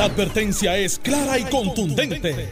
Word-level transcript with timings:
La 0.00 0.06
advertencia 0.06 0.78
es 0.78 0.98
clara 0.98 1.38
y 1.38 1.44
contundente. 1.44 2.48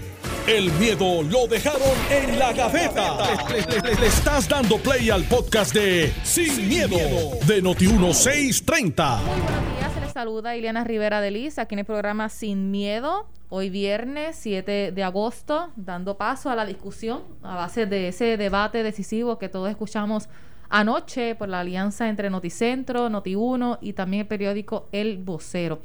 El 0.46 0.70
miedo 0.72 1.22
lo 1.22 1.46
dejaron 1.46 1.80
en 2.10 2.38
la 2.38 2.52
gaveta. 2.52 3.16
Le, 3.48 4.06
estás 4.06 4.46
dando 4.46 4.76
play 4.76 5.08
al 5.08 5.24
podcast 5.24 5.72
de 5.72 6.12
Sin, 6.24 6.68
miedo, 6.68 6.98
de 7.46 7.62
Noti1630. 7.62 9.22
Muy 9.22 9.40
buenos 9.40 9.78
días, 9.78 9.92
se 9.94 10.00
les 10.02 10.12
saluda 10.12 10.56
Ileana 10.56 10.84
Rivera 10.84 11.22
de 11.22 11.30
Liz, 11.30 11.58
aquí 11.58 11.74
en 11.74 11.78
el 11.78 11.84
programa 11.86 12.28
Sin 12.28 12.70
Miedo. 12.70 13.26
Hoy 13.48 13.70
viernes 13.70 14.36
7 14.40 14.92
de 14.92 15.02
agosto, 15.02 15.70
dando 15.74 16.18
paso 16.18 16.50
a 16.50 16.54
la 16.54 16.66
discusión 16.66 17.22
a 17.42 17.56
base 17.56 17.86
de 17.86 18.08
ese 18.08 18.36
debate 18.36 18.82
decisivo 18.82 19.38
que 19.38 19.48
todos 19.48 19.70
escuchamos 19.70 20.28
anoche 20.68 21.34
por 21.34 21.48
la 21.48 21.60
alianza 21.60 22.10
entre 22.10 22.28
Noticentro, 22.28 23.08
Noti1 23.08 23.78
y 23.80 23.94
también 23.94 24.20
el 24.20 24.26
periódico 24.26 24.90
El 24.92 25.16
Vocero. 25.16 25.80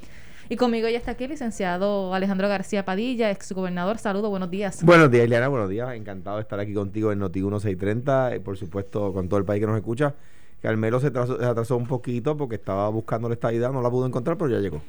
Y 0.53 0.55
conmigo 0.55 0.87
ya 0.87 0.99
está 0.99 1.09
aquí 1.13 1.23
el 1.23 1.31
licenciado 1.31 2.13
Alejandro 2.13 2.47
García 2.47 2.85
Padilla, 2.85 3.31
exgobernador. 3.31 3.97
Saludos, 3.97 4.29
buenos 4.29 4.51
días. 4.51 4.83
Buenos 4.83 5.09
días, 5.09 5.25
Ileana, 5.25 5.47
buenos 5.47 5.67
días. 5.67 5.91
Encantado 5.95 6.35
de 6.35 6.43
estar 6.43 6.59
aquí 6.59 6.75
contigo 6.75 7.11
en 7.11 7.21
Noti1 7.21 7.59
630 7.59 8.35
y 8.35 8.39
por 8.39 8.55
supuesto 8.55 9.11
con 9.13 9.27
todo 9.27 9.39
el 9.39 9.45
país 9.45 9.61
que 9.61 9.65
nos 9.65 9.75
escucha. 9.77 10.13
Carmelo 10.61 10.99
se, 10.99 11.07
atrasó, 11.07 11.39
se 11.39 11.45
atrasó 11.45 11.75
un 11.75 11.87
poquito 11.87 12.37
porque 12.37 12.53
estaba 12.53 12.87
buscando 12.89 13.29
la 13.29 13.33
estadidad, 13.33 13.71
no 13.71 13.81
la 13.81 13.89
pudo 13.89 14.05
encontrar, 14.05 14.37
pero 14.37 14.51
ya 14.51 14.59
llegó. 14.59 14.79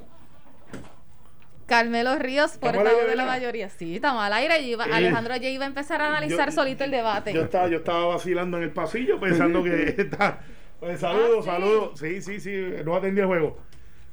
Carmelo 1.65 2.19
Ríos, 2.19 2.59
portavoz 2.59 3.07
de 3.09 3.17
la 3.17 3.25
mayoría. 3.25 3.71
Sí, 3.71 3.97
estamos 3.97 4.23
al 4.23 4.35
aire. 4.35 4.61
Y 4.61 4.73
iba, 4.73 4.85
Alejandro 4.85 5.35
ya 5.37 5.49
iba 5.49 5.65
a 5.65 5.69
empezar 5.69 6.03
a 6.03 6.09
analizar 6.09 6.53
solito 6.53 6.85
el 6.85 6.91
debate. 6.91 7.33
Yo 7.33 7.41
estaba, 7.41 7.69
yo 7.69 7.79
estaba 7.79 8.05
vacilando 8.05 8.59
en 8.59 8.65
el 8.65 8.71
pasillo 8.71 9.19
pensando 9.19 9.65
que 9.65 9.95
está. 9.97 10.41
Pues 10.79 11.01
saludos, 11.01 11.47
Ah, 11.49 11.57
sí. 11.57 11.63
saludos. 11.63 11.99
Sí, 11.99 12.21
sí, 12.21 12.39
sí, 12.39 12.53
no 12.85 12.95
atendí 12.97 13.23
el 13.23 13.29
juego. 13.29 13.57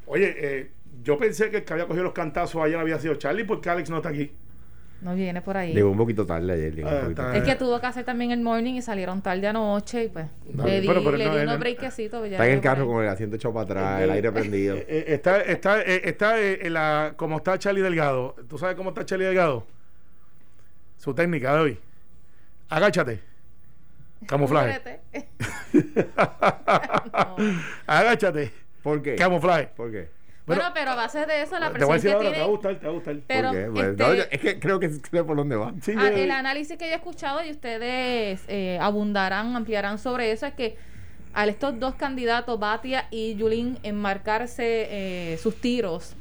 Oye, 0.05 0.33
eh, 0.37 0.71
yo 1.03 1.17
pensé 1.17 1.49
que 1.49 1.57
el 1.57 1.63
que 1.63 1.73
había 1.73 1.85
cogido 1.85 2.03
los 2.03 2.13
cantazos 2.13 2.61
ayer 2.63 2.77
había 2.79 2.99
sido 2.99 3.15
Charlie 3.15 3.43
porque 3.43 3.69
Alex 3.69 3.89
no 3.89 3.97
está 3.97 4.09
aquí. 4.09 4.31
No 5.01 5.15
viene 5.15 5.41
por 5.41 5.57
ahí. 5.57 5.73
Llegó 5.73 5.89
un 5.89 5.98
poquito 5.98 6.27
tarde 6.27 6.53
ayer. 6.53 6.76
llegó 6.76 6.87
un 6.89 6.93
Ah, 6.93 6.99
poquito 7.01 7.12
está 7.21 7.23
tarde. 7.31 7.37
Es 7.39 7.43
que 7.43 7.55
tuvo 7.55 7.79
que 7.81 7.87
hacer 7.87 8.05
también 8.05 8.29
el 8.31 8.41
morning 8.41 8.76
y 8.76 8.81
salieron 8.84 9.21
tarde 9.23 9.48
anoche 9.48 10.03
y 10.03 10.09
pues 10.09 10.27
le 10.63 10.79
di, 10.81 10.87
pero- 10.87 11.03
pero 11.03 11.17
le 11.17 11.26
no, 11.26 11.31
di 11.34 11.37
él- 11.41 11.48
unos 11.48 11.59
breakecitos. 11.59 12.20
pues, 12.20 12.31
Está 12.31 12.45
en 12.45 12.53
el 12.53 12.61
carro 12.61 12.85
con 12.85 13.01
el 13.03 13.09
asiento 13.09 13.35
echado 13.35 13.51
para 13.53 13.63
atrás, 13.63 14.01
el 14.03 14.11
aire 14.11 14.31
prendido. 14.31 14.76
Eh, 14.76 14.85
eh, 14.87 15.03
está, 15.07 15.41
está, 15.41 15.81
eh, 15.81 16.01
está 16.05 16.39
eh, 16.39 16.59
en 16.67 16.73
la, 16.73 17.13
como 17.15 17.37
está 17.37 17.57
Charlie 17.57 17.81
Delgado. 17.81 18.35
¿Tú 18.48 18.59
sabes 18.59 18.76
cómo 18.76 18.89
está 18.91 19.04
Charlie 19.04 19.26
Delgado? 19.26 19.65
Su 20.98 21.15
técnica 21.15 21.55
de 21.55 21.59
hoy. 21.61 21.79
Agáchate. 22.70 23.20
Camuflaje. 24.27 24.99
No. 27.13 27.35
Agáchate. 27.87 28.51
¿Por 28.83 29.01
qué? 29.01 29.15
Camuflaje. 29.15 29.70
¿Por 29.76 29.91
qué? 29.91 30.09
Bueno, 30.47 30.63
Bueno, 30.63 30.73
pero 30.73 30.91
a 30.91 30.95
base 30.95 31.25
de 31.25 31.43
eso, 31.43 31.59
la 31.59 31.71
te 31.71 31.85
voy 31.85 31.97
a 31.97 31.99
presión 31.99 32.01
decir 32.01 32.09
que 32.09 32.15
ahora, 32.15 32.23
te 32.23 32.27
va 32.27 32.31
a 32.31 32.34
tiene... 32.34 32.49
gustar, 32.49 32.75
te 32.79 32.85
va 32.85 32.91
a 32.91 32.95
gustar. 32.95 33.15
Pero. 33.27 33.49
Pues, 33.51 33.87
este, 33.89 34.03
no, 34.03 34.13
yo- 34.15 34.23
es 34.31 34.39
que 34.39 34.59
creo 34.59 34.79
que 34.79 34.89
sé 34.89 35.23
por 35.23 35.35
dónde 35.37 35.55
va. 35.55 35.73
Sí, 35.81 35.93
Ah, 35.98 36.09
yo- 36.09 36.17
el 36.17 36.31
análisis 36.31 36.77
que 36.77 36.85
yo 36.87 36.91
he 36.93 36.95
escuchado 36.95 37.43
y 37.45 37.51
ustedes 37.51 38.41
eh, 38.48 38.77
abundarán, 38.81 39.55
ampliarán 39.55 39.98
sobre 39.99 40.31
eso 40.31 40.45
es 40.48 40.53
que 40.53 40.77
al 41.33 41.49
estos 41.49 41.79
dos 41.79 41.95
candidatos, 41.95 42.59
Batia 42.59 43.07
y 43.11 43.35
Yulín, 43.35 43.77
enmarcarse 43.83 44.87
eh, 45.33 45.37
sus 45.37 45.55
tiros 45.61 46.15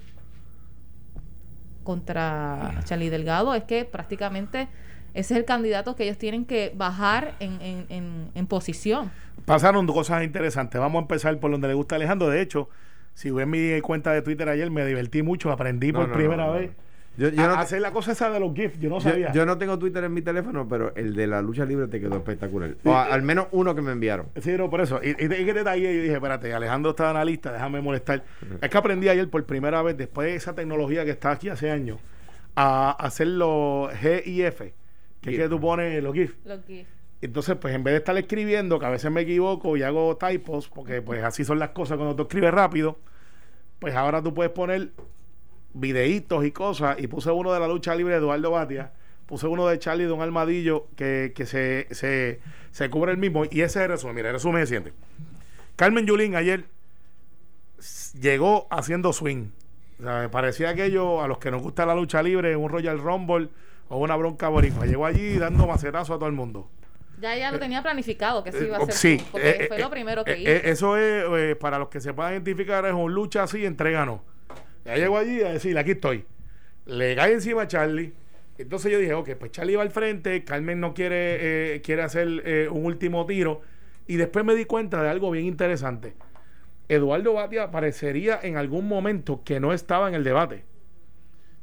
contra 1.83 2.83
Charlie 2.85 3.09
Delgado, 3.11 3.55
es 3.55 3.65
que 3.65 3.85
prácticamente 3.85 4.69
ese 5.15 5.35
es 5.35 5.39
el 5.41 5.45
candidato 5.45 5.97
que 5.97 6.05
ellos 6.05 6.19
tienen 6.19 6.45
que 6.45 6.73
bajar 6.77 7.35
en, 7.41 7.61
en, 7.63 7.87
en, 7.89 8.31
en 8.35 8.47
posición. 8.47 9.11
Pasaron 9.47 9.87
dos 9.87 9.97
cosas 9.97 10.23
interesantes. 10.23 10.81
Vamos 10.81 11.01
a 11.01 11.03
empezar 11.03 11.37
por 11.41 11.51
donde 11.51 11.67
le 11.69 11.75
gusta 11.75 11.95
a 11.95 11.97
Alejandro. 11.97 12.29
De 12.29 12.41
hecho, 12.43 12.69
si 13.21 13.31
ven 13.31 13.51
mi 13.51 13.81
cuenta 13.83 14.13
de 14.13 14.23
Twitter 14.23 14.49
ayer, 14.49 14.71
me 14.71 14.85
divertí 14.87 15.23
mucho. 15.23 15.51
Aprendí 15.51 15.93
No, 15.93 15.99
por 16.01 16.09
no, 16.09 16.15
primera 16.15 16.47
no, 16.47 16.55
no. 16.55 16.59
vez 16.61 16.71
Yo, 17.19 17.29
yo 17.29 17.43
a 17.45 17.49
no, 17.49 17.55
hacer 17.55 17.83
la 17.83 17.91
cosa 17.93 18.13
esa 18.13 18.31
de 18.31 18.41
los 18.41 18.55
GIFs. 18.55 18.79
Yo 18.81 18.89
no 18.89 18.99
sabía. 19.01 19.31
yo 19.33 19.45
no 19.45 19.59
tengo 19.59 19.79
Twitter 19.79 20.03
en 20.05 20.15
mi 20.15 20.23
teléfono, 20.23 20.67
pero 20.67 20.95
el 20.97 21.15
de 21.15 21.27
la 21.27 21.43
lucha 21.43 21.67
libre 21.67 21.87
te 21.89 22.01
quedó 22.01 22.17
espectacular. 22.17 22.77
O 22.85 22.95
a- 22.95 23.05
al 23.05 23.21
menos 23.23 23.49
uno 23.53 23.75
que 23.75 23.83
me 23.83 23.93
enviaron. 23.93 24.29
Sí, 24.41 24.53
no, 24.57 24.71
por 24.71 24.81
eso. 24.81 25.01
Y, 25.03 25.09
y, 25.11 25.25
y 25.25 25.45
que 25.45 25.53
detalle, 25.53 25.95
yo 25.97 26.03
dije, 26.03 26.15
espérate, 26.15 26.55
Alejandro 26.55 26.93
está 26.93 27.11
analista, 27.11 27.53
déjame 27.53 27.83
molestar. 27.83 28.25
Es 28.63 28.71
que 28.71 28.79
aprendí 28.79 29.09
ayer 29.11 29.29
por 29.29 29.45
primera 29.45 29.83
vez, 29.83 29.99
después 29.99 30.29
de 30.29 30.37
esa 30.37 30.55
tecnología 30.55 31.05
que 31.05 31.11
está 31.11 31.33
aquí 31.33 31.51
hace 31.51 31.71
años, 31.71 31.99
a 32.57 32.93
hacer 32.93 33.27
los 33.27 33.93
GIF, 33.97 34.59
que 34.61 34.65
es 34.65 34.73
GIF. 35.23 35.37
que 35.37 35.49
tú 35.51 35.61
pones 35.61 36.03
los 36.03 36.15
GIF. 36.15 36.37
Lo 36.47 36.65
que- 36.65 36.87
Entonces, 37.23 37.55
pues 37.61 37.75
en 37.75 37.85
vez 37.85 37.93
de 37.93 37.99
estar 37.99 38.17
escribiendo, 38.17 38.79
que 38.79 38.87
a 38.87 38.91
veces 38.91 39.11
me 39.11 39.21
equivoco 39.21 39.77
y 39.77 39.83
hago 39.83 40.17
typos, 40.17 40.71
porque 40.71 41.03
pues 41.03 41.23
así 41.23 41.45
son 41.45 41.59
las 41.59 41.69
cosas 41.71 41.99
cuando 41.99 42.17
tú 42.17 42.23
escribes 42.23 42.51
rápido, 42.55 42.99
pues 43.81 43.95
ahora 43.97 44.23
tú 44.23 44.33
puedes 44.33 44.53
poner 44.53 44.91
videitos 45.73 46.45
y 46.45 46.53
cosas. 46.53 47.01
Y 47.01 47.09
puse 47.09 47.31
uno 47.31 47.53
de 47.53 47.61
la 47.61 47.67
lucha 47.67 47.95
libre 47.95 48.15
de 48.15 48.21
Eduardo 48.21 48.53
Batia, 48.53 48.93
puse 49.27 49.47
uno 49.47 49.67
de 49.67 49.79
Charlie 49.79 50.05
Don 50.05 50.23
Almadillo, 50.23 50.87
que, 50.97 51.33
que 51.35 51.47
se, 51.47 51.89
se, 51.91 52.41
se 52.71 52.91
cubre 52.91 53.13
el 53.13 53.19
mismo. 53.19 53.45
Y 53.45 53.63
ese 53.63 53.81
es 53.81 53.85
el 53.85 53.89
resumen. 53.89 54.15
Mira, 54.15 54.29
el 54.29 54.35
resumen 54.35 54.63
es 54.63 54.69
siguiente. 54.69 54.93
Carmen 55.77 56.07
Yulín 56.07 56.37
ayer 56.37 56.67
llegó 58.21 58.67
haciendo 58.71 59.13
swing. 59.13 59.47
O 59.99 60.03
sea, 60.03 60.21
me 60.21 60.29
parecía 60.29 60.71
aquello 60.71 61.23
a 61.23 61.29
los 61.29 61.39
que 61.39 61.51
nos 61.51 61.63
gusta 61.63 61.87
la 61.87 61.95
lucha 61.95 62.23
libre, 62.23 62.57
un 62.57 62.69
Royal 62.69 62.99
Rumble 62.99 63.49
o 63.89 63.99
una 63.99 64.17
bronca 64.17 64.49
boricua. 64.49 64.87
Llegó 64.87 65.07
allí 65.07 65.39
dando 65.39 65.67
macetazo 65.67 66.15
a 66.15 66.19
todo 66.19 66.29
el 66.29 66.35
mundo. 66.35 66.69
Ya 67.21 67.35
ella 67.37 67.53
lo 67.53 67.59
tenía 67.59 67.83
planificado 67.83 68.43
que 68.45 68.53
sí 68.53 68.65
iba 68.65 68.77
a 68.79 68.81
Eh, 68.83 68.87
ser 68.87 68.95
sí, 68.95 69.25
porque 69.31 69.49
eh, 69.51 69.65
fue 69.69 69.77
eh, 69.77 69.81
lo 69.81 69.91
primero 69.91 70.25
que 70.25 70.33
eh, 70.33 70.39
hizo. 70.41 70.51
eh, 70.51 70.61
eso 70.65 70.97
es, 70.97 71.25
eh, 71.53 71.57
para 71.57 71.79
los 71.79 71.89
que 71.89 72.01
se 72.01 72.13
puedan 72.15 72.33
identificar, 72.33 72.85
es 72.87 72.93
un 72.93 73.13
lucha 73.15 73.43
así, 73.43 73.65
entregano. 73.67 74.25
Ya 74.85 74.97
llegó 74.97 75.19
allí 75.19 75.43
a 75.43 75.53
decir, 75.53 75.77
aquí 75.79 75.91
estoy. 75.93 76.25
Le 76.87 77.15
cae 77.15 77.33
encima 77.35 77.63
a 77.63 77.69
Charlie. 77.69 78.13
Entonces 78.59 78.91
yo 78.93 78.99
dije, 78.99 79.15
ok, 79.15 79.31
pues 79.39 79.53
Charlie 79.53 79.77
va 79.77 79.83
al 79.83 79.91
frente, 79.91 80.45
Carmen 80.45 80.81
no 80.81 80.93
quiere, 80.95 81.75
eh, 81.77 81.81
quiere 81.83 82.03
hacer 82.03 82.29
eh, 82.45 82.69
un 82.71 82.85
último 82.85 83.25
tiro. 83.27 83.61
Y 84.07 84.17
después 84.17 84.45
me 84.45 84.55
di 84.55 84.65
cuenta 84.65 85.03
de 85.03 85.09
algo 85.09 85.31
bien 85.31 85.47
interesante. 85.47 86.15
Eduardo 86.89 87.35
Batia 87.35 87.71
parecería 87.71 88.41
en 88.43 88.57
algún 88.57 88.89
momento 88.89 89.43
que 89.45 89.61
no 89.61 89.73
estaba 89.73 90.09
en 90.09 90.15
el 90.15 90.25
debate. 90.25 90.65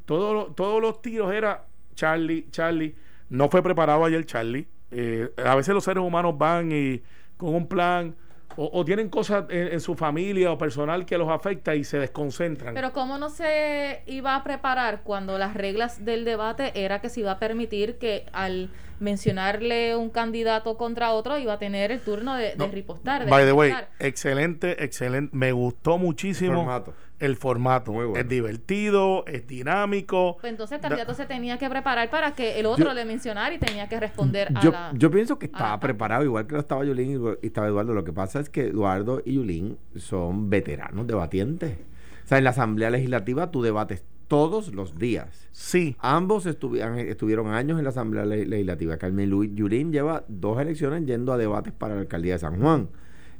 Todo 0.05 0.33
lo- 0.33 0.45
todos 0.53 0.81
los 0.81 1.01
tiros 1.01 1.33
era 1.33 1.65
Charlie, 1.95 2.47
Charlie. 2.51 2.95
No 3.29 3.49
fue 3.49 3.61
preparado 3.61 4.05
ayer 4.05 4.25
Charlie. 4.25 4.67
Eh, 4.91 5.29
a 5.43 5.55
veces 5.55 5.73
los 5.73 5.83
seres 5.83 6.03
humanos 6.03 6.37
van 6.37 6.71
y 6.71 7.01
con 7.37 7.53
un 7.53 7.67
plan 7.67 8.15
o, 8.55 8.69
o 8.73 8.85
tienen 8.85 9.09
cosas 9.09 9.45
en, 9.49 9.73
en 9.73 9.81
su 9.81 9.95
familia 9.95 10.51
o 10.51 10.57
personal 10.57 11.05
que 11.05 11.17
los 11.17 11.29
afecta 11.29 11.75
y 11.75 11.83
se 11.83 11.99
desconcentran. 11.99 12.73
Pero 12.73 12.93
¿cómo 12.93 13.17
no 13.17 13.29
se 13.29 14.01
iba 14.07 14.35
a 14.35 14.43
preparar 14.43 15.01
cuando 15.03 15.37
las 15.37 15.53
reglas 15.53 16.03
del 16.03 16.25
debate 16.25 16.71
era 16.73 16.99
que 17.01 17.09
se 17.09 17.19
iba 17.19 17.31
a 17.33 17.39
permitir 17.39 17.97
que 17.97 18.25
al 18.33 18.69
mencionarle 18.99 19.95
un 19.95 20.09
candidato 20.09 20.77
contra 20.77 21.11
otro 21.11 21.37
iba 21.37 21.53
a 21.53 21.59
tener 21.59 21.91
el 21.91 21.99
turno 22.01 22.35
de, 22.35 22.51
de 22.51 22.55
No, 22.57 22.67
ripostar? 22.67 23.25
de 23.25 23.29
By 23.29 23.45
the 23.45 23.53
way, 23.53 23.73
excelente, 23.99 24.83
excelente. 24.83 25.35
Me 25.35 25.51
gustó 25.51 25.97
muchísimo 25.97 26.55
Formato. 26.63 26.93
El 27.19 27.35
formato. 27.35 27.91
Muy 27.91 28.05
bueno. 28.05 28.19
Es 28.21 28.27
divertido, 28.29 29.25
es 29.27 29.47
dinámico. 29.47 30.37
Pues 30.39 30.51
entonces 30.51 30.75
el 30.75 30.81
Da- 30.81 30.89
candidato 30.89 31.13
se 31.13 31.25
tenía 31.25 31.57
que 31.57 31.69
preparar 31.69 32.09
para 32.09 32.31
que 32.35 32.59
el 32.59 32.65
otro 32.65 32.85
Yo- 32.85 32.93
le 32.93 33.05
mencionara 33.05 33.53
y 33.53 33.57
tenía 33.59 33.87
que 33.89 33.99
responder 33.99 34.49
a 34.55 34.61
Yo, 34.61 34.71
la... 34.71 34.91
yo 34.93 35.09
pienso 35.11 35.39
que 35.39 35.47
a 35.47 35.49
la 35.49 35.57
estaba 35.57 35.79
preparado, 35.79 36.23
igual 36.23 36.45
que 36.47 36.53
lo 36.53 36.59
estaba 36.59 36.83
Yulín 36.85 37.21
y- 37.41 37.45
estaba 37.47 37.67
Eduardo. 37.67 37.93
Lo 37.93 38.03
que 38.03 38.13
pasa 38.13 38.39
es 38.39 38.49
que 38.49 38.67
Eduardo 38.67 39.21
y 39.25 39.33
Yulín 39.33 39.77
son 39.95 40.49
veteranos 40.49 41.07
debatientes. 41.07 41.77
O 42.23 42.27
sea, 42.27 42.37
en 42.37 42.43
la 42.43 42.49
Asamblea 42.51 42.89
Legislativa 42.89 43.51
tú 43.51 43.61
debates 43.61 44.03
todos 44.27 44.73
los 44.75 44.97
días. 44.99 45.47
Sí, 45.53 45.95
Ambos 45.99 46.45
estuvieron, 46.45 46.99
estuvieron 46.99 47.47
años 47.47 47.77
en 47.77 47.85
la 47.85 47.91
Asamblea 47.91 48.25
Le- 48.25 48.45
Legislativa. 48.45 48.97
Carmen 48.97 49.29
Luis 49.29 49.51
Yulín 49.55 49.91
lleva 49.93 50.25
dos 50.27 50.59
elecciones 50.59 51.05
yendo 51.05 51.31
a 51.31 51.37
debates 51.37 51.71
para 51.73 51.95
la 51.95 52.01
alcaldía 52.01 52.33
de 52.33 52.39
San 52.39 52.59
Juan, 52.61 52.89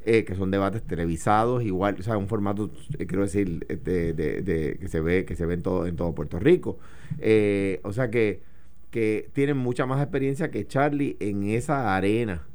eh, 0.07 0.23
que 0.25 0.35
son 0.35 0.50
debates 0.51 0.81
televisados, 0.84 1.63
igual, 1.63 1.97
o 2.00 2.03
sea, 2.03 2.18
un 2.18 2.28
formato, 2.28 2.72
eh, 2.97 3.06
quiero 3.06 3.23
decir, 3.23 3.66
eh, 3.69 3.75
de, 3.75 4.13
de- 4.13 4.41
de- 4.41 4.78
que 4.79 4.88
se 4.88 5.01
ve, 5.01 5.25
que 5.25 5.35
se 5.35 5.45
ve 5.45 5.56
en 5.56 5.62
todo, 5.62 5.85
en 5.85 5.95
todo 5.95 6.16
Puerto 6.16 6.39
Rico. 6.39 6.80
Eh, 7.19 7.80
o 7.83 7.92
sea 7.94 8.09
que, 8.09 8.42
que 8.89 9.30
tienen 9.33 9.57
mucha 9.57 9.86
más 9.86 10.01
experiencia 10.01 10.50
que 10.50 10.65
Charlie 10.65 11.18
en 11.19 11.44
esa 11.44 11.95
arena. 11.95 12.48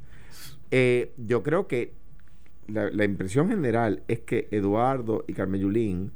Eh, 0.71 1.13
yo 1.17 1.43
creo 1.43 1.67
que 1.67 1.93
la, 2.67 2.89
la 2.89 3.05
impresión 3.05 3.47
general 3.49 4.01
es 4.07 4.19
que 4.21 4.47
Eduardo 4.51 5.23
y 5.27 5.33
Carmen 5.33 5.61
Yulín 5.61 6.11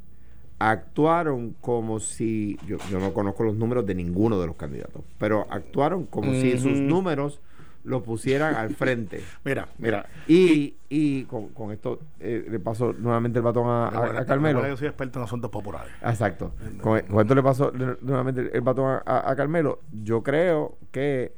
actuaron 0.58 1.54
como 1.60 2.00
si, 2.00 2.58
yo, 2.66 2.78
yo 2.90 2.98
no 2.98 3.12
conozco 3.14 3.44
los 3.44 3.54
números 3.56 3.86
de 3.86 3.94
ninguno 3.94 4.40
de 4.40 4.46
los 4.48 4.56
candidatos, 4.56 5.02
pero 5.18 5.46
actuaron 5.50 6.04
como 6.06 6.32
si 6.34 6.58
sus 6.58 6.80
números 6.80 7.40
lo 7.88 8.02
pusieran 8.02 8.54
al 8.54 8.74
frente. 8.74 9.22
mira, 9.44 9.68
mira. 9.78 10.06
Y, 10.26 10.74
y 10.88 11.24
con, 11.24 11.48
con 11.48 11.72
esto 11.72 11.98
eh, 12.20 12.46
le 12.48 12.58
paso 12.60 12.92
nuevamente 12.92 13.38
el 13.38 13.44
batón 13.44 13.66
a, 13.68 13.84
a- 13.84 13.86
a 13.88 13.90
Recuerda- 13.90 14.26
Carmelo. 14.26 14.66
Yo 14.68 14.76
soy 14.76 14.88
experto 14.88 15.18
en 15.18 15.24
asuntos 15.24 15.50
populares. 15.50 15.92
Exacto. 16.02 16.52
Con, 16.80 17.00
con 17.00 17.20
esto 17.20 17.34
le 17.34 17.42
paso 17.42 17.72
nuevamente 18.02 18.50
el 18.52 18.60
batón 18.60 19.00
a 19.04 19.34
Carmelo. 19.36 19.80
Yo 20.04 20.22
creo 20.22 20.76
que 20.92 21.32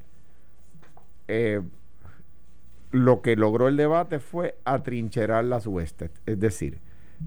eh, 1.29 1.61
lo 2.91 3.23
que 3.23 3.37
logró 3.37 3.69
el 3.69 3.77
debate 3.77 4.19
fue 4.19 4.57
atrincherar 4.65 5.45
las 5.45 5.67
huestes. 5.67 6.11
Es 6.27 6.41
decir, 6.41 6.79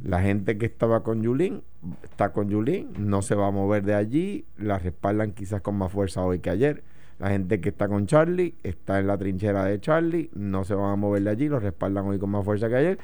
La 0.04 0.22
gente 0.22 0.58
que 0.58 0.66
estaba 0.66 1.04
con 1.04 1.22
Yulín 1.22 1.62
está 2.04 2.34
con 2.34 2.50
Yulín, 2.50 2.94
no 2.98 3.22
se 3.22 3.36
va 3.36 3.48
a 3.48 3.52
mover 3.52 3.84
de 3.84 3.94
allí, 3.94 4.46
la 4.58 4.80
respaldan 4.80 5.34
quizás 5.34 5.62
con 5.62 5.76
más 5.76 5.92
fuerza 5.92 6.22
hoy 6.24 6.40
que 6.40 6.50
ayer. 6.50 6.84
La 7.24 7.30
gente 7.30 7.62
que 7.62 7.70
está 7.70 7.88
con 7.88 8.06
Charlie 8.06 8.54
está 8.64 9.00
en 9.00 9.08
la 9.08 9.18
trinchera 9.18 9.64
de 9.64 9.80
Charlie, 9.80 10.30
no 10.34 10.66
se 10.66 10.76
van 10.76 10.92
a 10.92 10.96
mover 10.98 11.24
de 11.24 11.30
allí, 11.30 11.48
lo 11.48 11.58
respaldan 11.58 12.06
hoy 12.06 12.20
con 12.20 12.30
más 12.30 12.44
fuerza 12.44 12.68
que 12.68 12.76
ayer. 12.76 13.00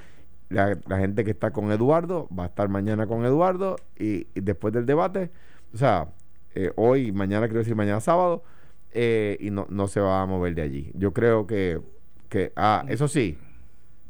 La, 0.49 0.77
la 0.87 0.97
gente 0.97 1.23
que 1.23 1.31
está 1.31 1.51
con 1.51 1.71
Eduardo 1.71 2.27
va 2.37 2.43
a 2.43 2.47
estar 2.47 2.67
mañana 2.67 3.07
con 3.07 3.23
Eduardo 3.23 3.77
y, 3.97 4.27
y 4.35 4.41
después 4.41 4.73
del 4.73 4.85
debate, 4.85 5.31
o 5.73 5.77
sea, 5.77 6.09
eh, 6.53 6.73
hoy, 6.75 7.13
mañana, 7.13 7.47
quiero 7.47 7.59
decir 7.59 7.77
mañana 7.77 8.01
sábado, 8.01 8.43
eh, 8.91 9.37
y 9.39 9.51
no, 9.51 9.67
no 9.69 9.87
se 9.87 10.01
va 10.01 10.21
a 10.21 10.25
mover 10.25 10.53
de 10.53 10.63
allí. 10.63 10.91
Yo 10.95 11.13
creo 11.13 11.47
que, 11.47 11.79
que 12.27 12.51
ah, 12.57 12.83
eso 12.89 13.07
sí, 13.07 13.37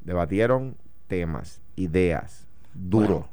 debatieron 0.04 0.76
temas, 1.08 1.62
ideas, 1.76 2.48
duro. 2.74 3.08
Bueno, 3.08 3.30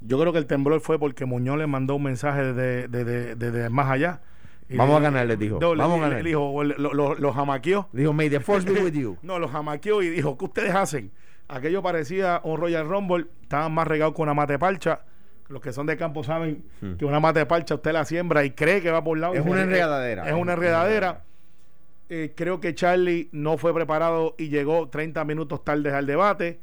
yo 0.00 0.18
creo 0.18 0.32
que 0.32 0.38
el 0.38 0.46
temblor 0.46 0.80
fue 0.80 0.98
porque 0.98 1.26
Muñoz 1.26 1.58
le 1.58 1.66
mandó 1.66 1.96
un 1.96 2.04
mensaje 2.04 2.42
desde 2.54 2.88
de, 2.88 3.04
de, 3.04 3.34
de, 3.34 3.50
de 3.50 3.68
más 3.68 3.90
allá. 3.90 4.22
Vamos 4.70 4.96
a 4.96 5.00
ganar, 5.00 5.26
les 5.26 5.38
dijo. 5.38 5.58
Vamos 5.60 5.98
a 5.98 6.02
ganar. 6.02 6.22
le 6.22 6.28
dijo, 6.28 6.64
lo, 6.64 6.92
lo, 6.94 7.14
lo 7.14 7.32
jamaqueó. 7.32 7.88
Dijo, 7.92 8.12
may 8.12 8.28
the 8.28 8.40
force 8.40 8.66
be 8.68 8.80
with 8.82 8.92
you. 8.94 9.16
No, 9.22 9.38
los 9.38 9.50
jamaqueó 9.50 10.02
y 10.02 10.08
dijo, 10.08 10.36
¿qué 10.36 10.44
ustedes 10.44 10.74
hacen? 10.74 11.10
Aquello 11.48 11.82
parecía 11.82 12.40
un 12.42 12.58
Royal 12.58 12.88
Rumble, 12.88 13.26
estaban 13.42 13.72
más 13.72 13.86
regados 13.86 14.14
con 14.14 14.24
una 14.24 14.34
mate 14.34 14.58
parcha. 14.58 15.02
Los 15.48 15.62
que 15.62 15.72
son 15.72 15.86
de 15.86 15.96
campo 15.96 16.24
saben 16.24 16.64
que 16.98 17.04
una 17.04 17.20
mate 17.20 17.46
parcha 17.46 17.76
usted 17.76 17.92
la 17.92 18.04
siembra 18.04 18.44
y 18.44 18.50
cree 18.50 18.82
que 18.82 18.90
va 18.90 19.04
por 19.04 19.16
lado. 19.16 19.34
Hmm. 19.34 19.38
Es 19.38 19.46
una 19.46 19.62
enredadera. 19.62 20.28
Es 20.28 20.34
una 20.34 20.54
enredadera. 20.54 21.22
Eh, 22.08 22.32
creo 22.36 22.60
que 22.60 22.74
Charlie 22.74 23.28
no 23.30 23.56
fue 23.56 23.72
preparado 23.72 24.34
y 24.38 24.48
llegó 24.48 24.88
30 24.88 25.24
minutos 25.24 25.64
tarde 25.64 25.92
al 25.92 26.06
debate. 26.06 26.58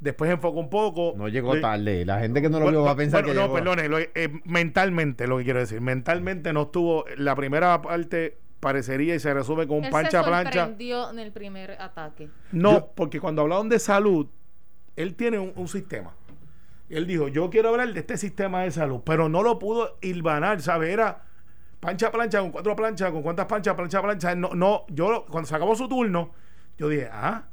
Después 0.00 0.30
enfocó 0.30 0.58
un 0.58 0.70
poco. 0.70 1.12
No 1.16 1.28
llegó 1.28 1.54
Le- 1.54 1.60
tarde. 1.60 2.04
La 2.06 2.20
gente 2.20 2.40
que 2.40 2.48
no 2.48 2.58
lo 2.58 2.64
bueno, 2.64 2.78
vio 2.78 2.86
va 2.86 2.92
a 2.92 2.96
pensar 2.96 3.22
bueno, 3.22 3.34
que 3.34 3.34
no, 3.38 3.42
llegó. 3.46 3.54
perdone, 3.54 3.88
lo- 3.88 3.98
eh, 3.98 4.40
mentalmente 4.44 5.26
lo 5.26 5.38
que 5.38 5.44
quiero 5.44 5.58
decir. 5.60 5.80
Mentalmente 5.80 6.52
no 6.54 6.62
estuvo. 6.62 7.04
La 7.18 7.34
primera 7.36 7.80
parte 7.82 8.38
parecería 8.60 9.14
y 9.14 9.20
se 9.20 9.32
resume 9.34 9.66
con 9.66 9.78
un 9.78 9.84
Él 9.84 9.90
pancha 9.90 10.22
se 10.22 10.28
plancha. 10.28 10.70
en 10.78 11.18
el 11.18 11.32
primer 11.32 11.72
ataque. 11.80 12.28
No, 12.52 12.72
Yo- 12.72 12.92
porque 12.94 13.20
cuando 13.20 13.42
hablaron 13.42 13.68
de 13.68 13.78
salud, 13.78 14.26
él 14.96 15.14
tiene 15.16 15.38
un, 15.38 15.52
un 15.54 15.68
sistema. 15.68 16.14
Él 16.88 17.06
dijo, 17.06 17.28
yo 17.28 17.50
quiero 17.50 17.68
hablar 17.68 17.92
de 17.92 18.00
este 18.00 18.16
sistema 18.16 18.62
de 18.62 18.70
salud, 18.70 19.02
pero 19.04 19.28
no 19.28 19.42
lo 19.42 19.58
pudo 19.58 19.98
hilvanar, 20.00 20.60
¿sabes? 20.60 20.90
Era 20.90 21.22
pancha 21.78 22.10
plancha 22.10 22.40
con 22.40 22.50
cuatro 22.50 22.74
planchas, 22.74 23.10
con 23.12 23.22
cuántas 23.22 23.46
planchas, 23.46 23.74
plancha 23.74 24.02
plancha. 24.02 24.34
No, 24.34 24.50
no, 24.54 24.86
yo 24.88 25.24
cuando 25.30 25.46
se 25.48 25.54
acabó 25.54 25.76
su 25.76 25.88
turno, 25.88 26.32
yo 26.78 26.88
dije, 26.88 27.08
ah, 27.12 27.44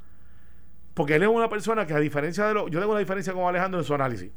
porque 0.98 1.14
él 1.14 1.22
es 1.22 1.28
una 1.28 1.48
persona 1.48 1.86
que 1.86 1.94
a 1.94 1.98
diferencia 1.98 2.46
de 2.46 2.52
lo, 2.54 2.68
yo 2.68 2.78
tengo 2.78 2.90
una 2.92 3.00
diferencia 3.00 3.32
con 3.32 3.44
Alejandro 3.48 3.80
en 3.80 3.84
su 3.86 3.94
análisis. 3.94 4.30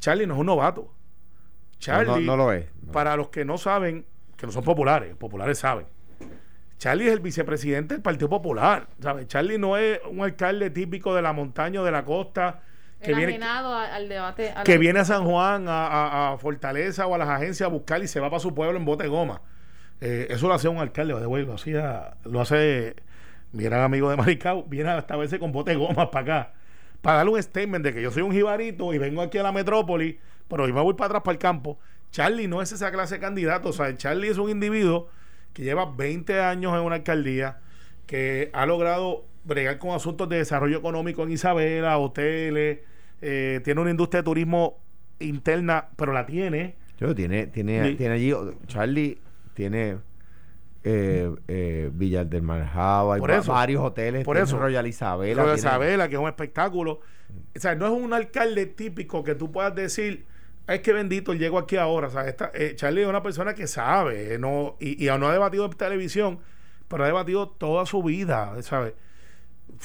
Charlie 0.00 0.26
no 0.26 0.34
es 0.34 0.40
un 0.40 0.46
novato. 0.46 0.82
No, 0.82 0.90
Charlie, 1.78 2.24
no, 2.24 2.36
no 2.36 2.36
lo 2.36 2.52
es. 2.52 2.66
No. 2.82 2.92
para 2.92 3.16
los 3.16 3.28
que 3.28 3.44
no 3.44 3.58
saben, 3.58 4.04
que 4.36 4.46
no 4.46 4.52
son 4.52 4.64
populares, 4.64 5.14
populares 5.16 5.58
saben. 5.58 5.86
Charlie 6.78 7.06
es 7.06 7.12
el 7.12 7.20
vicepresidente 7.20 7.94
del 7.94 8.02
Partido 8.02 8.28
Popular, 8.28 8.88
¿sabes? 9.00 9.28
Charlie 9.28 9.58
no 9.58 9.76
es 9.76 10.00
un 10.10 10.22
alcalde 10.22 10.70
típico 10.70 11.14
de 11.14 11.22
la 11.22 11.32
montaña 11.32 11.80
o 11.80 11.84
de 11.84 11.92
la 11.92 12.04
costa 12.04 12.60
que 13.00 13.14
viene, 13.14 13.38
al 13.44 14.08
debate. 14.08 14.50
a 14.56 14.62
que 14.64 14.72
la- 14.74 14.78
viene 14.78 14.98
a 15.00 15.04
San 15.04 15.24
Juan, 15.24 15.68
a, 15.68 15.86
a- 15.86 16.32
a 16.32 16.38
Fortaleza 16.38 17.06
o 17.06 17.14
a 17.14 17.18
las 17.18 17.28
agencias 17.28 17.66
a 17.68 17.70
buscar 17.70 18.02
y 18.02 18.08
se 18.08 18.18
va 18.20 18.30
para 18.30 18.40
su 18.40 18.54
pueblo 18.54 18.78
en 18.78 18.84
bote 18.84 19.04
de 19.04 19.08
goma. 19.08 19.40
Eh, 20.00 20.26
eso 20.30 20.48
lo 20.48 20.54
hacía 20.54 20.70
un 20.70 20.78
alcalde, 20.78 21.14
de 21.14 21.20
lo 21.44 21.54
hacía, 21.54 22.14
lo 22.24 22.40
hace 22.40 22.96
mi 23.52 23.64
gran 23.64 23.82
amigo 23.82 24.10
de 24.10 24.16
Maricao, 24.16 24.64
viene 24.64 24.90
hasta 24.90 25.14
a 25.14 25.16
veces 25.16 25.38
con 25.38 25.52
bote 25.52 25.72
de 25.72 25.76
goma 25.76 26.10
para 26.10 26.22
acá, 26.22 26.52
para 27.00 27.18
darle 27.18 27.32
un 27.32 27.42
statement 27.42 27.84
de 27.84 27.94
que 27.94 28.02
yo 28.02 28.10
soy 28.10 28.22
un 28.22 28.32
jibarito 28.32 28.92
y 28.94 28.98
vengo 28.98 29.22
aquí 29.22 29.38
a 29.38 29.42
la 29.42 29.52
metrópoli, 29.52 30.18
pero 30.48 30.66
yo 30.66 30.74
me 30.74 30.80
voy 30.80 30.94
para 30.94 31.06
atrás 31.06 31.22
para 31.22 31.32
el 31.32 31.38
campo. 31.38 31.78
Charlie 32.10 32.48
no 32.48 32.60
es 32.60 32.72
esa 32.72 32.90
clase 32.90 33.16
de 33.16 33.20
candidato, 33.20 33.70
o 33.70 33.72
sea, 33.72 33.94
Charlie 33.96 34.28
es 34.28 34.38
un 34.38 34.50
individuo 34.50 35.08
que 35.52 35.62
lleva 35.62 35.86
20 35.86 36.40
años 36.40 36.74
en 36.74 36.80
una 36.80 36.96
alcaldía, 36.96 37.60
que 38.06 38.50
ha 38.52 38.66
logrado 38.66 39.24
bregar 39.44 39.78
con 39.78 39.90
asuntos 39.90 40.28
de 40.28 40.36
desarrollo 40.38 40.78
económico 40.78 41.22
en 41.22 41.32
Isabela, 41.32 41.98
hoteles, 41.98 42.80
eh, 43.20 43.60
tiene 43.64 43.80
una 43.80 43.90
industria 43.90 44.22
de 44.22 44.24
turismo 44.24 44.78
interna, 45.20 45.88
pero 45.96 46.12
la 46.12 46.26
tiene. 46.26 46.76
Yo, 46.98 47.14
tiene, 47.14 47.46
tiene, 47.46 47.94
tiene 47.94 48.14
allí, 48.14 48.34
Charlie 48.66 49.18
tiene 49.54 49.98
eh, 50.84 51.30
eh, 51.48 51.90
Villar 51.92 52.26
del 52.26 52.42
Marjaba, 52.42 53.16
y 53.16 53.20
Por 53.20 53.30
eso. 53.30 53.52
varios 53.52 53.82
hoteles, 53.82 54.24
Por 54.24 54.36
eso. 54.36 54.58
Royal 54.58 54.86
Isabela. 54.86 55.42
Tiene- 55.42 55.58
Isabela, 55.58 56.08
que 56.08 56.14
es 56.16 56.20
un 56.20 56.28
espectáculo. 56.28 57.00
O 57.56 57.58
sea, 57.60 57.74
no 57.74 57.86
es 57.86 57.92
un 57.92 58.12
alcalde 58.12 58.66
típico 58.66 59.22
que 59.24 59.34
tú 59.34 59.50
puedas 59.52 59.74
decir, 59.74 60.26
es 60.66 60.80
que 60.80 60.92
bendito, 60.92 61.34
llego 61.34 61.58
aquí 61.58 61.76
ahora. 61.76 62.08
O 62.08 62.10
sea, 62.10 62.26
esta, 62.28 62.50
eh, 62.54 62.74
Charlie 62.76 63.02
es 63.02 63.08
una 63.08 63.22
persona 63.22 63.54
que 63.54 63.66
sabe, 63.66 64.34
eh, 64.34 64.38
no, 64.38 64.76
y, 64.80 65.02
y 65.04 65.18
no 65.18 65.28
ha 65.28 65.32
debatido 65.32 65.64
en 65.66 65.72
televisión, 65.72 66.40
pero 66.88 67.04
ha 67.04 67.06
debatido 67.06 67.48
toda 67.48 67.86
su 67.86 68.02
vida, 68.02 68.54
¿sabes? 68.62 68.94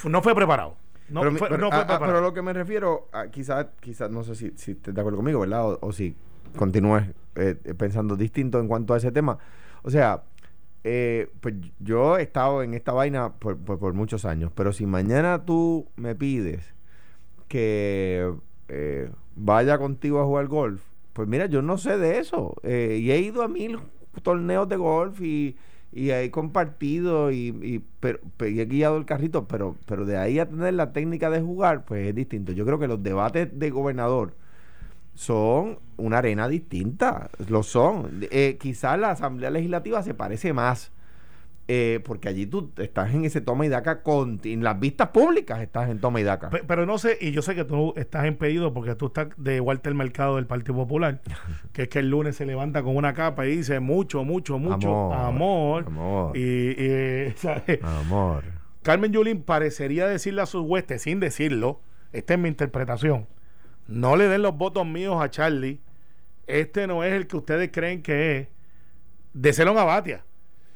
No 0.04 0.20
fue 0.22 0.34
preparado. 0.34 0.76
No, 1.08 1.20
pero, 1.20 1.36
fue, 1.36 1.48
pero- 1.48 1.60
no 1.60 1.70
fue 1.70 1.78
ah, 1.80 1.86
preparado. 1.86 2.06
pero 2.12 2.20
lo 2.20 2.34
que 2.34 2.42
me 2.42 2.52
refiero, 2.52 3.08
quizás, 3.30 3.66
quizás, 3.80 4.10
no 4.10 4.22
sé 4.24 4.34
si, 4.34 4.52
si 4.56 4.72
estés 4.72 4.94
de 4.94 5.00
acuerdo 5.00 5.16
conmigo, 5.16 5.40
¿verdad? 5.40 5.64
O, 5.64 5.78
o 5.80 5.92
si 5.92 6.14
continúes 6.56 7.04
eh, 7.36 7.54
pensando 7.78 8.14
distinto 8.16 8.60
en 8.60 8.68
cuanto 8.68 8.92
a 8.92 8.98
ese 8.98 9.10
tema. 9.10 9.38
O 9.82 9.90
sea, 9.90 10.22
eh, 10.84 11.30
pues 11.40 11.54
yo 11.80 12.18
he 12.18 12.22
estado 12.22 12.62
en 12.62 12.74
esta 12.74 12.92
vaina 12.92 13.34
por, 13.34 13.58
por- 13.58 13.94
muchos 13.94 14.24
años, 14.24 14.52
pero 14.54 14.72
si 14.72 14.86
mañana 14.86 15.44
tú 15.44 15.88
me 15.96 16.14
pides 16.14 16.74
que 17.48 18.32
eh, 18.68 19.10
vaya 19.36 19.78
contigo 19.78 20.20
a 20.20 20.24
jugar 20.24 20.46
golf, 20.48 20.82
pues 21.12 21.28
mira, 21.28 21.46
yo 21.46 21.62
no 21.62 21.78
sé 21.78 21.98
de 21.98 22.18
eso. 22.18 22.56
eh, 22.62 22.98
y 23.00 23.10
he 23.10 23.20
ido 23.20 23.42
a 23.42 23.48
mil 23.48 23.78
torneos 24.22 24.68
de 24.68 24.76
golf 24.76 25.20
y, 25.20 25.56
y 25.92 26.10
he 26.10 26.30
compartido 26.30 27.30
y, 27.32 27.48
y, 27.62 27.84
pero, 28.00 28.20
pe- 28.36 28.50
y 28.50 28.60
he 28.60 28.66
guiado 28.66 28.96
el 28.98 29.04
carrito, 29.06 29.46
pero, 29.48 29.76
pero 29.86 30.04
de 30.06 30.16
ahí 30.18 30.38
a 30.38 30.48
tener 30.48 30.74
la 30.74 30.92
técnica 30.92 31.30
de 31.30 31.40
jugar, 31.40 31.84
pues 31.84 32.08
es 32.08 32.14
distinto. 32.14 32.52
Yo 32.52 32.64
creo 32.66 32.78
que 32.78 32.88
los 32.88 33.02
debates 33.02 33.48
de 33.58 33.70
gobernador 33.70 34.34
son 35.18 35.80
una 35.96 36.18
arena 36.18 36.46
distinta, 36.46 37.28
lo 37.48 37.64
son. 37.64 38.24
Eh, 38.30 38.56
quizás 38.60 38.96
la 39.00 39.10
Asamblea 39.10 39.50
Legislativa 39.50 40.00
se 40.04 40.14
parece 40.14 40.52
más, 40.52 40.92
eh, 41.66 41.98
porque 42.04 42.28
allí 42.28 42.46
tú 42.46 42.70
estás 42.76 43.12
en 43.12 43.24
ese 43.24 43.40
toma 43.40 43.66
y 43.66 43.68
daca, 43.68 44.04
con, 44.04 44.40
en 44.44 44.62
las 44.62 44.78
vistas 44.78 45.08
públicas 45.08 45.60
estás 45.60 45.90
en 45.90 45.98
toma 46.00 46.20
y 46.20 46.22
daca. 46.22 46.50
Pe- 46.50 46.62
Pero 46.64 46.86
no 46.86 46.98
sé, 46.98 47.18
y 47.20 47.32
yo 47.32 47.42
sé 47.42 47.56
que 47.56 47.64
tú 47.64 47.94
estás 47.96 48.26
impedido 48.28 48.72
porque 48.72 48.94
tú 48.94 49.06
estás 49.06 49.26
de 49.36 49.60
Walter 49.60 49.92
Mercado 49.92 50.36
del 50.36 50.46
Partido 50.46 50.76
Popular, 50.76 51.20
que 51.72 51.82
es 51.82 51.88
que 51.88 51.98
el 51.98 52.10
lunes 52.10 52.36
se 52.36 52.46
levanta 52.46 52.84
con 52.84 52.96
una 52.96 53.12
capa 53.12 53.44
y 53.44 53.56
dice 53.56 53.80
mucho, 53.80 54.22
mucho, 54.22 54.56
mucho 54.60 55.12
amor. 55.12 55.84
Amor. 55.88 56.38
Y, 56.38 56.40
y, 56.80 57.32
¿sabes? 57.36 57.82
Amor. 57.82 58.44
Carmen 58.84 59.12
Yulín 59.12 59.42
parecería 59.42 60.06
decirle 60.06 60.42
a 60.42 60.46
sus 60.46 60.64
huestes, 60.64 61.02
sin 61.02 61.18
decirlo, 61.18 61.80
esta 62.12 62.34
es 62.34 62.38
mi 62.40 62.48
interpretación, 62.48 63.26
no 63.88 64.16
le 64.16 64.28
den 64.28 64.42
los 64.42 64.56
votos 64.56 64.86
míos 64.86 65.20
a 65.20 65.30
Charlie, 65.30 65.80
este 66.46 66.86
no 66.86 67.02
es 67.02 67.12
el 67.12 67.26
que 67.26 67.36
ustedes 67.36 67.70
creen 67.72 68.02
que 68.02 68.38
es, 68.38 68.48
de 69.32 69.62
a 69.62 69.84
Batia. 69.84 70.24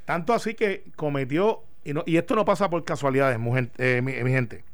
Tanto 0.05 0.33
así 0.33 0.55
que 0.55 0.91
cometió, 0.97 1.63
y, 1.85 1.93
no- 1.93 2.03
y 2.07 2.17
esto 2.17 2.35
no 2.35 2.45
pasa 2.45 2.69
por 2.69 2.85
casualidades, 2.85 3.39
mu- 3.39 3.55
gen- 3.55 3.71
eh, 3.79 4.01
mi, 4.03 4.13
mi 4.25 4.31
gente. 4.33 4.65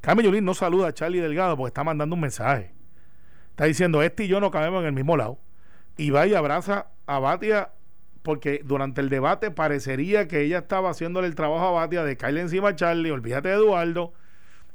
Carmen 0.00 0.24
Yulín 0.26 0.44
no 0.44 0.54
saluda 0.54 0.88
a 0.88 0.92
Charlie 0.94 1.20
Delgado 1.20 1.56
porque 1.56 1.68
está 1.68 1.84
mandando 1.84 2.14
un 2.14 2.20
mensaje. 2.20 2.72
Está 3.50 3.66
diciendo, 3.66 4.02
este 4.02 4.24
y 4.24 4.28
yo 4.28 4.40
no 4.40 4.50
cabemos 4.50 4.80
en 4.80 4.86
el 4.88 4.92
mismo 4.92 5.16
lado. 5.16 5.38
Y 5.96 6.10
va 6.10 6.26
y 6.26 6.34
abraza 6.34 6.88
a 7.06 7.18
Batia 7.18 7.70
porque 8.22 8.62
durante 8.64 9.00
el 9.00 9.08
debate 9.10 9.50
parecería 9.50 10.26
que 10.26 10.40
ella 10.40 10.58
estaba 10.58 10.90
haciéndole 10.90 11.26
el 11.28 11.34
trabajo 11.34 11.66
a 11.66 11.70
Batia 11.72 12.02
de 12.04 12.16
caerle 12.16 12.40
encima 12.40 12.70
a 12.70 12.76
Charlie, 12.76 13.10
olvídate 13.10 13.48
de 13.48 13.54
Eduardo. 13.54 14.12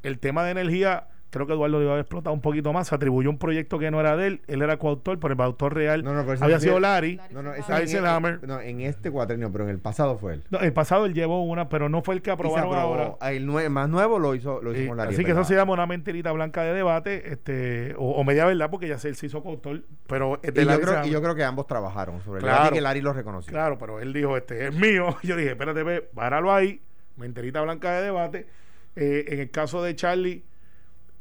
El 0.04 0.20
tema 0.20 0.44
de 0.44 0.52
energía, 0.52 1.08
creo 1.30 1.46
que 1.46 1.54
Eduardo 1.54 1.78
lo 1.80 1.84
iba 1.84 1.96
a 1.96 2.00
explotar 2.00 2.32
un 2.34 2.42
poquito 2.42 2.72
más. 2.74 2.88
Se 2.88 2.96
atribuyó 2.96 3.30
un 3.30 3.38
proyecto 3.38 3.78
que 3.80 3.92
no 3.92 4.00
era 4.00 4.16
de 4.16 4.28
él. 4.28 4.42
Él 4.48 4.62
era 4.62 4.78
coautor, 4.78 5.20
pero 5.20 5.34
el 5.34 5.42
autor 5.42 5.74
real 5.76 6.04
No, 6.04 6.14
no, 6.14 6.32
había 6.42 6.60
sido 6.60 6.80
Larry. 6.80 7.20
No, 7.32 7.42
no, 7.44 7.54
ese 7.54 7.72
Ah, 7.74 7.78
en, 7.78 7.82
Eisenhower. 7.84 8.48
no, 8.48 8.60
en 8.62 8.82
este 8.82 9.12
cuatrenio, 9.12 9.52
pero 9.52 9.66
en 9.66 9.72
el 9.72 9.80
pasado 9.80 10.18
fue 10.18 10.36
él. 10.36 10.44
No, 10.50 10.60
el 10.60 10.74
pasado 10.74 11.06
él 11.06 11.14
llevó 11.14 11.44
una, 11.44 11.70
pero 11.70 11.90
no 11.90 12.02
fue 12.02 12.16
el 12.16 12.22
que 12.22 12.32
aprobaron 12.32 12.70
aprobó. 12.74 12.96
ahora. 13.18 13.32
El 13.32 13.48
nue- 13.48 13.70
más 13.70 13.90
nuevo 13.90 14.20
lo 14.20 14.36
hizo, 14.36 14.62
lo 14.62 14.74
hizo 14.76 14.96
Larry, 14.96 15.14
así 15.14 15.26
que 15.26 15.32
eso 15.32 15.44
se 15.44 15.56
llama 15.56 15.74
una 15.74 15.86
mentirita 15.86 16.32
blanca 16.32 16.64
de 16.64 16.74
debate, 16.74 17.32
este, 17.32 17.94
o, 17.98 18.12
o 18.12 18.24
media 18.24 18.46
verdad, 18.46 18.70
porque 18.70 18.88
ya 18.88 18.98
se, 18.98 19.10
él 19.10 19.16
se 19.16 19.26
hizo 19.28 19.44
coautor, 19.44 19.82
pero 20.08 20.40
Y 20.44 20.48
yo, 20.48 20.80
creo, 20.82 21.04
se- 21.04 21.10
y 21.10 21.12
yo 21.12 21.22
creo 21.22 21.36
que 21.36 21.44
ambos 21.44 21.68
trabajaron 21.68 22.22
sobre 22.22 22.42
Claro. 22.42 22.64
Larry, 22.64 22.76
que 22.76 22.82
Larry 22.82 23.02
lo 23.02 23.14
reconoció. 23.14 23.52
Claro, 23.52 23.78
pero 23.78 24.00
él 24.00 24.14
dijo, 24.14 24.38
este 24.38 24.68
es 24.68 24.74
mío. 24.76 25.16
Yo 25.24 25.36
dije, 25.36 25.52
espérate, 25.52 25.84
ve, 25.84 26.02
páralo 26.02 26.54
ahí. 26.54 26.82
Mentirita 27.18 27.62
blanca 27.62 27.92
de 27.94 28.04
debate. 28.04 28.48
Eh, 28.96 29.26
en 29.30 29.40
el 29.42 29.52
caso 29.52 29.84
de 29.84 29.96
Charlie, 29.96 30.44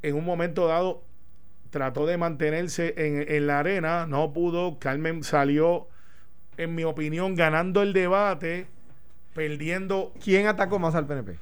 en 0.09 0.17
un 0.17 0.25
momento 0.25 0.67
dado, 0.67 1.03
trató 1.71 2.07
de 2.07 2.17
mantenerse 2.17 2.95
en, 2.97 3.25
en 3.35 3.47
la 3.47 3.59
arena, 3.61 4.07
no 4.07 4.33
pudo. 4.33 4.79
Carmen 4.79 5.23
salió, 5.25 5.89
en 6.57 6.75
mi 6.75 6.85
opinión, 6.85 7.35
ganando 7.35 7.83
el 7.83 7.93
debate, 7.93 8.67
perdiendo. 9.35 10.13
¿Quién 10.23 10.47
atacó 10.47 10.79
más 10.79 10.95
al 10.95 11.07
PNP? 11.07 11.39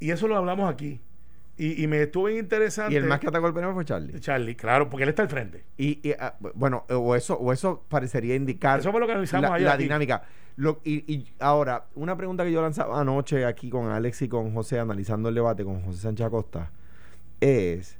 Y 0.00 0.10
eso 0.10 0.28
lo 0.28 0.36
hablamos 0.36 0.70
aquí. 0.72 1.00
Y, 1.58 1.82
y 1.82 1.86
me 1.86 2.02
estuvo 2.02 2.24
bien 2.26 2.40
interesante. 2.40 2.92
Y 2.92 2.96
el 2.96 3.04
más 3.04 3.18
que 3.18 3.28
atacó 3.28 3.46
el 3.46 3.54
PNP 3.54 3.72
fue 3.72 3.84
Charlie. 3.84 4.20
Charlie, 4.20 4.54
claro, 4.56 4.90
porque 4.90 5.04
él 5.04 5.08
está 5.08 5.22
al 5.22 5.28
frente. 5.28 5.64
Y, 5.78 6.06
y, 6.06 6.12
ah, 6.18 6.34
bueno, 6.54 6.84
o 6.90 7.16
eso, 7.16 7.34
o 7.38 7.52
eso 7.52 7.82
parecería 7.88 8.34
indicar 8.34 8.80
Eso 8.80 8.90
fue 8.90 9.00
lo 9.00 9.06
que 9.06 9.12
analizamos 9.12 9.48
la, 9.50 9.56
ayer 9.56 9.66
la 9.66 9.72
aquí. 9.74 9.82
dinámica. 9.84 10.22
Lo- 10.56 10.80
y, 10.84 11.10
y 11.12 11.26
ahora, 11.38 11.86
una 11.94 12.16
pregunta 12.16 12.44
que 12.44 12.52
yo 12.52 12.60
lanzaba 12.62 13.00
anoche 13.00 13.44
aquí 13.46 13.70
con 13.70 13.88
Alex 13.90 14.22
y 14.22 14.28
con 14.28 14.52
José, 14.54 14.78
analizando 14.78 15.28
el 15.30 15.34
debate 15.34 15.64
con 15.64 15.80
José 15.82 15.98
Sánchez 16.02 16.26
Acosta, 16.26 16.70
es 17.40 17.98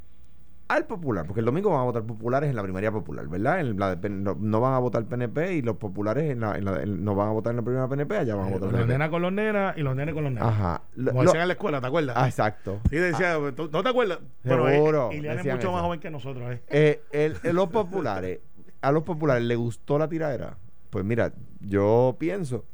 al 0.69 0.85
popular, 0.87 1.25
porque 1.27 1.39
el 1.39 1.47
domingo 1.47 1.71
van 1.71 1.81
a 1.83 1.85
votar 1.85 2.03
populares 2.03 2.51
en 2.51 2.57
la 2.57 2.63
primaria 2.65 2.91
popular, 2.91 3.29
¿verdad? 3.29 3.61
En 3.61 3.79
la 3.79 3.95
de 3.95 4.09
no, 4.11 4.37
no 4.41 4.61
van 4.61 4.75
a 4.75 4.81
votar 4.81 5.05
PNP 5.05 5.55
y 5.55 5.63
los 5.63 5.77
populares 5.77 6.29
en 6.29 6.41
la, 6.41 6.59
en 6.59 6.65
la- 6.65 6.83
en- 6.83 7.05
no 7.05 7.15
van 7.15 7.29
a 7.29 7.31
votar 7.31 7.53
en 7.53 7.59
la 7.59 7.63
primera 7.63 7.87
PNP, 7.89 8.17
allá 8.17 8.35
van 8.35 8.49
a 8.49 8.51
votar 8.51 8.73
Los 8.73 8.89
nenas 8.89 9.09
con 9.09 9.23
los 9.23 9.33
nenas 9.33 9.79
y 9.79 9.83
los 9.83 9.95
nenes 9.95 10.13
con 10.13 10.25
los 10.25 10.33
nenas. 10.33 10.49
Ajá. 10.49 10.83
Lo- 10.97 11.13
Como 11.13 11.23
lo- 11.23 11.29
decían 11.31 11.43
en 11.43 11.49
la 11.49 11.55
escuela, 11.55 11.81
¿te 11.81 11.87
acuerdas? 11.87 12.17
ah, 12.19 12.27
exacto. 12.27 12.81
Sí, 12.91 12.97
decía, 12.97 13.37
¿tú- 13.55 13.71
¿no 13.73 13.83
te 13.85 13.89
acuerdas? 13.91 14.19
Seguro, 14.43 15.11
eh, 15.13 15.17
Ileana 15.19 15.31
es 15.35 15.37
decían 15.45 15.57
mucho 15.59 15.71
más 15.71 15.79
eso. 15.79 15.87
joven 15.87 16.01
que 16.01 16.11
nosotros, 16.11 16.53
¿eh? 16.53 16.63
Eh, 16.69 17.01
el- 17.13 17.37
el- 17.45 17.55
los 17.55 17.69
populares, 17.69 18.41
a 18.81 18.91
los 18.91 19.05
populares 19.05 19.45
les 19.45 19.57
gustó 19.57 19.99
la 20.01 20.09
tiradera. 20.09 20.57
Pues 20.91 21.05
mira, 21.05 21.33
yo 21.61 22.17
pienso 22.19 22.65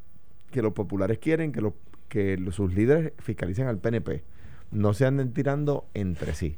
que 0.51 0.63
los 0.63 0.73
populares 0.73 1.19
quieren 1.19 1.53
que, 1.53 1.61
los, 1.61 1.75
que 2.09 2.39
los- 2.39 2.55
sus 2.55 2.73
líderes 2.75 3.13
fiscalicen 3.19 3.67
al 3.67 3.77
PNP, 3.77 4.25
no 4.73 4.95
se 4.95 5.07
anden 5.07 5.33
tirando 5.33 5.87
entre 5.95 6.35
sí. 6.35 6.57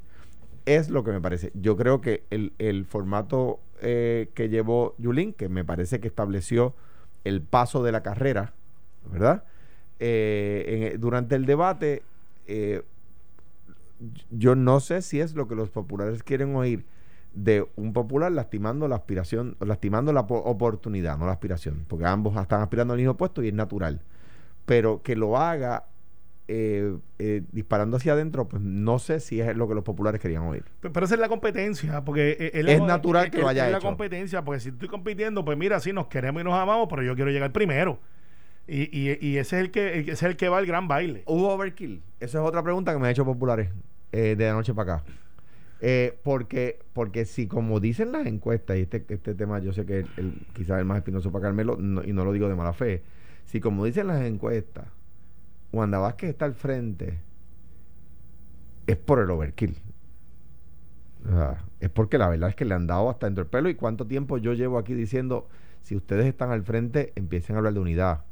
Es 0.67 0.89
lo 0.89 1.05
que 1.05 1.11
me 1.11 1.21
parece. 1.21 1.53
Yo 1.55 1.77
creo 1.77 2.01
que 2.01 2.25
el, 2.31 2.53
el 2.59 2.87
formato 2.87 3.61
eh, 3.83 4.31
que 4.35 4.49
llevó 4.49 4.95
Yulín, 4.99 5.35
que 5.35 5.49
me 5.49 5.65
parece 5.65 6.01
que 6.01 6.09
estableció 6.09 6.75
el 7.25 7.43
paso 7.43 7.83
de 7.83 7.93
la 7.93 8.03
carrera, 8.03 8.55
¿verdad? 9.13 9.45
Eh, 9.99 10.97
durante 10.99 11.35
el 11.35 11.45
debate, 11.45 12.03
eh, 12.47 12.83
yo 14.31 14.55
no 14.55 14.81
sé 14.81 15.03
si 15.03 15.21
es 15.21 15.35
lo 15.35 15.49
que 15.49 15.55
los 15.55 15.71
populares 15.71 16.23
quieren 16.23 16.55
oír 16.57 16.85
de 17.35 17.67
un 17.77 17.93
popular 17.93 18.31
lastimando 18.33 18.87
la 18.89 18.97
aspiración, 18.97 19.57
lastimando 19.61 20.13
la 20.13 20.27
po- 20.27 20.39
oportunidad, 20.39 21.19
no 21.19 21.27
la 21.27 21.33
aspiración, 21.33 21.85
porque 21.89 22.07
ambos 22.07 22.41
están 22.41 22.61
aspirando 22.63 22.95
al 22.95 22.99
mismo 22.99 23.17
puesto 23.17 23.43
y 23.43 23.49
es 23.49 23.55
natural. 23.55 24.01
Pero 24.67 25.03
que 25.03 25.17
lo 25.17 25.37
haga 25.37 25.85
eh, 26.49 26.97
eh, 27.19 27.43
disparando 27.53 27.97
hacia 27.97 28.13
adentro, 28.13 28.47
pues 28.49 28.63
no 28.63 28.99
sé 28.99 29.21
si 29.21 29.41
es 29.41 29.57
lo 29.57 29.67
que 29.69 29.75
los 29.75 29.85
populares 29.85 30.21
querían 30.21 30.43
oír. 30.43 30.65
Pe- 30.81 30.91
Pero 30.91 31.07
esa 31.07 31.15
es 31.15 31.21
la 31.21 31.29
competencia, 31.29 32.05
porque 32.05 32.37
eh, 32.39 32.51
es, 32.55 32.65
la- 32.65 32.87
natural 32.87 33.31
que 33.31 33.39
lo 33.39 33.49
haya 33.49 33.67
es 33.67 33.73
la 33.73 33.79
hecho. 33.79 33.87
competencia, 33.87 34.43
porque 34.45 34.61
si 34.61 34.69
estoy 34.71 34.89
compitiendo, 34.89 35.45
pues 35.45 35.57
mira, 35.57 35.81
sí 35.81 35.93
nos 35.93 36.07
queremos 36.09 36.43
y 36.43 36.45
nos 36.45 36.55
amamos, 36.55 36.87
pero 36.91 37.03
yo 37.03 37.15
quiero 37.15 37.31
llegar 37.31 37.51
primero. 37.53 37.99
Y, 38.67 38.83
y, 38.99 39.19
y 39.21 39.37
ese 39.37 39.57
es 39.59 39.65
el 39.65 39.71
que 39.71 39.99
ese 40.01 40.13
es 40.13 40.23
el 40.23 40.37
que 40.37 40.49
va 40.49 40.59
al 40.59 40.67
gran 40.67 40.89
baile. 40.89 41.23
¿Hubo 41.27 41.49
overkill? 41.55 42.03
Esa 42.21 42.39
es 42.43 42.45
otra 42.49 42.63
pregunta 42.63 42.93
que 42.93 42.99
me 42.99 43.09
ha 43.09 43.11
hecho 43.11 43.25
populares 43.25 43.69
eh, 44.13 44.37
de 44.39 44.49
anoche 44.49 44.73
para 44.75 44.95
acá. 44.97 45.05
Porque, 46.23 46.79
porque 46.95 47.27
si 47.27 47.47
como 47.47 47.79
dicen 47.81 48.13
las 48.13 48.27
encuestas, 48.27 48.79
y 48.79 48.81
este, 48.83 49.05
este 49.09 49.35
tema 49.35 49.59
yo 49.59 49.73
sé 49.75 49.85
que 49.85 49.99
el, 50.01 50.07
el- 50.17 50.47
quizás 50.55 50.79
el 50.79 50.85
más 50.87 50.99
espinoso 50.99 51.31
para 51.31 51.43
Carmelo, 51.45 51.77
no- 51.79 52.03
y 52.05 52.13
no 52.13 52.25
lo 52.25 52.33
digo 52.33 52.49
de 52.49 52.55
mala 52.55 52.73
fe, 52.73 53.03
si 53.45 53.61
como 53.61 53.85
dicen 53.85 54.07
las 54.07 54.23
encuestas, 54.25 54.87
Wanda 55.75 55.99
Vázquez 55.99 56.31
está 56.31 56.45
al 56.45 56.55
frente, 56.55 57.21
es 58.87 58.97
por 58.97 59.19
el 59.21 59.31
overkill. 59.31 59.77
O 61.27 61.31
sea, 61.31 61.65
es 61.81 61.91
porque 61.91 62.19
la 62.19 62.29
verdad 62.29 62.51
es 62.51 62.57
que 62.57 62.65
le 62.65 62.75
han 62.75 62.87
dado 62.87 63.11
hasta 63.11 63.27
dentro 63.27 63.45
del 63.45 63.51
pelo 63.51 63.69
y 63.69 63.75
cuánto 63.75 64.07
tiempo 64.07 64.39
yo 64.39 64.53
llevo 64.53 64.79
aquí 64.79 64.95
diciendo, 64.95 65.49
si 65.83 65.97
ustedes 65.97 66.27
están 66.27 66.51
al 66.51 66.63
frente, 66.63 67.13
empiecen 67.17 67.57
a 67.57 67.59
hablar 67.59 67.75
de 67.75 67.81
unidad. 67.81 68.25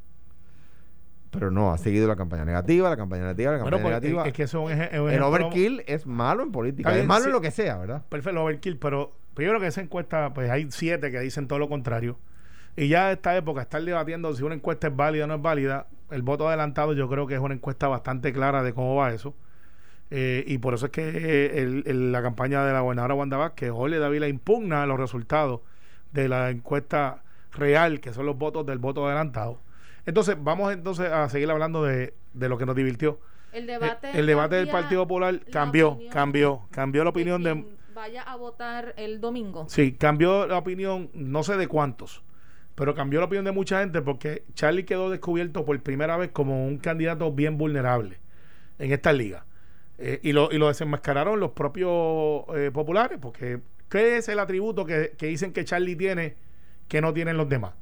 Pero 1.31 1.51
no, 1.51 1.73
ha 1.73 1.79
seguido 1.79 2.07
la 2.07 2.17
campaña 2.17 2.45
negativa, 2.45 2.91
la 2.91 2.97
campaña 2.97 3.23
negativa, 3.23 3.53
la 3.53 3.59
campaña 3.59 3.83
pues, 3.83 3.91
negativa. 3.91 4.27
es, 4.27 4.33
que 4.35 5.15
el 5.15 5.23
overkill 5.23 5.83
es 5.87 6.07
malo 6.07 6.43
en 6.43 6.53
política, 6.53 6.95
es 6.95 7.07
malo 7.07 7.23
sí. 7.23 7.29
en 7.29 7.33
lo 7.33 7.41
que 7.41 7.51
sea, 7.51 7.79
¿verdad? 7.79 8.05
Perfecto, 8.11 8.31
el 8.31 8.37
overkill, 8.37 8.77
pero 8.77 9.15
primero 9.33 9.59
que 9.59 9.67
esa 9.67 9.81
encuesta, 9.81 10.35
pues 10.35 10.51
hay 10.51 10.67
siete 10.71 11.11
que 11.11 11.21
dicen 11.21 11.49
todo 11.49 11.59
lo 11.59 11.71
contrario. 11.71 12.19
Y 12.77 12.89
ya 12.89 13.09
a 13.09 13.13
esta 13.13 13.35
época, 13.35 13.63
estar 13.63 13.83
debatiendo 13.83 14.35
si 14.35 14.43
una 14.43 14.55
encuesta 14.55 14.89
es 14.89 14.97
válida 14.97 15.25
o 15.25 15.27
no 15.27 15.35
es 15.37 15.43
válida, 15.43 15.87
el 16.13 16.23
voto 16.23 16.49
adelantado 16.49 16.93
yo 16.93 17.09
creo 17.09 17.27
que 17.27 17.35
es 17.35 17.41
una 17.41 17.55
encuesta 17.55 17.89
bastante 17.89 18.33
clara 18.33 18.63
de 18.63 18.73
cómo 18.75 18.95
va 18.97 19.13
eso. 19.13 19.35
Eh, 20.11 20.45
y 20.47 20.59
por 20.59 20.75
eso 20.75 20.87
es 20.87 20.93
que 20.93 21.03
eh, 21.09 21.59
el- 21.63 21.85
el- 21.87 22.13
la 22.13 22.23
campaña 22.23 22.65
de 22.67 22.73
la 22.73 22.81
gobernadora 22.81 23.15
Wanda 23.15 23.37
Vázquez, 23.39 23.71
Jorge 23.71 23.99
Dávila 23.99 24.29
impugna 24.29 24.85
los 24.87 25.01
resultados 25.01 25.61
de 26.13 26.29
la 26.29 26.51
encuesta 26.51 27.23
real, 27.53 28.01
que 28.01 28.13
son 28.13 28.27
los 28.27 28.37
votos 28.37 28.67
del 28.67 28.79
voto 28.79 29.07
adelantado. 29.07 29.59
Entonces, 30.05 30.37
vamos 30.39 30.73
entonces 30.73 31.11
a 31.11 31.29
seguir 31.31 31.51
hablando 31.51 31.83
de, 31.85 32.13
de 32.35 32.49
lo 32.49 32.59
que 32.59 32.67
nos 32.67 32.77
divirtió. 32.77 33.21
El 33.53 33.65
Eh, 33.65 33.73
debate, 33.73 34.19
el 34.19 34.27
debate 34.27 34.57
del 34.57 34.69
Partido 34.69 35.03
Popular 35.07 35.35
la 35.35 35.41
cambió, 35.51 35.99
cambió, 36.11 36.63
cambió 36.71 37.05
la 37.05 37.11
opinión 37.11 37.43
de... 37.43 37.65
vaya 37.95 38.23
a 38.23 38.37
votar 38.37 38.95
el 38.97 39.21
domingo. 39.21 39.67
Sí, 39.69 39.93
cambió 39.93 40.47
la 40.47 40.59
opinión, 40.59 41.11
no 41.15 41.43
sé 41.43 41.57
de 41.57 41.69
cuántos, 41.69 42.23
pero 42.75 42.95
cambió 42.95 43.21
la 43.21 43.27
opinión 43.27 43.45
de 43.45 43.53
mucha 43.53 43.81
gente 43.81 44.03
porque 44.03 44.45
Charlie 44.55 44.85
quedó 44.85 45.11
descubierto 45.11 45.65
por 45.65 45.81
primera 45.83 46.17
vez 46.17 46.31
como 46.33 46.67
un 46.67 46.79
candidato 46.79 47.33
bien 47.33 47.59
vulnerable 47.59 48.19
en 48.79 48.93
esta 48.93 49.13
liga. 49.13 49.45
Eh, 49.99 50.21
y, 50.23 50.33
lo, 50.33 50.51
y 50.51 50.59
lo 50.59 50.69
desenmascararon 50.69 51.39
los 51.39 51.53
propios 51.53 52.45
eh, 52.57 52.71
populares, 52.73 53.19
porque 53.21 53.61
¿qué 53.89 54.17
es 54.17 54.29
el 54.29 54.39
atributo 54.39 54.85
que, 54.85 55.13
que 55.17 55.27
dicen 55.27 55.53
que 55.53 55.65
Charlie 55.65 55.97
tiene 55.97 56.35
que 56.89 57.01
no 57.01 57.13
tienen 57.13 57.37
los 57.37 57.49
demás? 57.49 57.75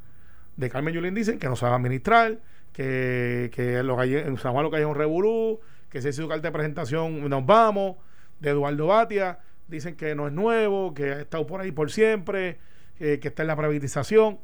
De 0.57 0.69
Carmen 0.69 0.93
Yulín 0.93 1.15
dicen 1.15 1.39
que 1.39 1.49
no 1.49 1.57
sabe 1.57 1.77
administrar, 1.77 2.39
que, 2.73 3.51
que 3.55 3.83
los 3.83 3.99
en 4.05 4.37
San 4.39 4.53
Juan 4.53 4.65
lo 4.65 4.71
que 4.71 4.77
hay 4.77 4.83
es 4.83 4.89
un 4.89 4.95
revolú, 4.95 5.61
que 5.89 5.99
es 5.99 6.17
su 6.17 6.29
carta 6.29 6.49
de 6.49 6.53
presentación 6.53 7.29
nos 7.29 7.47
vamos. 7.47 7.97
De 8.39 8.51
Eduardo 8.51 8.87
Batia 8.87 9.39
dicen 9.69 9.97
que 9.97 10.15
no 10.15 10.27
es 10.27 10.33
nuevo, 10.33 10.95
que 10.95 11.13
ha 11.13 11.21
estado 11.21 11.47
por 11.47 11.61
ahí 11.61 11.73
por 11.73 11.91
siempre, 11.91 12.59
eh, 12.99 13.19
que 13.21 13.29
está 13.29 13.43
en 13.43 13.49
la 13.49 13.57
privatización. 13.57 14.39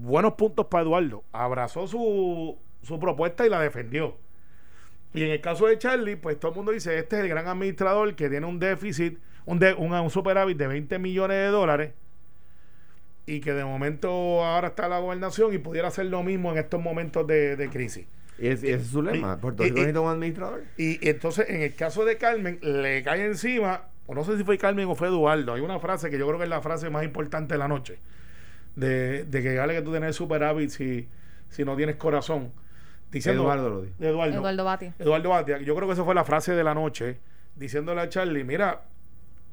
Buenos 0.00 0.34
puntos 0.34 0.66
para 0.66 0.82
Eduardo. 0.84 1.24
Abrazó 1.32 1.86
su, 1.86 2.58
su 2.82 2.98
propuesta 3.00 3.46
y 3.46 3.50
la 3.50 3.60
defendió. 3.60 4.16
Y 5.14 5.22
en 5.24 5.30
el 5.30 5.40
caso 5.40 5.66
de 5.66 5.78
Charlie, 5.78 6.16
pues 6.16 6.38
todo 6.38 6.50
el 6.52 6.56
mundo 6.56 6.72
dice, 6.72 6.98
este 6.98 7.16
es 7.16 7.22
el 7.22 7.28
gran 7.28 7.46
administrador 7.48 8.14
que 8.14 8.28
tiene 8.28 8.46
un 8.46 8.58
déficit, 8.58 9.18
un, 9.46 9.58
de, 9.58 9.72
un, 9.74 9.92
un 9.92 10.10
superávit 10.10 10.56
de 10.58 10.66
20 10.66 10.98
millones 10.98 11.36
de 11.38 11.46
dólares 11.46 11.92
y 13.26 13.40
que 13.40 13.52
de 13.52 13.64
momento 13.64 14.08
ahora 14.44 14.68
está 14.68 14.88
la 14.88 14.98
gobernación 14.98 15.52
y 15.54 15.58
pudiera 15.58 15.88
hacer 15.88 16.06
lo 16.06 16.22
mismo 16.22 16.52
en 16.52 16.58
estos 16.58 16.80
momentos 16.80 17.26
de, 17.26 17.56
de 17.56 17.68
crisis. 17.68 18.06
Y 18.38 18.46
ese, 18.48 18.72
es 18.72 18.86
su 18.88 19.02
lema. 19.02 19.34
Y- 19.36 19.40
Puerto 19.40 19.62
y- 19.64 19.66
Rico 19.66 19.78
y- 19.78 19.80
necesita 19.80 20.00
un 20.00 20.08
administrador. 20.10 20.62
Y 20.76 21.08
entonces, 21.08 21.48
en 21.48 21.62
el 21.62 21.74
caso 21.74 22.04
de 22.04 22.16
Carmen, 22.18 22.58
le 22.62 23.02
cae 23.02 23.24
encima, 23.24 23.84
o 24.06 24.14
no 24.14 24.24
sé 24.24 24.36
si 24.36 24.44
fue 24.44 24.56
Carmen 24.58 24.86
o 24.88 24.94
fue 24.94 25.08
Eduardo, 25.08 25.54
hay 25.54 25.60
una 25.60 25.78
frase 25.80 26.08
que 26.10 26.18
yo 26.18 26.26
creo 26.26 26.38
que 26.38 26.44
es 26.44 26.50
la 26.50 26.60
frase 26.62 26.88
más 26.90 27.02
importante 27.04 27.54
de 27.54 27.58
la 27.58 27.68
noche, 27.68 27.98
de, 28.78 29.24
de 29.24 29.42
que 29.42 29.56
vale 29.58 29.74
que 29.74 29.82
tú 29.82 29.90
tienes 29.90 30.14
superávit 30.14 30.70
si, 30.70 31.08
si 31.48 31.64
no 31.64 31.76
tienes 31.76 31.96
corazón. 31.96 32.52
Diciendo, 33.10 33.42
Eduardo 33.42 33.70
lo 33.70 33.82
dijo. 33.82 33.94
Eduardo. 33.98 34.34
Eduardo 34.34 34.64
Bati. 34.64 34.92
Eduardo 34.98 35.28
Batia, 35.30 35.58
yo 35.58 35.74
creo 35.74 35.88
que 35.88 35.94
esa 35.94 36.04
fue 36.04 36.14
la 36.14 36.24
frase 36.24 36.52
de 36.52 36.62
la 36.62 36.74
noche, 36.74 37.18
diciéndole 37.56 38.02
a 38.02 38.08
Charlie, 38.08 38.44
mira, 38.44 38.82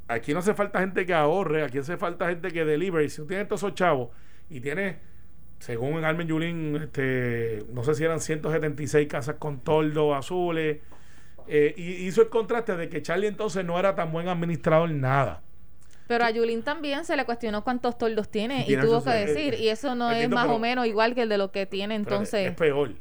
aquí 0.08 0.34
no 0.34 0.40
hace 0.40 0.54
falta 0.54 0.80
gente 0.80 1.06
que 1.06 1.14
ahorre, 1.14 1.64
aquí 1.64 1.78
hace 1.78 1.98
falta 1.98 2.28
gente 2.28 2.52
que 2.52 2.66
deliver, 2.66 3.06
y 3.06 3.10
si 3.10 3.18
tú 3.18 3.28
tienes 3.28 3.48
todos 3.48 3.62
esos 3.62 3.74
chavos 3.74 4.10
y 4.50 4.60
tienes, 4.60 4.98
según 5.60 6.02
Carmen 6.02 6.28
Yulín, 6.28 6.76
este, 6.76 7.66
no 7.72 7.84
sé 7.84 7.96
si 7.96 8.04
eran 8.04 8.20
176 8.20 9.08
casas 9.08 9.38
con 9.40 9.62
toldo 9.62 10.14
azules, 10.14 10.80
eh, 11.48 11.74
y 11.78 12.08
hizo 12.08 12.22
el 12.22 12.30
contraste 12.30 12.76
de 12.76 12.90
que 12.90 13.02
Charlie 13.02 13.28
entonces 13.28 13.64
no 13.64 13.80
era 13.80 13.96
tan 13.96 14.12
buen 14.12 14.28
administrador 14.28 14.90
nada. 14.92 15.44
Pero 16.08 16.24
a 16.24 16.30
Yulín 16.30 16.62
también 16.64 17.04
se 17.06 17.16
le 17.18 17.26
cuestionó 17.26 17.64
cuántos 17.64 17.98
toldos 17.98 18.30
tiene 18.30 18.62
y 18.62 18.66
Tiene 18.66 18.84
tuvo 18.84 19.04
que 19.04 19.10
eh, 19.10 19.26
decir, 19.26 19.54
y 19.56 19.70
eso 19.70 19.96
no 19.96 20.12
es 20.12 20.30
más 20.30 20.44
pero- 20.46 20.56
o 20.56 20.60
menos 20.60 20.86
igual 20.86 21.16
que 21.16 21.24
el 21.24 21.30
de 21.30 21.38
lo 21.38 21.52
que 21.52 21.66
tiene 21.66 21.96
entonces. 21.96 22.50
es 22.50 22.56
peor, 22.56 22.92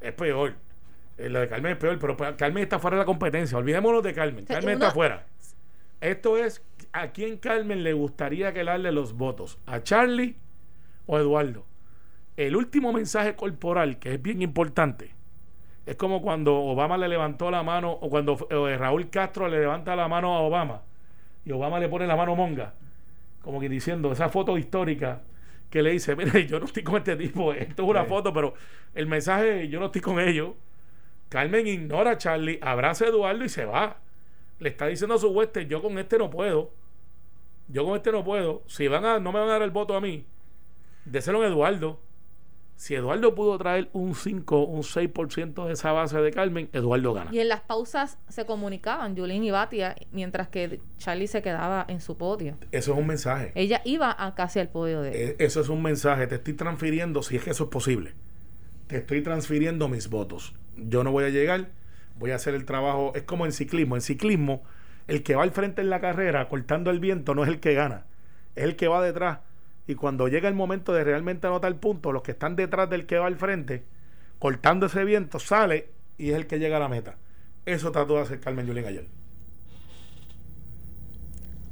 es 0.00 0.12
peor. 0.12 0.54
Eh, 1.18 1.28
la 1.28 1.40
de 1.40 1.48
Carmen 1.48 1.72
es 1.72 1.78
peor, 1.78 1.98
pero 1.98 2.16
pues, 2.16 2.34
Carmen 2.36 2.62
está 2.62 2.78
fuera 2.78 2.96
de 2.96 3.02
la 3.02 3.06
competencia. 3.06 3.56
Olvidémonos 3.56 4.02
de 4.02 4.12
Carmen. 4.12 4.44
Carmen 4.44 4.74
está 4.74 4.90
fuera. 4.90 5.26
Esto 6.00 6.36
es 6.36 6.62
a 6.92 7.08
quién 7.12 7.36
Carmen 7.38 7.82
le 7.84 7.92
gustaría 7.92 8.52
que 8.52 8.64
darle 8.64 8.92
los 8.92 9.14
votos, 9.14 9.58
a 9.66 9.82
Charlie 9.82 10.36
o 11.06 11.16
a 11.16 11.20
Eduardo. 11.20 11.64
El 12.36 12.56
último 12.56 12.92
mensaje 12.92 13.34
corporal, 13.36 13.98
que 13.98 14.14
es 14.14 14.22
bien 14.22 14.42
importante, 14.42 15.10
es 15.86 15.96
como 15.96 16.20
cuando 16.22 16.56
Obama 16.56 16.96
le 16.98 17.08
levantó 17.08 17.50
la 17.50 17.62
mano, 17.62 17.92
o 17.92 18.08
cuando 18.10 18.36
eh, 18.50 18.76
Raúl 18.76 19.10
Castro 19.10 19.48
le 19.48 19.60
levanta 19.60 19.94
la 19.96 20.08
mano 20.08 20.34
a 20.34 20.40
Obama, 20.40 20.82
y 21.44 21.52
Obama 21.52 21.78
le 21.80 21.88
pone 21.88 22.06
la 22.06 22.16
mano 22.16 22.34
monga, 22.36 22.74
como 23.42 23.60
que 23.60 23.68
diciendo, 23.68 24.12
esa 24.12 24.28
foto 24.28 24.56
histórica 24.58 25.22
que 25.70 25.82
le 25.82 25.90
dice, 25.92 26.14
mire, 26.16 26.46
yo 26.46 26.58
no 26.60 26.66
estoy 26.66 26.82
con 26.82 26.96
este 26.96 27.16
tipo, 27.16 27.52
esto 27.52 27.82
es 27.82 27.88
una 27.88 28.02
Sí. 28.02 28.08
foto, 28.08 28.32
pero 28.32 28.54
el 28.94 29.06
mensaje, 29.06 29.68
yo 29.68 29.80
no 29.80 29.86
estoy 29.86 30.00
con 30.02 30.20
ellos. 30.20 30.50
Carmen 31.28 31.66
ignora 31.66 32.12
a 32.12 32.18
Charlie, 32.18 32.58
abraza 32.60 33.06
a 33.06 33.08
Eduardo 33.08 33.42
y 33.44 33.48
se 33.48 33.64
va. 33.64 33.96
Le 34.58 34.68
está 34.68 34.86
diciendo 34.86 35.14
a 35.14 35.18
su 35.18 35.28
hueste, 35.30 35.66
yo 35.66 35.80
con 35.80 35.98
este 35.98 36.18
no 36.18 36.28
puedo. 36.28 36.70
Yo 37.68 37.86
con 37.86 37.96
este 37.96 38.12
no 38.12 38.22
puedo. 38.22 38.62
Si 38.66 38.86
van 38.86 39.04
a, 39.06 39.18
no 39.18 39.32
me 39.32 39.40
van 39.40 39.48
a 39.48 39.52
dar 39.52 39.62
el 39.62 39.70
voto 39.70 39.96
a 39.96 40.00
mí, 40.00 40.26
déselo 41.06 41.40
a 41.42 41.46
Eduardo. 41.46 41.98
Si 42.76 42.94
Eduardo 42.96 43.34
pudo 43.34 43.56
traer 43.58 43.88
un 43.92 44.14
5, 44.14 44.64
un 44.64 44.82
6% 44.82 45.66
de 45.66 45.72
esa 45.72 45.92
base 45.92 46.18
de 46.18 46.32
Carmen, 46.32 46.68
Eduardo 46.72 47.12
gana. 47.14 47.30
Y 47.32 47.38
en 47.38 47.48
las 47.48 47.60
pausas 47.60 48.18
se 48.28 48.44
comunicaban 48.44 49.16
Julín 49.16 49.44
y 49.44 49.52
Batia, 49.52 49.94
mientras 50.10 50.48
que 50.48 50.80
Charlie 50.98 51.28
se 51.28 51.42
quedaba 51.42 51.84
en 51.88 52.00
su 52.00 52.16
podio. 52.16 52.56
Eso 52.72 52.92
es 52.92 52.98
un 52.98 53.06
mensaje. 53.06 53.52
Ella 53.54 53.82
iba 53.84 54.14
a 54.18 54.34
casi 54.34 54.58
al 54.58 54.68
podio 54.68 55.00
de 55.00 55.10
él. 55.10 55.30
Eh, 55.30 55.36
Eso 55.38 55.60
es 55.60 55.68
un 55.68 55.80
mensaje. 55.82 56.26
Te 56.26 56.36
estoy 56.36 56.54
transfiriendo, 56.54 57.22
si 57.22 57.36
es 57.36 57.44
que 57.44 57.50
eso 57.50 57.64
es 57.64 57.70
posible. 57.70 58.14
Te 58.88 58.96
estoy 58.96 59.22
transfiriendo 59.22 59.88
mis 59.88 60.08
votos. 60.08 60.54
Yo 60.76 61.04
no 61.04 61.12
voy 61.12 61.24
a 61.24 61.28
llegar, 61.28 61.68
voy 62.18 62.32
a 62.32 62.34
hacer 62.36 62.54
el 62.54 62.64
trabajo. 62.64 63.12
Es 63.14 63.22
como 63.22 63.46
en 63.46 63.52
ciclismo. 63.52 63.94
En 63.94 64.02
ciclismo, 64.02 64.64
el 65.06 65.22
que 65.22 65.36
va 65.36 65.44
al 65.44 65.52
frente 65.52 65.82
en 65.82 65.90
la 65.90 66.00
carrera, 66.00 66.48
cortando 66.48 66.90
el 66.90 66.98
viento, 66.98 67.34
no 67.34 67.44
es 67.44 67.48
el 67.48 67.60
que 67.60 67.74
gana, 67.74 68.06
es 68.56 68.64
el 68.64 68.74
que 68.76 68.88
va 68.88 69.02
detrás. 69.02 69.38
Y 69.92 69.94
cuando 69.94 70.26
llega 70.26 70.48
el 70.48 70.54
momento 70.54 70.94
de 70.94 71.04
realmente 71.04 71.46
anotar 71.46 71.76
punto, 71.76 72.12
los 72.12 72.22
que 72.22 72.30
están 72.30 72.56
detrás 72.56 72.88
del 72.88 73.04
que 73.04 73.18
va 73.18 73.26
al 73.26 73.36
frente, 73.36 73.84
cortando 74.38 74.86
ese 74.86 75.04
viento, 75.04 75.38
sale 75.38 75.90
y 76.16 76.30
es 76.30 76.36
el 76.36 76.46
que 76.46 76.58
llega 76.58 76.78
a 76.78 76.80
la 76.80 76.88
meta. 76.88 77.16
Eso 77.66 77.92
trató 77.92 78.14
de 78.14 78.22
hacer 78.22 78.40
Carmen 78.40 78.66
Yulín 78.66 78.86
ayer. 78.86 79.06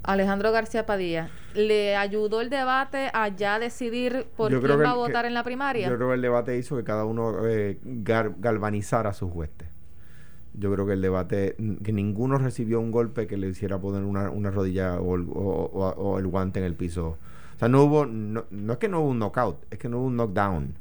Alejandro 0.03 0.53
García 0.53 0.85
Padilla, 0.85 1.31
¿le 1.55 1.97
ayudó 1.97 2.43
el 2.43 2.51
debate 2.51 3.11
a 3.15 3.29
ya 3.29 3.59
decidir 3.59 4.27
por 4.37 4.51
Yo 4.51 4.61
quién 4.61 4.79
va 4.83 4.91
a 4.91 4.95
votar 4.95 5.23
que- 5.23 5.29
en 5.29 5.35
la 5.35 5.45
primaria? 5.45 5.89
Yo 5.89 5.97
creo 5.97 6.09
que 6.09 6.15
el 6.17 6.23
debate 6.23 6.59
hizo 6.59 6.77
que 6.77 6.85
cada 6.85 7.07
uno 7.07 7.47
eh, 7.47 7.79
gar- 7.83 8.35
galvanizara 8.39 9.11
a 9.11 9.13
sus 9.15 9.31
huestes. 9.33 9.69
Yo 10.53 10.71
creo 10.75 10.87
que 10.87 10.93
el 10.93 11.01
debate, 11.01 11.57
que 11.83 11.93
ninguno 11.95 12.37
recibió 12.37 12.81
un 12.81 12.91
golpe 12.91 13.27
que 13.27 13.39
le 13.39 13.49
hiciera 13.49 13.79
poner 13.79 14.03
una, 14.05 14.29
una 14.31 14.51
rodilla 14.51 15.01
o 15.01 15.15
el, 15.17 15.23
o- 15.23 15.71
o- 15.73 15.95
o 15.97 16.19
el 16.19 16.27
guante 16.27 16.59
en 16.61 16.67
el 16.67 16.75
piso. 16.75 17.17
O 17.61 17.63
sea, 17.63 17.69
no 17.69 17.83
hubo, 17.85 18.07
no, 18.07 18.45
no 18.51 18.73
es 18.73 18.79
que 18.79 18.89
no 18.89 19.01
hubo 19.01 19.11
un 19.11 19.19
knockout, 19.19 19.67
es 19.71 19.79
que 19.79 19.91
no 19.91 19.99
hubo 19.99 20.07
un 20.07 20.17
knockdown. 20.17 20.73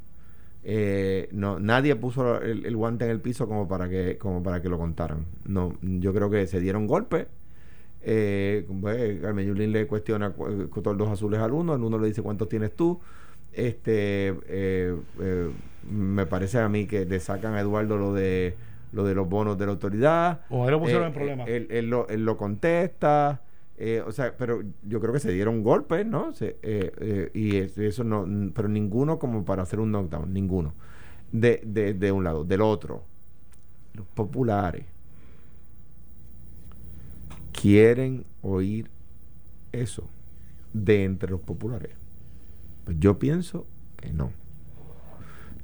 Eh, 0.63 1.27
no, 1.33 1.59
nadie 1.59 1.93
puso 1.97 2.39
el, 2.41 2.65
el 2.65 2.75
guante 2.77 3.03
en 3.03 3.11
el 3.11 3.19
piso 3.19 3.47
como 3.49 3.67
para 3.67 3.89
que, 3.89 4.17
como 4.17 4.41
para 4.41 4.61
que 4.61 4.69
lo 4.69 4.77
contaran. 4.77 5.25
No, 5.45 5.73
yo 5.81 6.13
creo 6.13 6.29
que 6.29 6.47
se 6.47 6.61
dieron 6.61 6.87
golpes. 6.87 7.27
Eh, 8.01 8.65
pues, 8.79 9.19
Carmen 9.21 9.45
Yulín 9.45 9.73
le 9.73 9.87
cuestiona 9.87 10.29
cu- 10.29 10.69
cu- 10.69 10.81
todos 10.81 10.95
los 10.95 11.09
azules 11.09 11.41
al 11.41 11.51
uno, 11.51 11.75
el 11.75 11.81
uno 11.83 11.97
le 11.99 12.07
dice 12.07 12.21
cuántos 12.21 12.47
tienes 12.47 12.73
tú. 12.73 12.97
Este 13.51 14.29
eh, 14.47 14.95
eh, 15.19 15.49
me 15.91 16.25
parece 16.27 16.59
a 16.59 16.69
mí 16.69 16.85
que 16.87 17.03
le 17.05 17.19
sacan 17.19 17.55
a 17.55 17.59
Eduardo 17.59 17.97
lo 17.97 18.13
de 18.13 18.55
lo 18.93 19.03
de 19.03 19.15
los 19.15 19.27
bonos 19.27 19.57
de 19.57 19.65
la 19.65 19.73
autoridad. 19.73 20.41
O 20.49 20.63
ahí 20.63 20.71
lo 20.71 20.79
pusieron 20.79 21.03
Eh, 21.03 21.07
en 21.07 21.13
problema. 21.13 21.43
Él, 21.43 21.67
él 21.71 21.89
lo, 21.89 22.07
él 22.07 22.23
lo 22.23 22.37
contesta. 22.37 23.41
Eh, 23.79 24.03
o 24.05 24.11
sea, 24.11 24.35
pero 24.37 24.61
yo 24.87 24.99
creo 25.01 25.13
que 25.13 25.19
se 25.19 25.31
dieron 25.31 25.63
golpes, 25.63 26.05
¿no? 26.05 26.33
Se- 26.33 26.57
eh, 26.63 26.91
eh, 26.99 27.31
y 27.33 27.57
es- 27.57 27.77
eso 27.77 28.03
no, 28.03 28.27
pero 28.53 28.67
ninguno 28.69 29.19
como 29.19 29.45
para 29.45 29.63
hacer 29.63 29.79
un 29.79 29.91
knockdown, 29.91 30.33
ninguno. 30.33 30.73
De, 31.31 31.61
de, 31.65 31.93
de 31.93 32.11
un 32.11 32.23
lado. 32.25 32.45
Del 32.45 32.61
otro, 32.61 33.03
los 33.95 34.05
populares 34.07 34.85
quieren 37.51 38.25
oír 38.41 38.89
eso 39.71 40.05
de 40.73 41.03
entre 41.05 41.31
los 41.31 41.41
populares. 41.41 41.91
Pues 42.85 42.97
yo 42.99 43.19
pienso 43.19 43.65
que 43.97 44.11
no. 44.13 44.31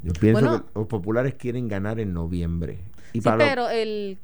Yo 0.06 0.14
pienso 0.14 0.40
Bueno. 0.42 0.66
que 0.66 0.72
los 0.76 0.88
populares 0.88 1.34
quieren 1.34 1.68
ganar 1.68 2.00
en 2.00 2.14
noviembre. 2.14 2.80
Y 3.12 3.22
sí, 3.22 3.30
pero 3.38 3.70
el, 3.70 4.20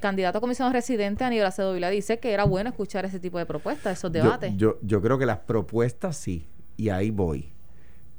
candidato 0.00 0.38
a 0.38 0.40
comisionado 0.40 0.72
residente, 0.72 1.24
Aníbal 1.24 1.46
Acevedo 1.48 1.72
Vila, 1.72 1.90
dice 1.90 2.20
que 2.20 2.32
era 2.32 2.44
bueno 2.44 2.70
escuchar 2.70 3.04
ese 3.04 3.18
tipo 3.18 3.36
de 3.38 3.44
propuestas, 3.46 3.98
esos 3.98 4.12
Yo- 4.12 4.22
debates. 4.22 4.52
Yo, 4.56 4.78
yo, 4.82 5.02
creo 5.02 5.18
que 5.18 5.26
las 5.26 5.38
propuestas 5.38 6.16
sí, 6.16 6.46
y 6.76 6.90
ahí 6.90 7.10
voy. 7.10 7.50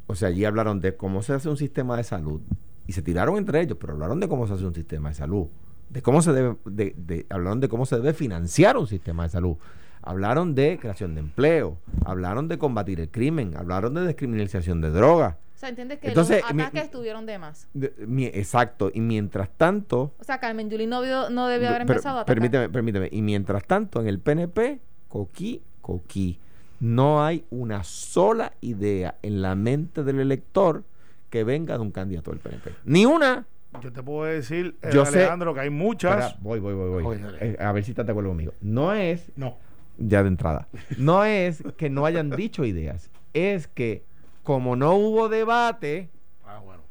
O 0.07 0.15
sea, 0.15 0.27
allí 0.29 0.43
hablaron 0.43 0.81
de 0.81 0.97
cómo 0.97 1.21
se 1.21 1.31
hace 1.33 1.47
un 1.47 1.55
sistema 1.57 1.95
de 1.95 2.03
salud, 2.03 2.41
y 2.87 2.91
se 2.93 3.01
tiraron 3.01 3.37
entre 3.37 3.61
ellos, 3.61 3.77
pero 3.79 3.93
hablaron 3.93 4.19
de 4.19 4.27
cómo 4.27 4.45
se 4.47 4.53
hace 4.53 4.65
un 4.65 4.73
sistema 4.75 5.09
de 5.09 5.15
salud, 5.15 5.47
de 5.89 6.01
cómo 6.01 6.21
se 6.21 6.33
debe, 6.33 6.57
de, 6.65 6.93
de- 6.97 7.25
hablaron 7.29 7.61
de 7.61 7.69
cómo 7.69 7.85
se 7.85 7.95
debe 7.95 8.13
financiar 8.13 8.75
un 8.77 8.87
sistema 8.87 9.23
de 9.23 9.29
salud, 9.29 9.55
hablaron 10.01 10.55
de 10.55 10.77
creación 10.81 11.13
de 11.15 11.21
empleo, 11.21 11.77
hablaron 12.05 12.47
de 12.49 12.57
combatir 12.57 12.99
el 12.99 13.09
crimen, 13.11 13.55
hablaron 13.55 13.93
de 13.93 14.01
descriminalización 14.01 14.81
de 14.81 14.89
drogas. 14.91 15.35
O 15.57 15.59
sea, 15.59 15.69
entiendes 15.69 15.97
que 15.97 16.09
Entonces, 16.09 16.43
los 16.43 16.53
mi- 16.53 16.61
ataques 16.61 16.83
estuvieron 16.83 17.25
de 17.25 17.39
más. 17.39 17.67
De- 17.73 17.91
mi- 18.05 18.27
exacto, 18.27 18.91
y 18.93 19.01
mientras 19.01 19.49
tanto, 19.49 20.13
O 20.19 20.23
sea, 20.23 20.39
Carmen 20.39 20.69
Yulín 20.69 20.91
no, 20.91 21.01
vio- 21.01 21.31
no 21.31 21.47
debió 21.47 21.69
haber 21.69 21.81
empezado 21.81 22.19
a 22.19 22.21
atacar. 22.21 22.35
Permíteme, 22.35 22.69
permíteme. 22.69 23.09
Y 23.11 23.23
mientras 23.23 23.63
tanto, 23.65 23.99
en 23.99 24.07
el 24.07 24.19
PNP, 24.19 24.79
coquí, 25.09 25.63
coquí. 25.81 26.39
No 26.79 27.25
hay 27.25 27.43
una 27.49 27.83
sola 27.83 28.53
idea 28.61 29.15
en 29.23 29.41
la 29.41 29.55
mente 29.55 30.03
del 30.03 30.19
elector 30.19 30.83
que 31.31 31.43
venga 31.43 31.73
de 31.75 31.81
un 31.81 31.89
candidato 31.91 32.29
del 32.29 32.39
PNP. 32.39 32.71
Ni 32.85 33.07
una. 33.07 33.47
Yo 33.81 33.91
te 33.91 34.03
puedo 34.03 34.25
decir, 34.31 34.75
eh, 34.83 34.89
Yo 34.93 35.05
sé- 35.07 35.17
Alejandro, 35.21 35.55
que 35.55 35.61
hay 35.61 35.69
muchas. 35.71 36.17
Espera, 36.27 36.39
voy, 36.43 36.59
voy, 36.59 36.75
voy, 36.75 37.01
voy. 37.03 37.17
Eh, 37.41 37.57
a 37.59 37.71
ver 37.71 37.83
si 37.83 37.91
estás 37.91 38.05
de 38.05 38.11
acuerdo 38.11 38.29
conmigo. 38.29 38.53
No 38.61 38.93
es, 38.93 39.31
No. 39.35 39.57
ya 39.97 40.21
de 40.21 40.27
entrada, 40.27 40.67
no 40.99 41.23
es 41.25 41.63
que 41.77 41.89
no 41.89 42.05
hayan 42.05 42.29
dicho 42.29 42.63
ideas. 42.63 43.09
Es 43.33 43.65
que 43.67 44.03
como 44.47 44.77
no 44.77 44.93
hubo 44.95 45.27
debate, 45.27 46.09
Ah, 46.45 46.61
bueno. 46.63 46.81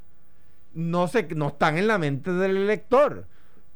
no 0.74 1.08
se, 1.08 1.22
no 1.34 1.48
están 1.48 1.78
en 1.78 1.86
la 1.86 1.96
mente 1.96 2.30
del 2.30 2.54
elector. 2.54 3.24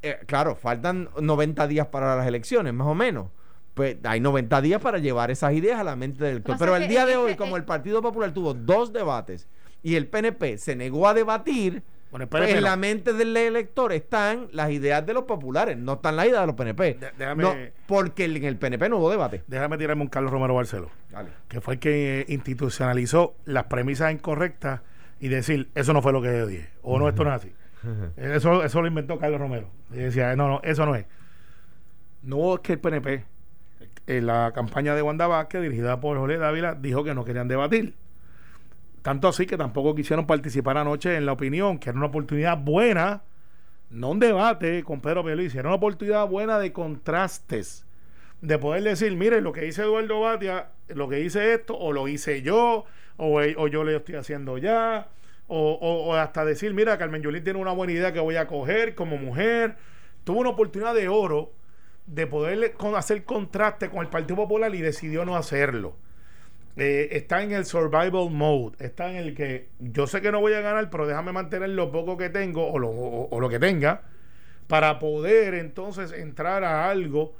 Eh, 0.02 0.18
claro, 0.26 0.54
faltan 0.54 1.08
90 1.18 1.66
días 1.66 1.86
para 1.86 2.14
las 2.14 2.26
elecciones, 2.26 2.74
más 2.74 2.88
o 2.88 2.94
menos. 2.94 3.28
Pues 3.72 3.96
hay 4.04 4.20
90 4.20 4.60
días 4.60 4.82
para 4.82 4.98
llevar 4.98 5.30
esas 5.30 5.54
ideas 5.54 5.80
a 5.80 5.84
la 5.84 5.96
mente 5.96 6.22
del 6.22 6.32
elector. 6.32 6.56
Pero 6.58 6.76
el 6.76 6.88
día 6.88 7.06
de 7.06 7.16
hoy, 7.16 7.36
como 7.36 7.56
el 7.56 7.64
Partido 7.64 8.02
Popular 8.02 8.34
tuvo 8.34 8.52
dos 8.52 8.92
debates 8.92 9.48
y 9.82 9.94
el 9.94 10.08
PNP 10.08 10.58
se 10.58 10.76
negó 10.76 11.08
a 11.08 11.14
debatir, 11.14 11.82
Bueno, 12.10 12.26
pues 12.28 12.42
en 12.58 12.64
la 12.64 12.76
mente 12.76 13.12
del 13.12 13.36
elector 13.36 13.92
están 13.92 14.48
las 14.52 14.70
ideas 14.70 15.06
de 15.06 15.14
los 15.14 15.24
populares, 15.24 15.76
no 15.78 15.92
están 15.94 16.16
las 16.16 16.26
ideas 16.26 16.40
de 16.40 16.46
los 16.48 16.56
PNP. 16.56 16.94
De- 16.94 17.12
déjame- 17.18 17.42
No, 17.42 17.54
porque 17.86 18.24
en 18.24 18.44
el 18.44 18.56
PNP 18.56 18.88
no 18.88 18.98
hubo 18.98 19.10
debate. 19.10 19.44
Déjame 19.46 19.78
tirarme 19.78 20.02
un 20.02 20.08
Carlos 20.08 20.32
Romero 20.32 20.54
Barceló, 20.54 20.90
que 21.48 21.60
fue 21.60 21.74
el 21.74 21.80
que 21.80 22.20
eh, 22.20 22.24
institucionalizó 22.28 23.36
las 23.44 23.64
premisas 23.64 24.12
incorrectas 24.12 24.80
y 25.20 25.28
decir, 25.28 25.68
eso 25.74 25.92
no 25.92 26.02
fue 26.02 26.12
lo 26.12 26.20
que 26.20 26.28
yo 26.36 26.46
dije, 26.46 26.68
o 26.82 26.98
no, 26.98 27.08
esto 27.08 27.22
no 27.24 27.30
es 27.30 27.36
así. 27.36 27.52
Eso, 28.16 28.62
eso 28.62 28.82
lo 28.82 28.88
inventó 28.88 29.18
Carlos 29.18 29.40
Romero. 29.40 29.68
Y 29.90 29.96
decía, 29.96 30.36
no, 30.36 30.48
no, 30.48 30.60
eso 30.64 30.84
no 30.84 30.94
es. 30.96 31.06
No 32.22 32.54
es 32.54 32.60
que 32.60 32.74
el 32.74 32.78
PNP, 32.78 33.24
en 34.06 34.26
la 34.26 34.52
campaña 34.54 34.94
de 34.94 35.00
Wanda 35.02 35.26
Vázquez, 35.26 35.62
dirigida 35.62 35.98
por 36.00 36.18
Jorge 36.18 36.36
Dávila, 36.36 36.74
dijo 36.74 37.04
que 37.04 37.14
no 37.14 37.24
querían 37.24 37.48
debatir. 37.48 37.94
Tanto 39.02 39.28
así 39.28 39.46
que 39.46 39.56
tampoco 39.56 39.94
quisieron 39.94 40.26
participar 40.26 40.76
anoche 40.78 41.16
en 41.16 41.26
la 41.26 41.32
opinión, 41.32 41.78
que 41.78 41.90
era 41.90 41.98
una 41.98 42.08
oportunidad 42.08 42.58
buena, 42.58 43.22
no 43.90 44.10
un 44.10 44.20
debate 44.20 44.84
con 44.84 45.00
Pedro 45.00 45.24
Pierluisi, 45.24 45.58
era 45.58 45.68
una 45.68 45.76
oportunidad 45.76 46.26
buena 46.28 46.58
de 46.58 46.72
contrastes, 46.72 47.86
de 48.42 48.58
poder 48.58 48.82
decir, 48.84 49.16
mire, 49.16 49.40
lo 49.40 49.52
que 49.52 49.62
dice 49.62 49.82
Eduardo 49.82 50.20
Batia, 50.20 50.68
lo 50.88 51.08
que 51.08 51.16
dice 51.16 51.54
esto, 51.54 51.76
o 51.78 51.92
lo 51.92 52.08
hice 52.08 52.42
yo, 52.42 52.84
o, 53.16 53.40
yo 53.68 53.84
le 53.84 53.96
estoy 53.96 54.16
haciendo 54.16 54.58
ya, 54.58 55.08
o, 55.48 55.72
o- 55.80 56.14
hasta 56.14 56.44
decir, 56.44 56.74
mira, 56.74 56.96
Carmen 56.98 57.22
Yulín 57.22 57.44
tiene 57.44 57.58
una 57.58 57.72
buena 57.72 57.92
idea 57.92 58.12
que 58.12 58.20
voy 58.20 58.36
a 58.36 58.46
coger 58.46 58.94
como 58.94 59.16
mujer. 59.16 59.76
Tuvo 60.24 60.40
una 60.40 60.50
oportunidad 60.50 60.94
de 60.94 61.08
oro 61.08 61.52
de 62.06 62.26
poder 62.26 62.74
hacer 62.96 63.24
contraste 63.24 63.90
con 63.90 64.00
el 64.00 64.08
Partido 64.08 64.36
Popular 64.36 64.74
y 64.74 64.80
decidió 64.80 65.24
no 65.24 65.36
hacerlo. 65.36 65.96
Eh, 66.80 67.08
está 67.16 67.42
en 67.42 67.52
el 67.52 67.66
survival 67.66 68.30
mode, 68.30 68.74
está 68.78 69.10
en 69.10 69.16
el 69.16 69.34
que 69.34 69.68
yo 69.80 70.06
sé 70.06 70.22
que 70.22 70.32
no 70.32 70.40
voy 70.40 70.54
a 70.54 70.60
ganar, 70.62 70.88
pero 70.88 71.06
déjame 71.06 71.30
mantener 71.32 71.68
lo 71.68 71.92
poco 71.92 72.16
que 72.16 72.30
tengo 72.30 72.66
o 72.72 72.78
lo, 72.78 72.88
o- 72.88 73.28
o 73.30 73.40
lo 73.40 73.48
que 73.50 73.58
tenga 73.58 74.00
para 74.66 74.98
poder 74.98 75.52
entonces 75.54 76.10
entrar 76.12 76.64
a 76.64 76.88
algo 76.88 77.34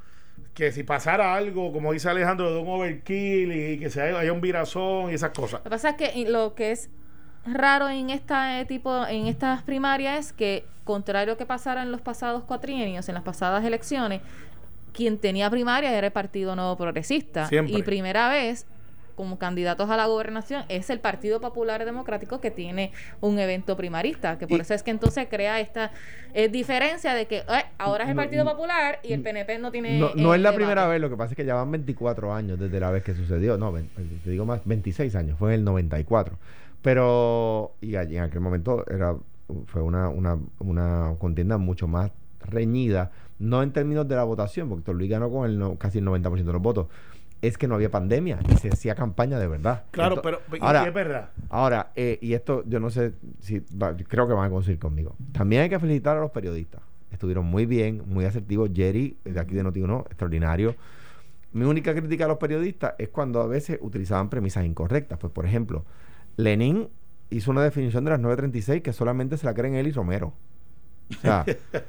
que 0.52 0.72
si 0.72 0.82
pasara 0.82 1.34
algo, 1.34 1.72
como 1.72 1.92
dice 1.92 2.08
Alejandro, 2.10 2.52
de 2.52 2.60
un 2.60 2.68
overkill 2.68 3.52
y 3.52 3.78
que 3.78 3.88
se 3.88 4.02
haya, 4.02 4.30
un 4.32 4.40
virazón 4.42 5.10
y 5.10 5.14
esas 5.14 5.30
cosas. 5.30 5.60
Lo 5.60 5.64
que 5.64 5.70
pasa 5.70 5.90
es 5.90 5.96
que 5.96 6.28
lo 6.28 6.54
que 6.54 6.72
es 6.72 6.90
raro 7.46 7.88
en 7.88 8.10
esta 8.10 8.62
tipo 8.66 9.06
en 9.06 9.26
estas 9.26 9.62
primarias 9.62 10.18
es 10.26 10.32
que 10.34 10.64
contrario 10.84 11.32
a 11.34 11.36
que 11.38 11.46
pasara 11.46 11.82
en 11.82 11.92
los 11.92 12.02
pasados 12.02 12.42
cuatrienios, 12.44 13.08
en 13.08 13.14
las 13.14 13.24
pasadas 13.24 13.64
elecciones, 13.64 14.20
quien 14.92 15.16
tenía 15.18 15.48
primaria 15.48 15.96
era 15.96 16.08
el 16.08 16.12
Partido 16.12 16.54
Nuevo 16.56 16.76
Progresista 16.76 17.46
Siempre. 17.46 17.78
y 17.78 17.82
primera 17.82 18.28
vez 18.28 18.66
como 19.14 19.38
candidatos 19.38 19.90
a 19.90 19.96
la 19.96 20.06
gobernación 20.06 20.64
es 20.68 20.90
el 20.90 21.00
Partido 21.00 21.40
Popular 21.40 21.84
Democrático 21.84 22.40
que 22.40 22.50
tiene 22.50 22.92
un 23.20 23.38
evento 23.38 23.76
primarista, 23.76 24.38
que 24.38 24.46
por 24.46 24.58
Y- 24.58 24.62
eso 24.62 24.74
es 24.74 24.82
que 24.82 24.90
entonces 24.90 25.26
crea 25.30 25.60
esta 25.60 25.90
eh, 26.34 26.48
diferencia 26.48 27.14
de 27.14 27.26
que 27.26 27.38
eh, 27.38 27.44
ahora 27.78 28.04
es 28.04 28.10
el 28.10 28.16
Partido 28.16 28.44
no, 28.44 28.50
Popular 28.52 28.98
y 29.02 29.12
el 29.12 29.22
PNP 29.22 29.58
no 29.58 29.70
tiene 29.70 29.98
No, 29.98 30.10
no 30.14 30.32
eh, 30.32 30.36
es 30.36 30.42
la 30.42 30.50
debate. 30.50 30.56
primera 30.56 30.86
vez, 30.86 31.00
lo 31.00 31.10
que 31.10 31.16
pasa 31.16 31.32
es 31.32 31.36
que 31.36 31.44
ya 31.44 31.54
van 31.54 31.70
24 31.70 32.32
años 32.32 32.58
desde 32.58 32.78
la 32.80 32.90
vez 32.90 33.02
que 33.02 33.14
sucedió. 33.14 33.56
No, 33.58 33.72
te 34.24 34.30
digo 34.30 34.44
más, 34.44 34.60
26 34.64 35.14
años, 35.16 35.38
fue 35.38 35.50
en 35.54 35.60
el 35.60 35.64
94. 35.64 36.36
Pero, 36.82 37.72
y 37.80 37.96
allí 37.96 38.16
en 38.16 38.24
aquel 38.24 38.40
momento 38.40 38.84
era 38.90 39.14
fue 39.66 39.82
una, 39.82 40.08
una, 40.08 40.38
una 40.60 41.14
contienda 41.18 41.58
mucho 41.58 41.86
más 41.88 42.10
reñida, 42.40 43.10
no 43.38 43.62
en 43.62 43.72
términos 43.72 44.08
de 44.08 44.16
la 44.16 44.24
votación, 44.24 44.68
porque 44.68 44.92
Luis 44.94 45.10
ganó 45.10 45.28
con 45.30 45.48
el 45.48 45.58
no- 45.58 45.76
casi 45.76 45.98
el 45.98 46.04
90% 46.04 46.44
de 46.44 46.52
los 46.52 46.62
votos, 46.62 46.86
es 47.42 47.56
que 47.58 47.66
no 47.68 47.74
había 47.74 47.90
pandemia 47.90 48.38
y 48.52 48.56
se 48.56 48.68
hacía 48.68 48.94
campaña 48.94 49.38
de 49.38 49.48
verdad. 49.48 49.84
Claro, 49.90 50.20
pero 50.22 50.40
ahora, 50.60 50.86
es 50.86 50.94
verdad. 50.94 51.30
Ahora, 51.48 51.90
eh, 51.96 52.18
y 52.20 52.34
esto 52.34 52.62
yo 52.66 52.80
no 52.80 52.90
sé 52.90 53.12
si 53.40 53.60
va- 53.80 53.96
creo 53.96 54.28
que 54.28 54.34
van 54.34 54.46
a 54.46 54.50
conseguir 54.50 54.78
conmigo. 54.78 55.16
También 55.32 55.62
hay 55.62 55.68
que 55.70 55.78
felicitar 55.78 56.16
a 56.16 56.20
los 56.20 56.30
periodistas. 56.30 56.82
Estuvieron 57.10 57.46
muy 57.46 57.66
bien, 57.66 58.02
muy 58.06 58.24
asertivos. 58.24 58.70
Jerry, 58.74 59.16
de 59.24 59.40
aquí 59.40 59.54
de 59.54 59.64
Noti1, 59.64 60.06
extraordinario. 60.06 60.74
Mi 61.52 61.64
única 61.64 61.92
crítica 61.94 62.26
a 62.26 62.28
los 62.28 62.38
periodistas 62.38 62.94
es 62.98 63.08
cuando 63.08 63.40
a 63.40 63.46
veces 63.46 63.78
utilizaban 63.80 64.28
premisas 64.30 64.64
incorrectas. 64.64 65.18
Pues, 65.18 65.32
por 65.32 65.44
ejemplo, 65.46 65.84
Lenin 66.36 66.88
hizo 67.30 67.50
una 67.50 67.62
definición 67.62 68.04
de 68.04 68.10
las 68.10 68.20
936 68.20 68.82
que 68.82 68.92
solamente 68.92 69.36
se 69.36 69.46
la 69.46 69.54
creen 69.54 69.74
él 69.74 69.86
y 69.88 69.92
Romero. 69.92 70.32
O 71.10 71.20
sea, 71.20 71.44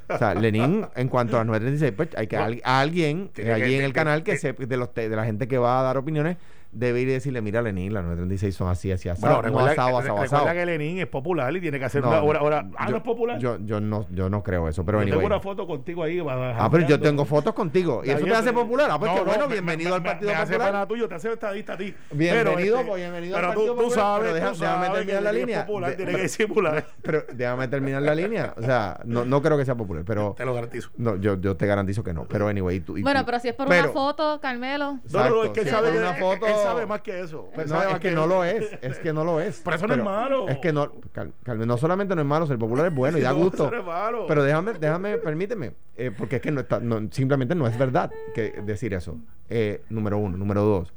o 0.08 0.18
sea, 0.18 0.34
Lenin, 0.34 0.84
en 0.96 1.08
cuanto 1.08 1.36
a 1.36 1.40
las 1.40 1.46
936, 1.46 1.92
pues 1.96 2.08
hay 2.16 2.26
que 2.26 2.36
a 2.36 2.80
alguien 2.80 3.30
eh, 3.36 3.52
allí 3.52 3.64
que- 3.64 3.78
en 3.78 3.84
el 3.84 3.90
que- 3.92 3.94
canal 3.94 4.22
que 4.24 4.32
que- 4.32 4.38
se, 4.38 4.52
de, 4.52 4.76
los, 4.76 4.92
te- 4.92 5.08
de 5.08 5.14
la 5.16 5.24
gente 5.24 5.46
que 5.48 5.58
va 5.58 5.80
a 5.80 5.82
dar 5.82 5.96
opiniones 5.96 6.36
debe 6.72 7.00
ir 7.02 7.08
y 7.08 7.12
decirle, 7.12 7.40
mira 7.42 7.60
Lenin, 7.62 7.92
las 7.92 8.02
936 8.04 8.54
son 8.54 8.68
así, 8.68 8.90
así, 8.90 9.08
así. 9.08 9.20
Bueno, 9.20 9.36
no 9.36 9.42
recuerda, 9.42 9.70
asado, 9.72 9.88
asado, 9.98 10.02
recuerda 10.22 10.36
asado. 10.38 10.52
que 10.54 10.66
Lenin 10.66 10.98
es 10.98 11.06
popular 11.06 11.54
y 11.54 11.60
tiene 11.60 11.78
que 11.78 11.84
hacer 11.84 12.02
No, 12.02 12.08
una 12.08 12.22
hora. 12.22 12.42
hora 12.42 12.66
ah, 12.76 12.86
yo- 12.86 12.90
no 12.92 12.96
es 12.96 13.02
popular. 13.02 13.38
Yo, 13.38 13.58
yo, 13.60 13.80
no, 13.80 14.06
yo 14.10 14.28
no 14.30 14.42
creo 14.42 14.68
eso, 14.68 14.84
pero 14.84 14.98
Yo 14.98 15.02
anyway. 15.02 15.18
tengo 15.18 15.26
una 15.26 15.40
foto 15.40 15.66
contigo 15.66 16.02
ahí. 16.02 16.18
Ah, 16.28 16.68
pero 16.70 16.86
yo 16.86 16.98
tengo 17.00 17.24
fotos 17.24 17.54
contigo. 17.54 18.02
¿Y 18.04 18.10
eso 18.10 18.24
te 18.24 18.34
hace 18.34 18.52
popular? 18.52 18.88
Ah, 18.90 18.98
pues 18.98 19.10
No, 19.10 19.18
qué 19.18 19.20
no, 19.24 19.26
bueno, 19.26 19.46
me- 19.48 19.52
bienvenido 19.54 19.90
me- 19.90 19.96
al 19.96 20.02
me- 20.02 20.08
Partido 20.10 20.30
me 20.30 20.36
hace 20.36 20.52
Popular. 20.54 20.72
pana 20.72 20.86
tuyo, 20.88 21.08
te 21.08 21.14
hace 21.14 21.32
estadista 21.32 21.74
a 21.74 21.76
ti. 21.76 21.94
Bienvenido, 22.10 22.76
Pero, 22.78 22.88
pues, 22.88 23.00
bienvenido 23.02 23.36
al 23.36 23.42
pero 23.42 23.52
tú, 23.52 23.58
Partido 23.58 23.74
tú 23.74 23.82
Popular, 23.82 23.98
sabes, 24.04 24.22
pero 24.22 24.34
deja- 24.34 24.52
tú 24.52 24.60
déjame 24.60 24.86
sabes 24.86 24.98
terminar 24.98 25.18
que 25.18 25.24
la 25.24 25.32
línea. 25.32 25.66
popular, 25.66 25.94
tiene 25.96 26.12
que 26.12 26.22
disimular. 26.22 26.86
Pero 27.02 27.24
déjame 27.34 27.68
terminar 27.68 28.02
la 28.02 28.14
línea. 28.14 28.54
O 28.56 28.62
sea, 28.62 29.00
no, 29.04 29.24
no 29.24 29.42
creo 29.42 29.58
que 29.58 29.64
sea 29.64 29.74
popular, 29.74 30.04
pero 30.06 30.34
Te 30.36 30.44
lo 30.44 30.54
garantizo. 30.54 30.90
no, 30.96 31.16
yo, 31.16 31.38
yo 31.40 31.56
te 31.56 31.66
garantizo 31.66 32.02
que 32.02 32.12
no. 32.14 32.24
Pero 32.24 32.48
anyway, 32.48 32.80
tú, 32.80 32.96
y 32.96 33.02
Bueno, 33.02 33.24
pero 33.26 33.38
si 33.40 33.48
es 33.48 33.54
por 33.54 33.66
una 33.66 33.88
foto, 33.88 34.40
Carmelo. 34.40 34.98
No, 35.12 35.44
es 35.44 35.50
que 35.50 35.64
sabe, 35.66 35.98
una 35.98 36.14
foto- 36.14 36.46
sabe 36.62 36.86
más 36.86 37.00
que 37.02 37.20
eso. 37.20 37.48
Él 37.56 37.68
sabe 37.68 37.84
no, 37.84 37.90
más 37.90 37.94
es 37.94 38.00
que 38.00 38.10
no 38.12 38.26
lo 38.26 38.44
es, 38.44 38.78
es 38.80 38.98
que 38.98 39.12
no 39.12 39.24
lo 39.24 39.40
es. 39.40 39.60
Pero 39.64 39.76
eso 39.76 39.86
no 39.86 39.94
es 39.94 40.02
malo. 40.04 40.48
Es 40.48 40.58
que 40.58 40.72
no, 40.72 40.92
Cal- 41.12 41.32
no 41.66 41.76
solamente 41.78 42.14
no 42.14 42.22
es 42.22 42.26
malo, 42.26 42.46
ser 42.46 42.58
popular 42.58 42.86
es 42.86 42.94
bueno 42.94 43.18
y 43.18 43.20
da 43.22 43.32
gusto. 43.32 43.64
eso 43.66 43.70
no 43.70 43.80
es 43.80 43.84
malo. 43.86 44.26
Pero 44.26 44.42
déjame, 44.42 44.72
déjame, 44.74 45.18
permíteme, 45.18 45.74
eh, 45.96 46.10
porque 46.16 46.36
es 46.36 46.42
que 46.42 46.50
no 46.50 46.60
está, 46.60 46.80
no, 46.80 47.00
simplemente 47.10 47.54
no 47.54 47.66
es 47.66 47.76
verdad 47.78 48.10
que 48.34 48.62
decir 48.64 48.94
eso. 48.94 49.16
Eh, 49.48 49.82
número 49.90 50.18
uno, 50.18 50.36
número 50.38 50.62
dos. 50.62 50.92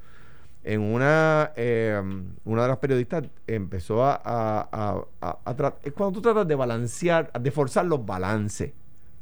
En 0.63 0.81
una, 0.81 1.51
eh, 1.55 2.01
una 2.43 2.61
de 2.63 2.67
las 2.67 2.77
periodistas 2.77 3.23
empezó 3.45 4.03
a, 4.03 4.15
a, 4.15 4.67
a- 4.71 5.05
a- 5.21 5.37
a 5.45 5.55
tra- 5.55 5.75
es 5.83 5.93
cuando 5.93 6.13
tú 6.13 6.21
tratas 6.23 6.47
de 6.47 6.55
balancear, 6.55 7.31
de 7.39 7.51
forzar 7.51 7.85
los 7.85 8.03
balances, 8.03 8.71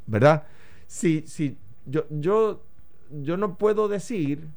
¿verdad? 0.06 0.44
Si, 0.86 1.22
si 1.26 1.58
yo, 1.84 2.06
yo, 2.08 2.62
yo 3.10 3.36
no 3.36 3.56
puedo 3.58 3.88
decir 3.88 4.48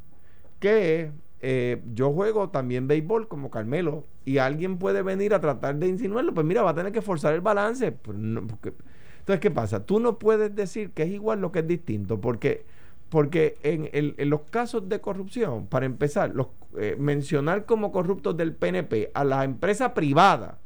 que 0.62 1.12
eh, 1.42 1.82
yo 1.94 2.12
juego 2.14 2.50
también 2.50 2.88
béisbol 2.88 3.28
como 3.28 3.52
Carmelo 3.52 4.06
y 4.26 4.40
alguien 4.40 4.78
puede 4.78 5.02
venir 5.04 5.34
a 5.34 5.42
tratar 5.42 5.76
de 5.78 5.88
insinuarlo, 5.88 6.34
pues 6.34 6.46
mira, 6.46 6.64
va 6.64 6.72
a 6.72 6.76
tener 6.76 6.92
que 6.92 7.02
forzar 7.02 7.34
el 7.34 7.42
balance. 7.42 7.92
Pues 7.92 8.18
entonces, 8.18 9.40
¿qué 9.42 9.52
pasa? 9.52 9.86
Tú 9.86 10.00
no 10.00 10.18
puedes 10.20 10.56
decir 10.56 10.92
que 10.92 11.04
es 11.04 11.10
igual 11.10 11.42
lo 11.42 11.52
que 11.52 11.60
es 11.60 11.68
distinto, 11.68 12.20
porque, 12.22 12.66
porque 13.10 13.58
en, 13.64 13.90
el- 13.94 14.16
los 14.30 14.42
casos 14.44 14.88
de 14.90 15.02
corrupción, 15.02 15.68
para 15.68 15.86
empezar, 15.86 16.34
los, 16.34 16.48
eh, 16.78 16.96
mencionar 16.98 17.66
como 17.66 17.92
corruptos 17.92 18.38
del 18.38 18.54
PNP 18.56 19.12
a 19.14 19.24
la 19.24 19.44
empresa 19.44 19.94
privada 19.94 20.60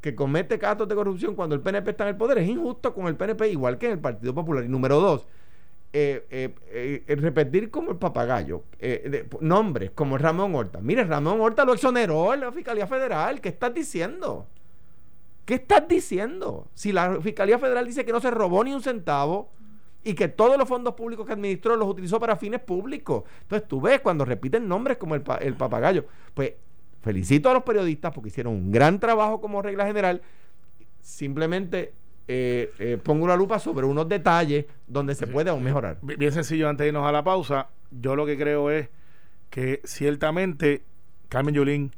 que 0.00 0.14
comete 0.14 0.54
actos 0.66 0.88
de 0.88 0.94
corrupción 0.94 1.34
cuando 1.34 1.54
el 1.54 1.62
PNP 1.62 1.90
está 1.92 2.04
en 2.04 2.10
el 2.10 2.16
poder 2.16 2.38
es 2.38 2.48
injusto 2.48 2.94
con 2.94 3.06
el 3.06 3.16
PNP, 3.16 3.48
igual 3.50 3.78
que 3.78 3.86
en 3.86 3.92
el 3.92 3.98
Partido 4.00 4.34
Popular. 4.34 4.64
Y 4.64 4.68
número 4.68 5.00
dos, 5.00 5.26
eh, 5.96 6.26
eh, 6.28 7.04
eh, 7.06 7.14
repetir 7.14 7.70
como 7.70 7.92
el 7.92 7.98
papagayo 7.98 8.64
nombres 9.38 9.92
como 9.92 10.18
Ramón 10.18 10.52
Horta. 10.52 10.80
Mire, 10.80 11.04
Ramón 11.04 11.40
Horta 11.40 11.64
lo 11.64 11.72
exoneró 11.72 12.34
en 12.34 12.40
la 12.40 12.50
Fiscalía 12.50 12.88
Federal. 12.88 13.40
¿Qué 13.40 13.50
estás 13.50 13.72
diciendo? 13.72 14.48
¿Qué 15.44 15.54
estás 15.54 15.86
diciendo? 15.86 16.66
Si 16.74 16.90
la 16.90 17.20
Fiscalía 17.20 17.60
Federal 17.60 17.86
dice 17.86 18.04
que 18.04 18.10
no 18.10 18.20
se 18.20 18.32
robó 18.32 18.64
ni 18.64 18.74
un 18.74 18.82
centavo 18.82 19.52
y 20.02 20.14
que 20.14 20.26
todos 20.26 20.58
los 20.58 20.66
fondos 20.66 20.94
públicos 20.94 21.24
que 21.24 21.34
administró 21.34 21.76
los 21.76 21.88
utilizó 21.88 22.18
para 22.18 22.34
fines 22.34 22.60
públicos. 22.60 23.22
Entonces 23.42 23.68
tú 23.68 23.80
ves 23.80 24.00
cuando 24.00 24.24
repiten 24.24 24.66
nombres 24.66 24.96
como 24.96 25.14
el 25.14 25.22
papagayo. 25.54 26.06
Pues 26.34 26.54
felicito 27.02 27.50
a 27.50 27.54
los 27.54 27.62
periodistas 27.62 28.12
porque 28.12 28.30
hicieron 28.30 28.52
un 28.52 28.72
gran 28.72 28.98
trabajo 28.98 29.40
como 29.40 29.62
regla 29.62 29.86
general. 29.86 30.22
Simplemente 31.00 31.92
eh, 32.28 32.72
eh, 32.78 32.98
pongo 33.02 33.26
la 33.28 33.36
lupa 33.36 33.58
sobre 33.58 33.86
unos 33.86 34.08
detalles 34.08 34.66
donde 34.86 35.14
se 35.14 35.26
puede 35.26 35.50
aún 35.50 35.62
mejorar. 35.62 35.98
Bi- 36.02 36.16
Bien 36.16 36.32
sencillo, 36.32 36.68
antes 36.68 36.84
de 36.84 36.88
irnos 36.88 37.06
a 37.06 37.12
la 37.12 37.22
pausa, 37.22 37.68
yo 37.90 38.16
lo 38.16 38.24
que 38.26 38.36
creo 38.38 38.70
es 38.70 38.88
que 39.50 39.80
ciertamente 39.84 40.82
Carmen 41.28 41.54
Yulín 41.54 41.92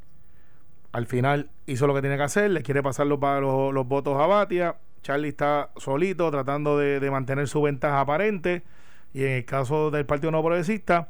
al 0.92 1.06
final 1.06 1.50
hizo 1.66 1.86
lo 1.86 1.94
que 1.94 2.00
tiene 2.00 2.16
que 2.16 2.22
hacer, 2.22 2.50
le 2.50 2.62
quiere 2.62 2.82
pasar 2.82 3.06
los, 3.06 3.20
los, 3.20 3.72
los 3.74 3.86
votos 3.86 4.20
a 4.20 4.26
Batia, 4.26 4.76
Charlie 5.02 5.28
está 5.28 5.70
solito 5.76 6.30
tratando 6.30 6.78
de, 6.78 7.00
de 7.00 7.10
mantener 7.10 7.46
su 7.48 7.62
ventaja 7.62 8.00
aparente. 8.00 8.62
Y 9.14 9.22
en 9.22 9.30
el 9.32 9.44
caso 9.44 9.90
del 9.90 10.04
Partido 10.04 10.30
No 10.30 10.42
Progresista 10.42 11.08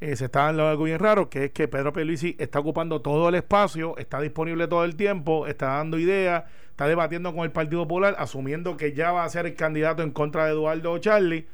eh, 0.00 0.16
se 0.16 0.26
está 0.26 0.44
dando 0.46 0.66
algo 0.68 0.84
bien 0.84 0.98
raro, 0.98 1.30
que 1.30 1.44
es 1.44 1.50
que 1.52 1.68
Pedro 1.68 1.92
Pierluisi 1.92 2.36
está 2.38 2.58
ocupando 2.58 3.00
todo 3.00 3.28
el 3.30 3.34
espacio, 3.36 3.96
está 3.96 4.20
disponible 4.20 4.68
todo 4.68 4.84
el 4.84 4.96
tiempo, 4.96 5.46
está 5.46 5.68
dando 5.76 5.98
ideas, 5.98 6.44
está 6.76 6.86
debatiendo 6.86 7.34
con 7.34 7.44
el 7.44 7.52
Partido 7.52 7.84
Popular, 7.84 8.16
asumiendo 8.18 8.76
que 8.76 8.92
ya 8.92 9.10
va 9.10 9.24
a 9.24 9.28
ser 9.30 9.46
el 9.46 9.54
candidato 9.54 10.02
en 10.02 10.10
contra 10.10 10.44
de 10.44 10.50
Eduardo 10.50 10.92
o 10.92 10.98
Charlie, 10.98 11.46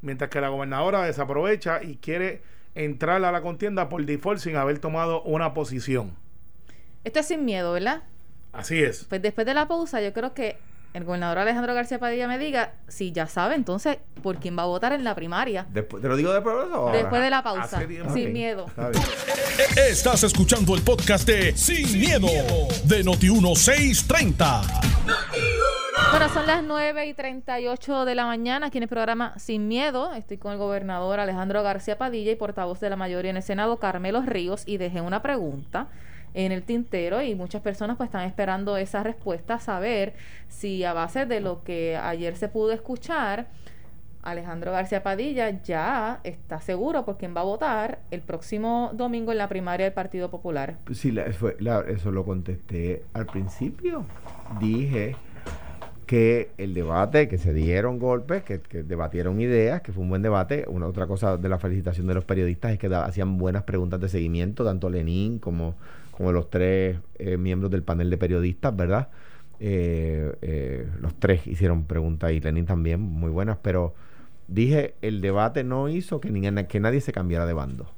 mientras 0.00 0.30
que 0.30 0.40
la 0.40 0.48
gobernadora 0.48 1.02
desaprovecha 1.02 1.82
y 1.82 1.96
quiere 1.96 2.40
entrar 2.74 3.22
a 3.22 3.30
la 3.30 3.42
contienda 3.42 3.90
por 3.90 4.06
default 4.06 4.40
sin 4.40 4.56
haber 4.56 4.78
tomado 4.78 5.20
una 5.24 5.52
posición. 5.52 6.16
Esto 7.04 7.18
es 7.18 7.28
sin 7.28 7.44
miedo, 7.44 7.74
¿verdad? 7.74 8.04
Así 8.52 8.82
es. 8.82 9.04
Pues 9.04 9.20
después 9.20 9.46
de 9.46 9.52
la 9.52 9.68
pausa, 9.68 10.00
yo 10.00 10.14
creo 10.14 10.32
que 10.32 10.56
el 10.92 11.04
gobernador 11.04 11.38
Alejandro 11.38 11.72
García 11.74 11.98
Padilla 11.98 12.26
me 12.26 12.38
diga 12.38 12.72
si 12.88 13.12
ya 13.12 13.26
sabe 13.26 13.54
entonces 13.54 13.98
por 14.22 14.38
quién 14.38 14.58
va 14.58 14.64
a 14.64 14.66
votar 14.66 14.92
en 14.92 15.04
la 15.04 15.14
primaria. 15.14 15.66
Después, 15.70 16.02
¿Te 16.02 16.08
lo 16.08 16.16
digo 16.16 16.32
después 16.32 16.56
o? 16.72 16.90
Después 16.90 17.22
de 17.22 17.30
la 17.30 17.42
pausa. 17.42 17.80
Sin 18.12 18.32
miedo. 18.32 18.66
está 18.66 18.88
bien. 18.88 19.04
Estás 19.88 20.24
escuchando 20.24 20.74
el 20.74 20.82
podcast 20.82 21.26
de 21.26 21.56
Sin, 21.56 21.98
miedo, 21.98 22.26
de 22.84 23.04
Noti1630. 23.04 24.90
Bueno, 26.10 26.28
son 26.30 26.46
las 26.46 26.64
9 26.64 27.06
y 27.06 27.14
38 27.14 28.04
de 28.04 28.14
la 28.14 28.26
mañana 28.26 28.66
aquí 28.66 28.78
en 28.78 28.82
el 28.82 28.88
programa 28.88 29.38
Sin 29.38 29.68
Miedo. 29.68 30.12
Estoy 30.12 30.38
con 30.38 30.52
el 30.52 30.58
gobernador 30.58 31.20
Alejandro 31.20 31.62
García 31.62 31.98
Padilla 31.98 32.32
y 32.32 32.36
portavoz 32.36 32.80
de 32.80 32.90
la 32.90 32.96
mayoría 32.96 33.30
en 33.30 33.36
el 33.36 33.42
Senado, 33.44 33.76
Carmelo 33.78 34.22
Ríos, 34.22 34.64
y 34.66 34.78
dejé 34.78 35.00
una 35.00 35.22
pregunta 35.22 35.86
en 36.34 36.52
el 36.52 36.62
tintero 36.62 37.22
y 37.22 37.34
muchas 37.34 37.62
personas 37.62 37.96
pues 37.96 38.08
están 38.08 38.26
esperando 38.26 38.76
esa 38.76 39.02
respuesta, 39.02 39.58
saber 39.58 40.14
si 40.48 40.84
a 40.84 40.92
base 40.92 41.26
de 41.26 41.40
lo 41.40 41.62
que 41.64 41.96
ayer 41.96 42.36
se 42.36 42.48
pudo 42.48 42.72
escuchar, 42.72 43.48
Alejandro 44.22 44.70
García 44.72 45.02
Padilla 45.02 45.62
ya 45.62 46.20
está 46.24 46.60
seguro 46.60 47.04
por 47.06 47.16
quién 47.16 47.34
va 47.34 47.40
a 47.40 47.44
votar 47.44 48.00
el 48.10 48.20
próximo 48.20 48.90
domingo 48.92 49.32
en 49.32 49.38
la 49.38 49.48
primaria 49.48 49.84
del 49.86 49.94
Partido 49.94 50.30
Popular. 50.30 50.76
Sí, 50.92 51.14
fue- 51.38 51.56
eso 51.88 52.12
lo 52.12 52.24
contesté 52.24 53.02
al 53.14 53.24
principio. 53.26 54.04
Dije 54.60 55.16
que 56.06 56.50
el 56.58 56.74
debate, 56.74 57.28
que 57.28 57.38
se 57.38 57.54
dieron 57.54 57.98
golpes, 57.98 58.42
que, 58.42 58.58
debatieron 58.82 59.40
ideas, 59.40 59.80
que 59.80 59.92
fue 59.92 60.02
un 60.02 60.10
buen 60.10 60.22
debate. 60.22 60.64
Una 60.68 60.86
otra 60.86 61.06
cosa 61.06 61.36
de 61.36 61.48
la 61.48 61.58
felicitación 61.58 62.06
de 62.08 62.14
los 62.14 62.24
periodistas 62.24 62.72
es 62.72 62.78
que 62.78 62.88
hacían 62.94 63.38
buenas 63.38 63.62
preguntas 63.62 64.00
de 64.00 64.08
seguimiento, 64.08 64.64
tanto 64.64 64.90
Lenín 64.90 65.38
como, 65.38 65.76
como 66.20 66.32
los 66.32 66.50
tres 66.50 66.98
eh, 67.18 67.38
miembros 67.38 67.70
del 67.70 67.82
panel 67.82 68.10
de 68.10 68.18
periodistas, 68.18 68.76
¿verdad? 68.76 69.08
Eh, 69.58 70.30
eh, 70.42 70.86
los 71.00 71.14
tres 71.14 71.46
hicieron 71.46 71.84
preguntas 71.84 72.30
y 72.32 72.40
Lenín 72.40 72.66
también, 72.66 73.00
muy 73.00 73.30
buenas, 73.30 73.56
pero 73.62 73.94
dije, 74.46 74.92
el 75.00 75.22
debate 75.22 75.64
no 75.64 75.88
hizo 75.88 76.20
que, 76.20 76.30
ni- 76.30 76.64
que 76.66 76.78
nadie 76.78 77.00
se 77.00 77.12
cambiara 77.12 77.46
de 77.46 77.54
bando. 77.54 77.90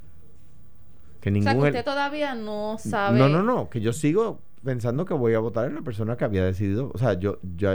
Que 1.21 1.31
O 1.31 1.33
ningún 1.33 1.51
sea, 1.51 1.61
que 1.63 1.69
usted 1.79 1.85
todavía 1.85 2.37
no 2.37 2.77
sabe... 2.79 3.19
no, 3.19 3.29
no, 3.29 3.43
no, 3.43 3.69
que 3.69 3.81
yo 3.81 3.93
sigo 3.93 4.39
pensando 4.65 5.05
que 5.05 5.15
voy 5.15 5.35
a 5.35 5.41
votar 5.41 5.67
en 5.67 5.75
la 5.75 5.83
persona 5.83 6.17
que 6.17 6.25
había 6.25 6.45
decidido. 6.45 6.93
O 6.95 6.99
sea, 6.99 7.15
yo, 7.15 7.41
yo, 7.57 7.75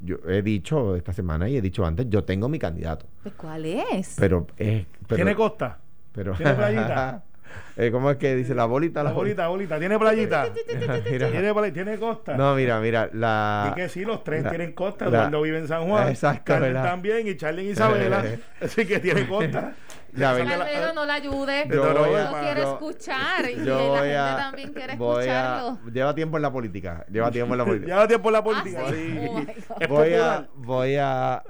yo 0.00 0.16
he 0.26 0.40
dicho 0.40 0.96
esta 0.96 1.12
semana 1.12 1.50
y 1.50 1.58
he 1.58 1.60
dicho 1.60 1.84
antes, 1.84 2.06
yo 2.08 2.24
tengo 2.24 2.48
mi 2.48 2.58
candidato. 2.58 3.04
Pues, 3.22 3.34
¿Cuál 3.34 3.66
es? 3.66 4.16
Pero 4.18 4.46
es. 4.56 4.86
Pero, 5.06 5.16
¿Tiene 5.16 5.34
costa? 5.34 5.80
pero, 6.14 6.32
tiene 6.32 6.54
playita? 6.54 7.24
Eh, 7.76 7.90
¿Cómo 7.90 8.10
es 8.10 8.18
que 8.18 8.36
dice 8.36 8.54
la 8.54 8.66
bolita? 8.66 9.02
La 9.02 9.12
bolita, 9.12 9.48
bolita. 9.48 9.78
¿Tiene 9.78 9.98
playita? 9.98 10.46
Mira. 11.10 11.28
¿Tiene, 11.30 11.54
play- 11.54 11.72
¿Tiene 11.72 11.96
costa? 11.98 12.36
No, 12.36 12.54
mira, 12.54 12.78
mira, 12.80 13.08
la. 13.14 13.70
Y 13.72 13.74
que 13.74 13.88
sí, 13.88 14.04
los 14.04 14.22
tres 14.22 14.42
la- 14.44 14.50
tienen 14.50 14.72
costa. 14.72 15.06
la- 15.06 15.18
Eduardo 15.18 15.42
vive 15.42 15.58
en 15.58 15.68
San 15.68 15.86
Juan. 15.88 16.08
Exacto, 16.08 16.42
Carmen 16.44 16.74
¿verdad? 16.74 16.90
también. 16.90 17.26
Y 17.26 17.36
Charlie 17.36 17.64
y 17.64 17.70
Isabela. 17.70 18.22
así 18.60 18.84
que 18.86 18.98
tiene 18.98 19.26
costa. 19.26 19.72
Ya. 20.14 20.36
Carmelo, 20.36 20.92
no 20.94 21.06
la 21.06 21.14
ayude. 21.14 21.66
Yo 21.70 21.94
No, 21.94 22.00
voy 22.06 22.14
a- 22.20 22.40
quiere 22.42 22.60
yo- 22.60 22.72
escuchar. 22.74 23.50
Y 23.50 23.64
yo 23.64 23.78
la 23.78 23.82
voy 23.88 23.98
gente 24.00 24.16
a- 24.18 24.36
también 24.36 24.72
quiere 24.74 24.92
a- 24.92 24.94
escucharlo. 24.94 25.78
lleva 25.90 26.14
tiempo 26.14 26.36
en 26.36 26.42
la 26.42 26.52
política. 26.52 27.06
Lleva 27.10 27.30
tiempo 27.30 27.54
en 27.54 27.58
la 27.58 27.64
política. 27.70 27.94
Lleva 27.94 28.08
tiempo 28.08 28.28
en 28.28 28.32
la 28.34 28.44
política. 28.44 28.80
Ah, 28.86 28.90
sí. 28.90 29.18
sí. 29.18 29.64
Oh, 29.80 29.88
voy 29.88 30.12
a, 30.12 30.46
voy 30.56 30.96
a, 31.00 31.42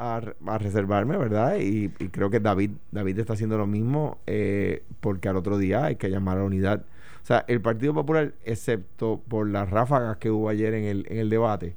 a, 0.00 0.22
a 0.46 0.58
reservarme, 0.58 1.16
¿verdad? 1.18 1.56
Y, 1.58 1.92
y 1.98 2.08
creo 2.08 2.30
que 2.30 2.40
David, 2.40 2.70
David 2.90 3.18
está 3.18 3.34
haciendo 3.34 3.58
lo 3.58 3.66
mismo 3.66 4.18
eh, 4.26 4.82
porque 5.00 5.28
al 5.28 5.36
otro 5.36 5.58
día 5.58 5.84
hay 5.84 5.96
que 5.96 6.08
llamar 6.10 6.38
a 6.38 6.40
la 6.40 6.46
unidad. 6.46 6.84
O 7.22 7.26
sea, 7.26 7.44
el 7.48 7.60
Partido 7.60 7.92
Popular, 7.92 8.32
excepto 8.44 9.20
por 9.28 9.46
las 9.48 9.68
ráfagas 9.68 10.16
que 10.16 10.30
hubo 10.30 10.48
ayer 10.48 10.72
en 10.72 10.84
el, 10.84 11.06
en 11.10 11.18
el 11.18 11.28
debate, 11.28 11.74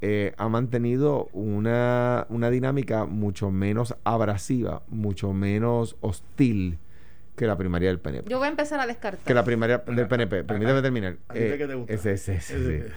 eh, 0.00 0.32
ha 0.38 0.48
mantenido 0.48 1.28
una, 1.32 2.26
una 2.30 2.48
dinámica 2.50 3.04
mucho 3.04 3.50
menos 3.50 3.94
abrasiva, 4.04 4.82
mucho 4.88 5.32
menos 5.34 5.96
hostil 6.00 6.78
que 7.36 7.46
la 7.46 7.56
primaria 7.58 7.88
del 7.88 7.98
PNP. 7.98 8.30
Yo 8.30 8.38
voy 8.38 8.46
a 8.46 8.50
empezar 8.50 8.80
a 8.80 8.86
descartar. 8.86 9.24
Que 9.24 9.34
la 9.34 9.44
primaria 9.44 9.78
del 9.78 10.06
PNP. 10.08 10.44
Permíteme 10.44 10.80
terminar. 10.82 11.16
¿A 11.28 11.34
ti 11.34 11.40
de 11.40 11.54
Eh, 11.54 11.58
qué 11.58 11.66
te 11.66 11.74
gusta? 11.74 11.92
ese, 11.92 12.12
ese, 12.12 12.34
ese, 12.36 12.54
Ese- 12.56 12.88
sí. 12.88 12.94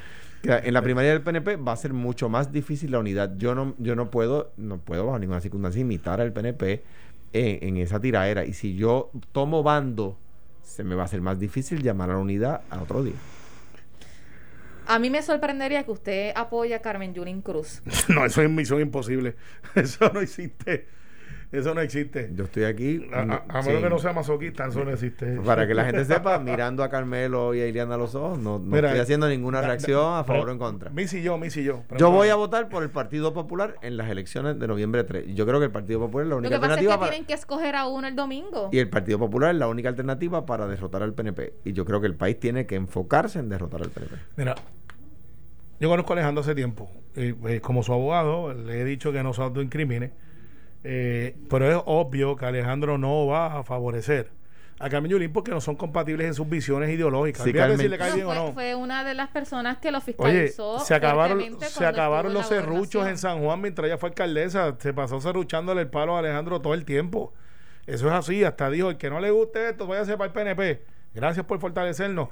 Que 0.48 0.68
En 0.70 0.74
la 0.74 0.82
primaria 0.82 1.12
del 1.12 1.22
PNP 1.22 1.58
va 1.58 1.74
a 1.74 1.76
ser 1.76 1.92
mucho 1.92 2.30
más 2.30 2.54
difícil 2.54 2.92
la 2.92 3.00
unidad. 3.00 3.34
Yo 3.38 3.54
no, 3.54 3.76
yo 3.80 3.98
no 3.98 4.10
puedo, 4.10 4.54
no 4.56 4.78
puedo 4.78 5.06
bajo 5.06 5.20
ninguna 5.20 5.42
circunstancia 5.42 5.82
imitar 5.82 6.22
al 6.22 6.32
PNP 6.32 6.84
en, 7.34 7.68
en 7.68 7.78
esa 7.78 8.00
tiraera. 8.00 8.46
Y 8.46 8.54
si 8.54 8.76
yo 8.76 9.12
tomo 9.34 9.62
bando, 9.62 10.18
se 10.64 10.86
me 10.86 10.96
va 10.96 11.02
a 11.02 11.06
hacer 11.06 11.20
más 11.20 11.38
difícil 11.38 11.84
llamar 11.84 12.12
a 12.12 12.14
la 12.14 12.20
unidad 12.20 12.62
a 12.70 12.82
otro 12.82 13.04
día. 13.04 13.16
A 14.86 15.00
mí 15.00 15.10
me 15.10 15.22
sorprendería 15.22 15.84
que 15.84 15.92
usted 15.92 16.32
apoye 16.34 16.74
a 16.74 16.82
Carmen 16.82 17.14
Yulín 17.14 17.42
Cruz. 17.42 17.82
No, 18.08 18.26
eso 18.26 18.42
es 18.42 18.50
misión 18.50 18.80
imposible. 18.80 19.36
Eso 19.76 20.10
no 20.14 20.22
existe. 20.22 20.88
Eso 21.50 21.74
no 21.74 21.80
existe. 21.80 22.30
Yo 22.36 22.44
estoy 22.44 22.66
aquí. 22.66 23.08
A, 23.14 23.20
a- 23.22 23.60
a 23.60 23.64
sí, 23.64 23.70
menos 23.70 23.84
que 23.84 23.90
no 23.90 24.00
sea 24.00 24.12
masoquista, 24.12 24.68
eso 24.68 24.84
no 24.84 24.92
existe. 24.92 25.40
Para 25.46 25.66
que 25.66 25.74
la 25.74 25.86
gente 25.86 26.04
sepa, 26.04 26.38
mirando 26.40 26.84
a 26.84 26.90
Carmelo 26.90 27.56
y 27.56 27.62
a 27.62 27.68
Iliana 27.68 27.96
a 27.96 27.98
los 27.98 28.16
ojos, 28.16 28.38
no, 28.38 28.60
no 28.60 28.66
Mira, 28.66 28.90
estoy 28.90 29.00
haciendo 29.02 29.30
ninguna 29.30 29.62
reacción 29.62 30.02
da- 30.02 30.20
a 30.20 30.24
favor 30.26 30.42
pero 30.42 30.52
o 30.52 30.54
en 30.54 30.60
contra. 30.60 30.90
Miss 30.90 31.14
y 31.14 31.22
yo, 31.22 31.38
Miss 31.38 31.56
y 31.56 31.64
yo. 31.64 31.84
Yo 31.98 32.12
voy 32.12 32.28
a 32.28 32.36
votar 32.36 32.68
por 32.68 32.84
el 32.84 32.90
Partido 32.90 33.34
Popular 33.34 33.76
en 33.82 33.96
las 33.96 34.10
elecciones 34.10 34.60
de 34.60 34.68
noviembre 34.68 35.06
3. 35.06 35.26
Y 35.30 35.36
Yo 35.36 35.46
creo 35.46 35.60
que 35.60 35.66
el 35.68 35.72
Partido 35.72 36.02
Popular 36.02 36.26
es 36.26 36.30
la 36.30 36.36
Lo 36.36 36.40
única 36.40 36.56
que 36.56 36.60
pasa 36.60 36.74
es 36.74 36.78
alternativa 36.80 36.94
que 36.96 37.00
para... 37.00 37.12
tienen 37.12 37.26
que 37.28 37.34
escoger 37.34 37.76
a 37.78 37.88
uno 37.88 38.08
el 38.10 38.16
domingo. 38.18 38.70
Y 38.74 38.80
el 38.80 38.90
Partido 38.90 39.18
Popular 39.18 39.52
es 39.54 39.58
la 39.58 39.68
única 39.70 39.88
alternativa 39.88 40.46
para 40.46 40.68
derrotar 40.68 41.02
al 41.02 41.14
PNP. 41.14 41.54
Y 41.64 41.72
yo 41.72 41.86
creo 41.86 42.02
que 42.02 42.08
el 42.08 42.16
país 42.16 42.38
tiene 42.42 42.66
que 42.66 42.76
enfocarse 42.76 43.40
en 43.40 43.48
derrotar 43.48 43.82
al 43.84 43.90
PNP. 43.90 44.16
Mira, 44.36 44.56
yo 45.80 45.88
conozco 45.90 46.12
a 46.12 46.16
Alejandro 46.16 46.42
hace 46.42 46.56
tiempo. 46.56 46.92
Eh, 47.16 47.36
eh, 47.48 47.62
como 47.62 47.84
su 47.84 47.94
abogado, 47.94 48.54
le 48.54 48.82
he 48.82 48.84
dicho 48.84 49.14
que 49.14 49.24
no 49.24 49.32
se 49.34 49.42
autoincrimine. 49.42 50.12
Eh, 50.90 51.36
pero 51.50 51.70
es 51.70 51.78
obvio 51.86 52.38
que 52.38 52.46
Alejandro 52.46 52.98
no 52.98 53.26
va 53.28 53.60
a 53.60 53.64
favorecer 53.64 54.30
a 54.80 54.90
Carmen 54.90 55.12
Yulín 55.12 55.34
porque 55.34 55.52
no 55.52 55.60
son 55.60 55.76
compatibles 55.76 56.28
en 56.28 56.34
sus 56.34 56.48
visiones 56.48 56.90
ideológicas. 56.92 57.44
Sí, 57.44 57.50
Olvídate 57.50 57.74
Carmen- 57.74 57.80
si 57.84 57.90
le 57.90 57.98
cae 57.98 58.10
No, 58.12 58.16
bien 58.16 58.28
fue, 58.28 58.38
o 58.38 58.46
no. 58.48 58.54
fue 58.54 58.76
una 58.76 59.04
de 59.04 59.14
las 59.16 59.28
personas 59.30 59.80
que 59.80 59.92
lo 59.92 59.98
Oye, 59.98 60.06
fiscalizó. 60.06 60.80
se 60.80 60.96
acabaron, 60.96 61.40
fuertemente 61.40 61.66
se 61.66 61.86
acabaron 61.86 62.34
los 62.34 62.48
serruchos 62.48 63.06
en. 63.08 63.18
San 63.18 63.40
Juan 63.44 63.60
mientras 63.60 63.86
ella 63.88 63.98
fue 63.98 64.10
alcaldesa. 64.10 64.76
Se 64.80 64.94
pasó 64.94 65.20
serruchándole 65.20 65.82
el 65.82 65.90
palo 65.90 66.16
a 66.16 66.20
Alejandro 66.20 66.62
todo 66.62 66.74
el 66.74 66.86
tiempo. 66.86 67.34
Eso 67.86 68.08
es 68.08 68.14
así. 68.14 68.44
Hasta 68.46 68.70
dijo, 68.70 68.90
el 68.92 68.98
que 68.98 69.10
no 69.10 69.20
le 69.20 69.32
guste 69.32 69.68
esto, 69.70 69.88
váyase 69.88 70.16
para 70.16 70.28
el 70.28 70.32
PNP. 70.34 70.84
Gracias 71.16 71.46
por 71.46 71.60
fortalecernos. 71.60 72.30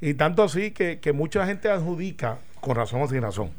Y 0.00 0.14
tanto 0.14 0.42
así 0.44 0.72
que, 0.72 1.00
que 1.00 1.12
mucha 1.12 1.46
gente 1.46 1.70
adjudica, 1.70 2.38
con 2.60 2.76
razón 2.76 3.00
o 3.02 3.08
sin 3.08 3.22
razón, 3.22 3.50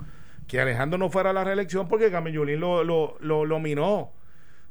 que 0.48 0.62
Alejandro 0.62 1.00
no 1.00 1.10
fuera 1.10 1.32
a 1.32 1.34
la 1.34 1.44
reelección 1.44 1.88
porque 1.90 2.12
Carmen 2.12 2.34
Yulín 2.34 2.60
lo, 2.60 2.84
lo, 2.84 3.18
lo, 3.20 3.44
lo 3.46 3.60
minó 3.60 4.12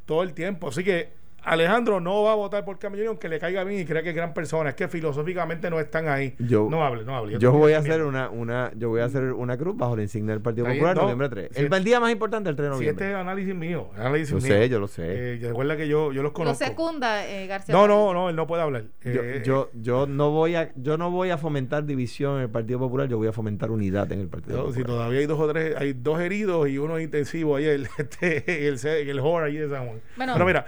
todo 0.06 0.22
el 0.22 0.32
tiempo. 0.32 0.68
Así 0.68 0.82
que 0.82 1.15
Alejandro 1.46 2.00
no 2.00 2.22
va 2.24 2.32
a 2.32 2.34
votar 2.34 2.64
por 2.64 2.78
Carmen 2.78 2.98
Yulín 2.98 3.08
aunque 3.10 3.28
le 3.28 3.38
caiga 3.38 3.62
bien 3.64 3.80
y 3.80 3.84
crea 3.84 4.02
que 4.02 4.10
es 4.10 4.16
gran 4.16 4.34
persona. 4.34 4.70
Es 4.70 4.74
que 4.74 4.88
filosóficamente 4.88 5.70
no 5.70 5.78
están 5.80 6.08
ahí. 6.08 6.34
Yo- 6.38 6.68
no 6.70 6.84
hable, 6.84 7.04
no 7.04 7.16
hable. 7.16 7.38
Yo 7.38 7.52
voy 7.52 7.72
a 7.72 7.78
hacer 7.78 8.02
una, 8.02 8.28
una, 8.30 8.72
yo 8.76 8.88
voy 8.88 9.00
a 9.00 9.04
hacer 9.04 9.22
una 9.32 9.56
cruz 9.56 9.76
bajo 9.76 9.94
la 9.96 10.02
insignia 10.02 10.32
del 10.34 10.42
Partido 10.42 10.66
Popular 10.66 10.96
no. 10.96 11.02
noviembre 11.02 11.28
3. 11.28 11.48
Si 11.52 11.62
el, 11.62 11.72
el 11.72 11.84
día 11.84 12.00
más 12.00 12.10
importante 12.10 12.50
el 12.50 12.56
3 12.56 12.70
de 12.70 12.76
Si 12.76 12.80
este 12.80 12.92
noviembre. 12.92 13.06
es 13.06 13.10
el 13.14 13.16
análisis 13.20 13.54
mío, 13.54 13.90
el 13.94 14.00
análisis 14.02 14.30
Yo 14.30 14.36
mío. 14.36 14.46
sé, 14.46 14.68
yo 14.68 14.80
lo 14.80 14.88
sé. 14.88 15.04
Eh, 15.06 15.38
recuerda 15.40 15.76
que 15.76 15.86
yo, 15.88 16.12
yo 16.12 16.22
los 16.22 16.30
Lo 16.30 16.32
conozco. 16.32 16.64
secunda 16.64 17.26
eh, 17.26 17.46
García. 17.46 17.74
No, 17.74 17.86
no, 17.86 18.12
no, 18.12 18.28
él 18.28 18.36
no 18.36 18.46
puede 18.46 18.62
hablar. 18.62 18.84
Yo, 19.04 19.10
Eh, 19.22 19.42
yo, 19.44 19.70
yo 19.74 20.06
no 20.06 20.30
voy 20.30 20.56
a, 20.56 20.72
yo 20.74 20.98
no 20.98 21.10
voy 21.10 21.30
a 21.30 21.38
fomentar 21.38 21.84
división 21.86 22.36
en 22.36 22.42
el 22.42 22.50
Partido 22.50 22.78
Popular, 22.80 23.08
yo 23.08 23.18
voy 23.18 23.28
a 23.28 23.32
fomentar 23.32 23.70
unidad 23.70 24.10
en 24.10 24.20
el 24.20 24.28
Partido 24.28 24.56
no, 24.58 24.72
si 24.72 24.80
Popular. 24.80 24.86
todavía 24.86 25.20
hay 25.20 25.26
dos 25.26 25.38
o 25.40 25.48
tres, 25.48 25.76
hay 25.76 25.92
dos 25.92 26.20
heridos 26.20 26.68
y 26.68 26.78
uno 26.78 26.98
intensivo 26.98 27.56
ayer, 27.56 27.80
este, 27.98 28.66
el, 28.68 28.78
el, 28.84 29.08
el 29.10 29.20
Hor 29.20 29.44
allí 29.44 29.58
de 29.58 29.68
San 29.68 29.86
Juan. 29.86 30.00
Bueno. 30.16 30.32
Pero 30.32 30.44
mira, 30.46 30.66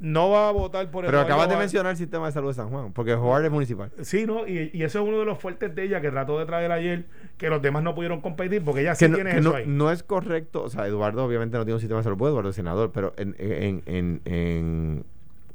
no 0.00 0.30
va 0.30 0.48
a 0.48 0.52
votar 0.52 0.90
por 0.90 1.04
Pero 1.04 1.18
Eduardo 1.18 1.34
acabas 1.34 1.48
de 1.48 1.56
mencionar 1.56 1.90
el 1.92 1.96
sistema 1.96 2.26
de 2.26 2.32
salud 2.32 2.48
de 2.48 2.54
San 2.54 2.68
Juan, 2.68 2.92
porque 2.92 3.14
Howard 3.14 3.46
es 3.46 3.50
municipal. 3.50 3.90
Sí, 4.02 4.26
¿no? 4.26 4.46
Y, 4.46 4.70
y 4.72 4.82
eso 4.84 5.00
es 5.00 5.08
uno 5.08 5.18
de 5.18 5.24
los 5.24 5.38
fuertes 5.38 5.74
de 5.74 5.82
ella 5.84 6.00
que 6.00 6.10
trató 6.10 6.38
de 6.38 6.46
traer 6.46 6.70
ayer, 6.70 7.06
que 7.36 7.48
los 7.50 7.60
demás 7.60 7.82
no 7.82 7.94
pudieron 7.94 8.20
competir 8.20 8.62
porque 8.64 8.82
ella 8.82 8.94
sí 8.94 9.04
que 9.06 9.08
no, 9.08 9.14
tiene 9.16 9.30
que 9.32 9.38
eso 9.38 9.50
no- 9.50 9.56
ahí. 9.56 9.64
no 9.66 9.90
es 9.90 10.02
correcto, 10.04 10.62
o 10.62 10.68
sea, 10.70 10.86
Eduardo 10.86 11.24
obviamente 11.24 11.56
no 11.58 11.64
tiene 11.64 11.74
un 11.74 11.80
sistema 11.80 11.98
de 11.98 12.04
salud, 12.04 12.28
Eduardo 12.28 12.50
es 12.50 12.56
senador, 12.56 12.92
pero 12.92 13.12
en, 13.16 13.34
en, 13.38 13.82
en, 13.86 14.20
en- 14.24 15.04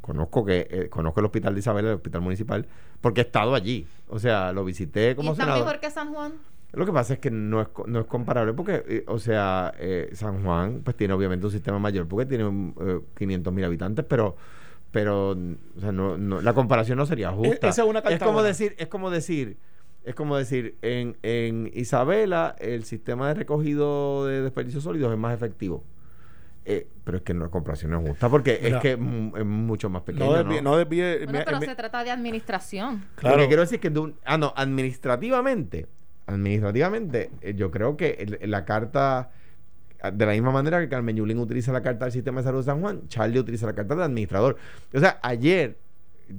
conozco 0.01 0.43
que 0.43 0.67
eh, 0.69 0.89
conozco 0.89 1.21
el 1.21 1.25
hospital 1.27 1.53
de 1.53 1.59
Isabel, 1.61 1.85
el 1.85 1.93
hospital 1.93 2.19
municipal, 2.21 2.67
porque 2.99 3.21
he 3.21 3.23
estado 3.23 3.55
allí, 3.55 3.87
o 4.09 4.19
sea, 4.19 4.51
lo 4.51 4.65
visité 4.65 5.11
¿Y 5.11 5.15
como 5.15 5.31
está 5.31 5.43
senador. 5.45 5.65
mejor 5.65 5.79
que 5.79 5.89
San 5.89 6.13
Juan? 6.13 6.33
Lo 6.73 6.85
que 6.85 6.91
pasa 6.91 7.13
es 7.13 7.19
que 7.19 7.29
no 7.31 7.61
es, 7.61 7.67
co- 7.67 7.85
no 7.87 7.99
es 7.99 8.05
comparable 8.07 8.53
porque, 8.53 8.83
eh, 8.87 9.03
o 9.07 9.19
sea, 9.19 9.73
eh, 9.77 10.09
San 10.13 10.43
Juan 10.43 10.81
pues 10.83 10.97
tiene 10.97 11.13
obviamente 11.13 11.45
un 11.45 11.51
sistema 11.51 11.77
mayor 11.79 12.07
porque 12.07 12.25
tiene 12.25 12.73
eh, 12.81 12.99
500 13.15 13.53
mil 13.53 13.63
habitantes, 13.65 14.03
pero 14.07 14.35
pero 14.91 15.31
o 15.31 15.79
sea, 15.79 15.91
no, 15.91 16.17
no- 16.17 16.41
la 16.41 16.53
comparación 16.53 16.97
no 16.97 17.05
sería 17.05 17.31
justa. 17.31 17.67
E-, 17.67 17.69
esa 17.69 17.83
es 17.83 17.87
una 17.89 18.01
carta 18.01 18.19
como 18.19 18.33
buena. 18.33 18.47
decir, 18.47 18.75
es 18.77 18.87
como 18.87 19.09
decir, 19.11 19.57
es 20.03 20.13
como 20.15 20.35
decir, 20.37 20.77
en, 20.81 21.15
en 21.23 21.71
Isabela 21.73 22.55
el 22.59 22.83
sistema 22.85 23.27
de 23.27 23.33
recogido 23.35 24.25
de 24.27 24.41
desperdicios 24.41 24.83
sólidos 24.83 25.11
es 25.11 25.17
más 25.17 25.33
efectivo. 25.33 25.83
Eh, 26.65 26.87
pero 27.03 27.17
es 27.17 27.23
que 27.23 27.33
no, 27.33 27.43
la 27.45 27.49
comparación 27.51 27.91
no 27.91 27.99
es 28.01 28.07
justa 28.09 28.29
porque 28.29 28.59
Mira, 28.63 28.77
es 28.77 28.81
que 28.81 28.91
es 28.93 29.45
mucho 29.45 29.89
más 29.89 30.01
pequeño. 30.03 30.25
no 30.25 30.33
desvíe, 30.33 30.61
no 30.61 30.77
desvíe- 30.79 31.25
Bueno, 31.25 31.39
pero 31.45 31.59
se 31.59 31.75
trata 31.75 32.03
de 32.03 32.11
administración. 32.11 33.03
claro. 33.15 33.35
Lo 33.37 33.41
que 33.43 33.47
quiero 33.47 33.61
decir 33.63 33.75
es 33.75 33.81
que 33.81 33.89
de 33.89 33.99
un- 33.99 34.15
ah 34.25 34.37
no, 34.37 34.53
administrativamente, 34.55 35.87
administrativamente 36.27 37.29
eh, 37.41 37.53
yo 37.55 37.71
creo 37.71 37.97
que 37.97 38.39
la 38.43 38.65
carta 38.65 39.31
ah, 40.01 40.11
de 40.11 40.25
la 40.25 40.31
misma 40.33 40.51
manera 40.51 40.79
que 40.79 40.89
Carmen 40.89 41.15
Yulín 41.15 41.39
utiliza 41.39 41.71
la 41.71 41.81
carta 41.81 42.05
del 42.05 42.11
sistema 42.11 42.41
de 42.41 42.45
salud 42.45 42.59
de 42.59 42.65
San 42.65 42.81
Juan, 42.81 43.07
Charlie 43.07 43.39
utiliza 43.39 43.65
la 43.65 43.73
carta 43.73 43.95
del 43.95 44.03
administrador. 44.03 44.57
O 44.93 44.99
sea, 44.99 45.19
ayer 45.21 45.77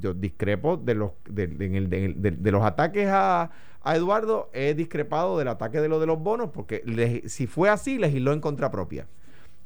yo 0.01 0.15
discrepo 0.15 0.77
de 0.77 0.95
los 0.95 1.13
de, 1.29 1.47
de- 1.47 2.51
los 2.51 2.65
ataques 2.65 3.07
a, 3.09 3.51
a 3.83 3.97
Eduardo, 3.97 4.51
he 4.55 4.75
discrepado 4.75 5.39
del 5.39 5.49
ataque 5.49 5.81
de 5.81 5.89
lo 5.89 6.01
de 6.01 6.07
los 6.07 6.19
bonos 6.19 6.51
porque 6.51 6.83
si 7.27 7.47
fue 7.47 7.69
así 7.69 7.99
legisló 7.99 8.33
en 8.33 8.41
contra 8.41 8.71
propia. 8.71 9.07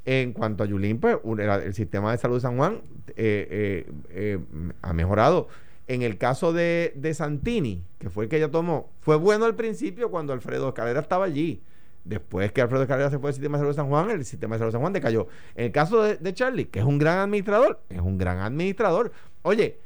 En 0.04 0.33
cuanto 0.33 0.64
a 0.64 0.66
Yulín, 0.66 0.98
pues 1.00 1.18
el, 1.24 1.40
el 1.40 1.74
sistema 1.74 2.12
de 2.12 2.18
salud 2.18 2.37
de 2.37 2.40
San 2.40 2.57
Juan 2.57 2.81
eh, 3.16 3.85
eh, 3.87 3.92
eh, 4.11 4.38
ha 4.81 4.92
mejorado. 4.94 5.48
En 5.88 6.03
el 6.03 6.18
caso 6.18 6.53
de, 6.53 6.92
de 6.96 7.14
Santini, 7.14 7.83
que 7.98 8.11
fue 8.11 8.24
el 8.24 8.31
que 8.31 8.37
ella 8.37 8.51
tomó, 8.51 8.90
fue 9.01 9.16
bueno 9.16 9.46
al 9.46 9.55
principio 9.55 10.11
cuando 10.11 10.35
Alfredo 10.35 10.68
Escalera 10.68 11.01
estaba 11.01 11.24
allí. 11.24 11.62
Después 12.05 12.53
que 12.53 12.61
Alfredo 12.62 12.83
Escalera 12.83 13.11
se 13.11 13.18
fue 13.18 13.29
del 13.29 13.35
sistema 13.35 13.57
de 13.57 13.62
salud 13.62 13.72
de 13.72 13.77
San 13.77 13.88
Juan, 13.88 14.11
el 14.11 14.24
sistema 14.24 14.55
de 14.55 14.59
salud 14.61 14.68
de 14.68 14.72
San 14.72 14.81
Juan 14.83 14.92
decayó. 14.92 15.29
En 15.55 15.66
el 15.66 15.72
caso 15.72 16.03
de, 16.03 16.35
Charlie, 16.35 16.66
que 16.66 16.79
es 16.79 16.85
un 16.85 16.98
gran 16.98 17.18
administrador, 17.18 17.81
es 17.88 18.01
un 18.01 18.18
gran 18.18 18.38
administrador. 18.38 19.12
Oye, 19.42 19.79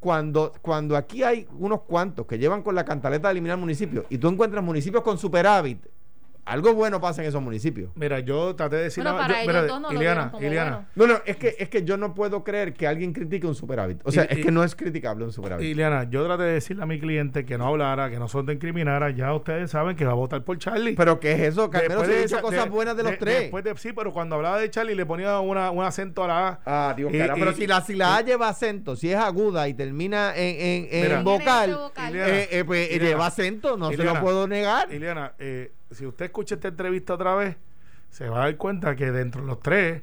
cuando, 0.00 0.52
cuando 0.62 0.96
aquí 0.96 1.22
hay 1.24 1.46
unos 1.58 1.82
cuantos 1.82 2.26
que 2.26 2.38
llevan 2.38 2.62
con 2.62 2.74
la 2.74 2.84
cantaleta 2.84 3.28
de 3.28 3.32
eliminar 3.32 3.58
municipios 3.58 4.06
y 4.10 4.18
tú 4.18 4.28
encuentras 4.28 4.62
municipios 4.64 5.02
con 5.02 5.18
superávit, 5.18 5.84
algo 6.48 6.74
bueno 6.74 7.00
pasa 7.00 7.22
en 7.22 7.28
esos 7.28 7.42
municipios. 7.42 7.90
Mira, 7.94 8.20
yo 8.20 8.56
traté 8.56 8.76
de 8.76 8.82
decir. 8.84 9.04
Bueno, 9.04 9.18
no, 9.18 9.22
para 9.26 9.44
yo- 9.44 9.50
ellos 9.50 9.66
dos 9.68 9.80
no 9.80 9.92
lo 9.92 9.98
bueno. 10.00 10.86
No, 10.94 11.06
no, 11.06 11.14
es 11.24 11.36
que, 11.36 11.54
es 11.58 11.68
que 11.68 11.84
yo 11.84 11.96
no 11.96 12.14
puedo 12.14 12.42
creer 12.42 12.72
que 12.74 12.86
alguien 12.86 13.12
critique 13.12 13.46
un 13.46 13.54
superávit. 13.54 14.00
O 14.04 14.10
sea, 14.10 14.24
Y- 14.24 14.32
es 14.34 14.38
y- 14.38 14.42
que 14.42 14.50
no 14.50 14.64
es 14.64 14.74
criticable 14.74 15.24
un 15.24 15.32
superávit. 15.32 15.64
Ileana, 15.66 16.04
yo 16.10 16.24
traté 16.26 16.42
de 16.44 16.52
decirle 16.54 16.82
a 16.82 16.86
mi 16.86 16.98
cliente 16.98 17.44
que 17.44 17.56
no 17.58 17.66
hablara, 17.66 18.10
que 18.10 18.18
no 18.18 18.26
se 18.28 18.38
incriminara. 18.38 19.10
Ya 19.10 19.34
ustedes 19.34 19.70
saben 19.70 19.96
que 19.96 20.04
va 20.04 20.12
a 20.12 20.14
votar 20.14 20.42
por 20.44 20.56
Charlie. 20.58 20.94
Pero 20.94 21.20
¿qué 21.20 21.32
es 21.32 21.40
eso? 21.40 21.68
Carmelo 21.70 22.04
se 22.04 22.12
de 22.12 22.24
esa- 22.24 22.40
cosas 22.40 22.64
de- 22.64 22.70
buenas 22.70 22.96
de 22.96 23.02
los 23.02 23.12
de- 23.12 23.18
tres. 23.18 23.40
Después 23.40 23.64
de, 23.64 23.76
sí, 23.76 23.92
pero 23.92 24.12
cuando 24.12 24.36
hablaba 24.36 24.58
de 24.58 24.70
Charlie 24.70 24.94
le 24.94 25.04
ponía 25.06 25.38
una, 25.40 25.70
un 25.70 25.84
acento 25.84 26.24
a 26.24 26.28
la 26.28 26.48
A. 26.48 26.60
Ah, 26.90 26.94
Dios, 26.96 27.12
Y- 27.12 27.18
cara, 27.18 27.34
y- 27.36 27.40
pero 27.40 27.52
si 27.52 27.66
la, 27.66 27.80
si 27.82 27.94
la 27.94 28.16
A 28.16 28.20
lleva 28.22 28.48
acento, 28.48 28.96
si 28.96 29.10
es 29.10 29.16
aguda 29.16 29.68
y 29.68 29.74
termina 29.74 30.34
en, 30.36 30.56
en, 30.60 30.88
en 30.90 31.02
Mira. 31.02 31.22
vocal, 31.22 31.78
eh, 32.14 32.48
eh, 32.50 32.64
pues, 32.64 32.88
lleva 32.98 33.26
acento, 33.26 33.76
no 33.76 33.88
se 33.88 33.94
Ileana. 33.94 34.14
lo 34.14 34.20
puedo 34.24 34.46
negar. 34.48 34.92
Ileana, 34.92 35.32
eh, 35.38 35.72
si 35.90 36.06
usted 36.06 36.26
escucha 36.26 36.56
esta 36.56 36.68
entrevista 36.68 37.14
otra 37.14 37.34
vez, 37.34 37.56
se 38.10 38.28
va 38.28 38.38
a 38.38 38.44
dar 38.46 38.56
cuenta 38.56 38.96
que 38.96 39.10
dentro 39.10 39.42
de 39.42 39.46
los 39.46 39.60
tres, 39.60 40.02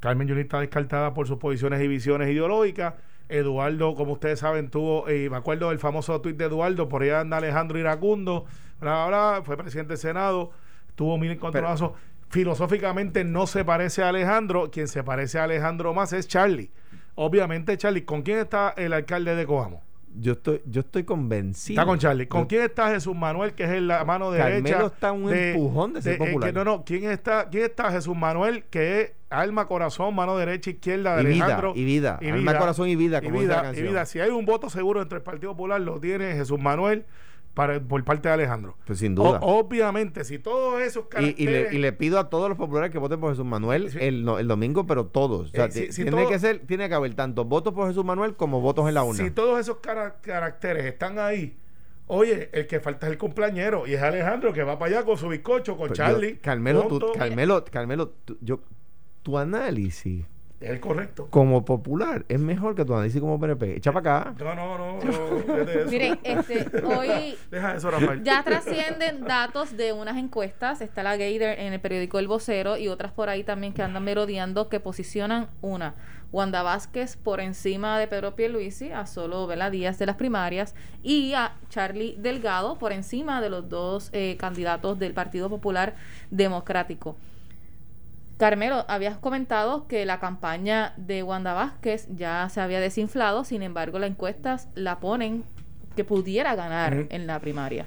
Carmen 0.00 0.28
Yulín 0.28 0.44
está 0.44 0.60
descartada 0.60 1.14
por 1.14 1.26
sus 1.26 1.38
posiciones 1.38 1.82
y 1.82 1.88
visiones 1.88 2.28
ideológicas. 2.28 2.94
Eduardo, 3.28 3.94
como 3.94 4.14
ustedes 4.14 4.40
saben, 4.40 4.70
tuvo, 4.70 5.08
eh, 5.08 5.30
me 5.30 5.36
acuerdo 5.36 5.68
del 5.68 5.78
famoso 5.78 6.20
tuit 6.20 6.36
de 6.36 6.46
Eduardo, 6.46 6.88
por 6.88 7.02
ahí 7.02 7.10
anda 7.10 7.36
Alejandro 7.36 7.78
Iracundo, 7.78 8.44
bla, 8.80 9.06
bla, 9.06 9.30
bla, 9.30 9.42
fue 9.44 9.56
presidente 9.56 9.90
del 9.90 9.98
Senado, 9.98 10.50
tuvo 10.96 11.16
mil 11.16 11.30
encontronazos. 11.30 11.92
Filosóficamente 12.28 13.24
no 13.24 13.46
se 13.46 13.64
parece 13.64 14.02
a 14.02 14.08
Alejandro, 14.08 14.70
quien 14.70 14.88
se 14.88 15.04
parece 15.04 15.38
a 15.38 15.44
Alejandro 15.44 15.94
más 15.94 16.12
es 16.12 16.26
Charlie. 16.26 16.70
Obviamente, 17.14 17.76
Charlie, 17.76 18.04
¿con 18.04 18.22
quién 18.22 18.38
está 18.38 18.70
el 18.76 18.92
alcalde 18.92 19.34
de 19.34 19.46
Coamo? 19.46 19.82
Yo 20.18 20.32
estoy, 20.32 20.60
yo 20.66 20.80
estoy 20.80 21.04
convencido. 21.04 21.80
Está 21.80 21.86
con 21.88 21.98
Charlie. 21.98 22.26
¿Con 22.26 22.42
Yo- 22.42 22.48
quién 22.48 22.62
está 22.62 22.90
Jesús 22.90 23.14
Manuel, 23.14 23.52
que 23.54 23.64
es 23.64 23.82
la 23.82 24.04
mano 24.04 24.30
derecha? 24.30 24.52
Carmelo 24.54 24.86
está 24.86 25.12
un 25.12 25.32
empujón 25.32 25.92
de 25.92 26.02
ser 26.02 26.18
popular. 26.18 26.48
que 26.50 26.52
no, 26.52 26.64
no. 26.64 26.84
¿Quién 26.84 27.10
está, 27.10 27.48
¿Quién 27.48 27.64
está 27.64 27.90
Jesús 27.92 28.16
Manuel, 28.16 28.64
que 28.64 29.00
es 29.00 29.12
alma, 29.30 29.66
corazón, 29.68 30.14
mano 30.14 30.36
derecha, 30.36 30.70
izquierda 30.70 31.16
de 31.16 31.22
Y 31.22 31.26
vida, 31.26 31.44
Alejandro? 31.44 31.72
y 31.76 31.84
vida. 31.84 32.18
Alma, 32.20 32.58
corazón 32.58 32.88
y 32.88 32.96
vida, 32.96 33.18
Y 33.22 33.26
como 33.26 33.36
la 33.36 33.42
vida, 33.42 33.58
y 33.58 33.62
canción. 33.62 33.88
vida. 33.88 34.06
Si 34.06 34.18
hay 34.20 34.30
un 34.30 34.44
voto 34.44 34.68
seguro 34.70 35.00
entre 35.02 35.18
el 35.18 35.22
Partido 35.22 35.52
Popular, 35.52 35.80
lo 35.80 36.00
tiene 36.00 36.32
Jesús 36.34 36.58
Manuel 36.58 37.04
para, 37.60 37.78
por 37.80 38.02
parte 38.04 38.28
de 38.28 38.34
Alejandro. 38.34 38.76
Pues 38.86 38.98
sin 39.00 39.14
duda. 39.14 39.38
O- 39.42 39.58
obviamente, 39.60 40.24
si 40.24 40.38
todos 40.38 40.80
esos 40.80 41.04
Y, 41.18 41.24
y 41.24 41.24
le, 41.24 41.34
caracteres... 41.34 41.72
y 41.74 41.78
le 41.78 41.92
pido 41.92 42.18
a 42.18 42.30
todos 42.30 42.48
los 42.48 42.56
populares 42.56 42.90
que 42.90 42.98
voten 42.98 43.20
por 43.20 43.30
Jesús 43.30 43.44
Manuel 43.44 43.90
Sí. 43.90 43.98
el, 44.00 44.24
domingo, 44.48 44.86
pero 44.86 45.06
todos. 45.06 45.48
O 45.48 45.52
sea, 45.52 45.66
Eh, 45.66 45.70
si- 45.70 45.80
ti- 45.86 45.92
si 45.92 46.02
tiene 46.04 46.22
todo- 46.22 46.30
que 46.30 46.38
ser, 46.38 46.60
tiene 46.60 46.88
que 46.88 46.94
haber 46.94 47.14
tanto 47.14 47.44
votos 47.44 47.74
por 47.74 47.86
Jesús 47.88 48.04
Manuel 48.04 48.34
como 48.34 48.60
votos 48.62 48.88
en 48.88 48.94
la 48.94 49.04
urna. 49.04 49.22
Si 49.22 49.30
todos 49.30 49.60
esos 49.60 49.76
cara- 49.78 50.16
caracteres 50.22 50.86
están 50.86 51.18
ahí, 51.18 51.58
oye, 52.06 52.48
el 52.52 52.66
que 52.66 52.80
falta 52.80 53.06
es 53.06 53.12
el 53.12 53.18
cumpleañero 53.18 53.86
y 53.86 53.92
es 53.94 54.02
Alejandro 54.02 54.52
que 54.54 54.62
va 54.62 54.78
para 54.78 54.96
allá 54.96 55.04
con 55.04 55.18
su 55.18 55.28
bizcocho, 55.28 55.76
con 55.76 55.88
Pues 55.88 55.98
yo- 55.98 56.04
Charlie. 56.06 56.38
Carmelo, 56.38 56.86
tú-. 56.88 57.12
Carmelo, 57.16 57.62
Carmelo, 57.70 58.08
tú- 58.24 58.38
yo, 58.40 58.60
tu 59.22 59.36
análisis 59.36 60.24
Es 60.60 60.68
el 60.70 60.80
correcto. 60.80 61.28
como 61.30 61.64
popular 61.64 62.26
es 62.28 62.38
mejor 62.38 62.74
que 62.74 62.84
tu 62.84 62.92
análisis 62.92 63.18
como 63.18 63.40
PNP. 63.40 63.76
Echa 63.76 63.92
para 63.92 64.20
acá. 64.22 64.34
No, 64.38 64.54
no, 64.54 64.76
no. 64.76 64.98
no. 65.02 65.90
Miren, 65.90 66.18
este, 66.22 66.84
hoy 66.84 67.34
Deja 67.50 67.76
eso, 67.76 67.90
Rafael. 67.90 68.22
ya 68.22 68.42
trascienden 68.44 69.24
datos 69.24 69.74
de 69.76 69.94
unas 69.94 70.18
encuestas. 70.18 70.82
Está 70.82 71.02
la 71.02 71.16
Gator 71.16 71.58
en 71.58 71.72
el 71.72 71.80
periódico 71.80 72.18
El 72.18 72.28
Vocero 72.28 72.76
y 72.76 72.88
otras 72.88 73.10
por 73.12 73.30
ahí 73.30 73.42
también 73.42 73.72
que 73.72 73.82
andan 73.82 74.04
merodeando 74.04 74.68
que 74.68 74.80
posicionan 74.80 75.48
una. 75.62 75.94
Wanda 76.32 76.62
Vázquez 76.62 77.16
por 77.16 77.40
encima 77.40 77.98
de 77.98 78.06
Pedro 78.06 78.36
Pierluisi 78.36 78.92
a 78.92 79.06
solo 79.06 79.46
¿verdad? 79.46 79.72
días 79.72 79.98
de 79.98 80.06
las 80.06 80.14
primarias 80.16 80.74
y 81.02 81.32
a 81.34 81.56
Charlie 81.70 82.14
Delgado 82.18 82.78
por 82.78 82.92
encima 82.92 83.40
de 83.40 83.50
los 83.50 83.68
dos 83.68 84.10
eh, 84.12 84.36
candidatos 84.38 84.98
del 84.98 85.12
Partido 85.12 85.48
Popular 85.48 85.96
Democrático. 86.30 87.16
Carmelo, 88.40 88.86
habías 88.88 89.18
comentado 89.18 89.86
que 89.86 90.06
la 90.06 90.18
campaña 90.18 90.94
de 90.96 91.22
Wanda 91.22 91.52
Vázquez 91.52 92.08
ya 92.16 92.48
se 92.48 92.62
había 92.62 92.80
desinflado, 92.80 93.44
sin 93.44 93.62
embargo, 93.62 93.98
las 93.98 94.08
encuestas 94.10 94.68
la 94.74 94.98
ponen 94.98 95.44
que 95.94 96.04
pudiera 96.04 96.54
ganar 96.54 97.06
en 97.10 97.26
la 97.26 97.38
primaria. 97.38 97.84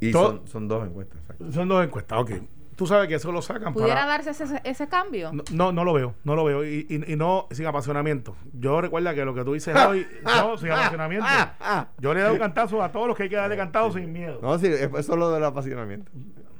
Y 0.00 0.12
son, 0.12 0.46
son 0.46 0.68
dos 0.68 0.86
encuestas. 0.86 1.18
exacto. 1.22 1.50
Son 1.52 1.66
dos 1.66 1.82
encuestas, 1.82 2.18
ok. 2.20 2.30
Tú 2.76 2.86
sabes 2.86 3.08
que 3.08 3.14
eso 3.14 3.32
lo 3.32 3.40
sacan 3.40 3.72
¿Pudiera 3.72 3.94
para... 4.02 4.22
darse 4.22 4.30
ese, 4.30 4.60
ese 4.64 4.86
cambio? 4.86 5.32
No, 5.32 5.42
no, 5.50 5.72
no 5.72 5.82
lo 5.84 5.94
veo, 5.94 6.14
no 6.24 6.36
lo 6.36 6.44
veo. 6.44 6.62
Y, 6.64 6.86
y- 6.88 7.12
y 7.12 7.16
no 7.16 7.48
sin 7.50 7.64
apasionamiento. 7.66 8.36
Yo 8.52 8.80
recuerda 8.82 9.14
que 9.14 9.24
lo 9.24 9.34
que 9.34 9.44
tú 9.44 9.54
dices 9.54 9.74
hoy, 9.74 10.06
no, 10.24 10.58
sin 10.58 10.70
apasionamiento. 10.72 11.26
Ah, 11.26 11.54
ah. 11.60 11.86
Yo 11.98 12.12
le 12.12 12.20
he 12.20 12.22
dado 12.22 12.38
cantazo 12.38 12.82
a 12.82 12.92
todos 12.92 13.08
los 13.08 13.16
que 13.16 13.22
hay 13.24 13.28
que 13.30 13.36
darle 13.36 13.56
cantazo 13.56 13.94
sin 13.94 14.12
miedo. 14.12 14.38
No, 14.42 14.56
sí, 14.58 14.66
es 14.66 14.90
es 14.94 15.06
solo 15.06 15.30
del 15.32 15.42
apasionamiento. 15.42 16.12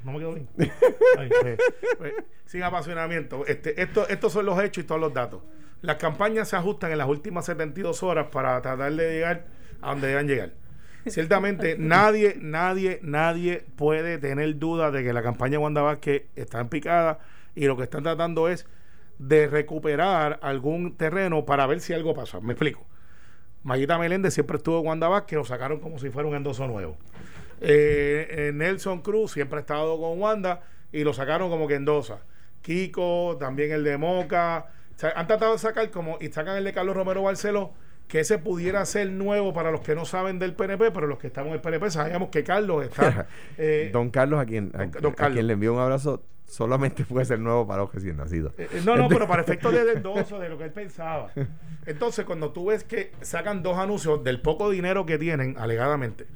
No 0.04 0.12
me 0.12 0.18
quedo 0.18 0.34
bien. 0.34 0.48
Ay, 1.18 1.30
eh, 1.44 1.58
pues, 1.98 2.12
sin 2.46 2.62
apasionamiento. 2.62 3.44
Este, 3.46 3.80
esto, 3.80 4.08
estos 4.08 4.32
son 4.32 4.46
los 4.46 4.62
hechos 4.62 4.84
y 4.84 4.86
todos 4.86 5.00
los 5.00 5.12
datos. 5.12 5.42
Las 5.82 5.96
campañas 5.96 6.48
se 6.48 6.56
ajustan 6.56 6.92
en 6.92 6.98
las 6.98 7.08
últimas 7.08 7.46
72 7.46 8.02
horas 8.02 8.28
para 8.32 8.60
tratar 8.62 8.92
de 8.92 9.12
llegar 9.12 9.46
a 9.80 9.90
donde 9.90 10.08
deban 10.08 10.26
llegar. 10.26 10.52
Ciertamente, 11.06 11.76
nadie, 11.78 12.36
nadie, 12.40 13.00
nadie 13.02 13.64
puede 13.76 14.18
tener 14.18 14.58
duda 14.58 14.90
de 14.90 15.02
que 15.02 15.12
la 15.12 15.22
campaña 15.22 15.52
de 15.52 15.58
Wanda 15.58 15.82
Vázquez 15.82 16.24
está 16.36 16.60
en 16.60 16.68
picada 16.68 17.20
y 17.54 17.66
lo 17.66 17.76
que 17.76 17.84
están 17.84 18.02
tratando 18.02 18.48
es 18.48 18.66
de 19.18 19.48
recuperar 19.48 20.38
algún 20.42 20.96
terreno 20.96 21.44
para 21.44 21.66
ver 21.66 21.80
si 21.80 21.92
algo 21.92 22.14
pasa. 22.14 22.40
Me 22.40 22.52
explico. 22.52 22.86
Mayita 23.64 23.98
Meléndez 23.98 24.34
siempre 24.34 24.56
estuvo 24.56 24.80
en 24.80 24.86
Wanda 24.86 25.08
Vázquez, 25.08 25.36
lo 25.36 25.44
sacaron 25.44 25.80
como 25.80 25.98
si 25.98 26.10
fuera 26.10 26.28
un 26.28 26.36
endoso 26.36 26.66
nuevo. 26.66 26.96
Eh, 27.60 28.26
eh, 28.48 28.52
Nelson 28.54 29.00
Cruz 29.02 29.32
siempre 29.32 29.58
ha 29.58 29.60
estado 29.60 30.00
con 30.00 30.20
Wanda 30.20 30.60
y 30.92 31.04
lo 31.04 31.12
sacaron 31.12 31.50
como 31.50 31.66
que 31.68 31.74
endosa. 31.74 32.20
Kiko, 32.62 33.36
también 33.38 33.72
el 33.72 33.84
de 33.84 33.96
Moca. 33.98 34.66
O 34.94 34.98
sea, 34.98 35.12
han 35.16 35.26
tratado 35.26 35.52
de 35.52 35.58
sacar 35.58 35.90
como, 35.90 36.18
y 36.20 36.28
sacan 36.28 36.56
el 36.56 36.64
de 36.64 36.72
Carlos 36.72 36.96
Romero 36.96 37.22
Barceló, 37.22 37.72
que 38.08 38.20
ese 38.20 38.38
pudiera 38.38 38.84
ser 38.84 39.10
nuevo 39.10 39.52
para 39.52 39.70
los 39.70 39.80
que 39.82 39.94
no 39.94 40.04
saben 40.04 40.38
del 40.38 40.54
PNP, 40.54 40.90
pero 40.90 41.06
los 41.06 41.18
que 41.18 41.28
estamos 41.28 41.48
en 41.50 41.54
el 41.54 41.60
PNP 41.60 41.90
sabíamos 41.90 42.30
que 42.30 42.42
Carlos 42.42 42.84
está. 42.84 43.26
eh, 43.58 43.90
Don 43.92 44.10
Carlos, 44.10 44.40
a 44.40 44.46
quien, 44.46 44.70
a, 44.74 44.78
Don- 44.86 44.90
Don 44.90 45.12
a 45.12 45.14
Carlos. 45.14 45.34
quien 45.36 45.46
le 45.46 45.52
envío 45.52 45.74
un 45.74 45.80
abrazo, 45.80 46.24
solamente 46.46 47.04
puede 47.04 47.26
ser 47.26 47.38
nuevo 47.38 47.66
para 47.66 47.82
los 47.82 47.94
recién 47.94 48.16
nacidos. 48.16 48.54
Eh, 48.58 48.66
eh, 48.72 48.82
no, 48.84 48.96
no, 48.96 49.08
pero 49.08 49.28
para 49.28 49.42
efectos 49.42 49.72
de 49.72 49.92
endoso, 49.92 50.38
de 50.40 50.48
lo 50.48 50.58
que 50.58 50.64
él 50.64 50.72
pensaba. 50.72 51.30
Entonces, 51.86 52.24
cuando 52.24 52.50
tú 52.52 52.66
ves 52.66 52.82
que 52.82 53.12
sacan 53.20 53.62
dos 53.62 53.78
anuncios 53.78 54.24
del 54.24 54.40
poco 54.40 54.68
dinero 54.70 55.06
que 55.06 55.18
tienen, 55.18 55.56
alegadamente, 55.58 56.26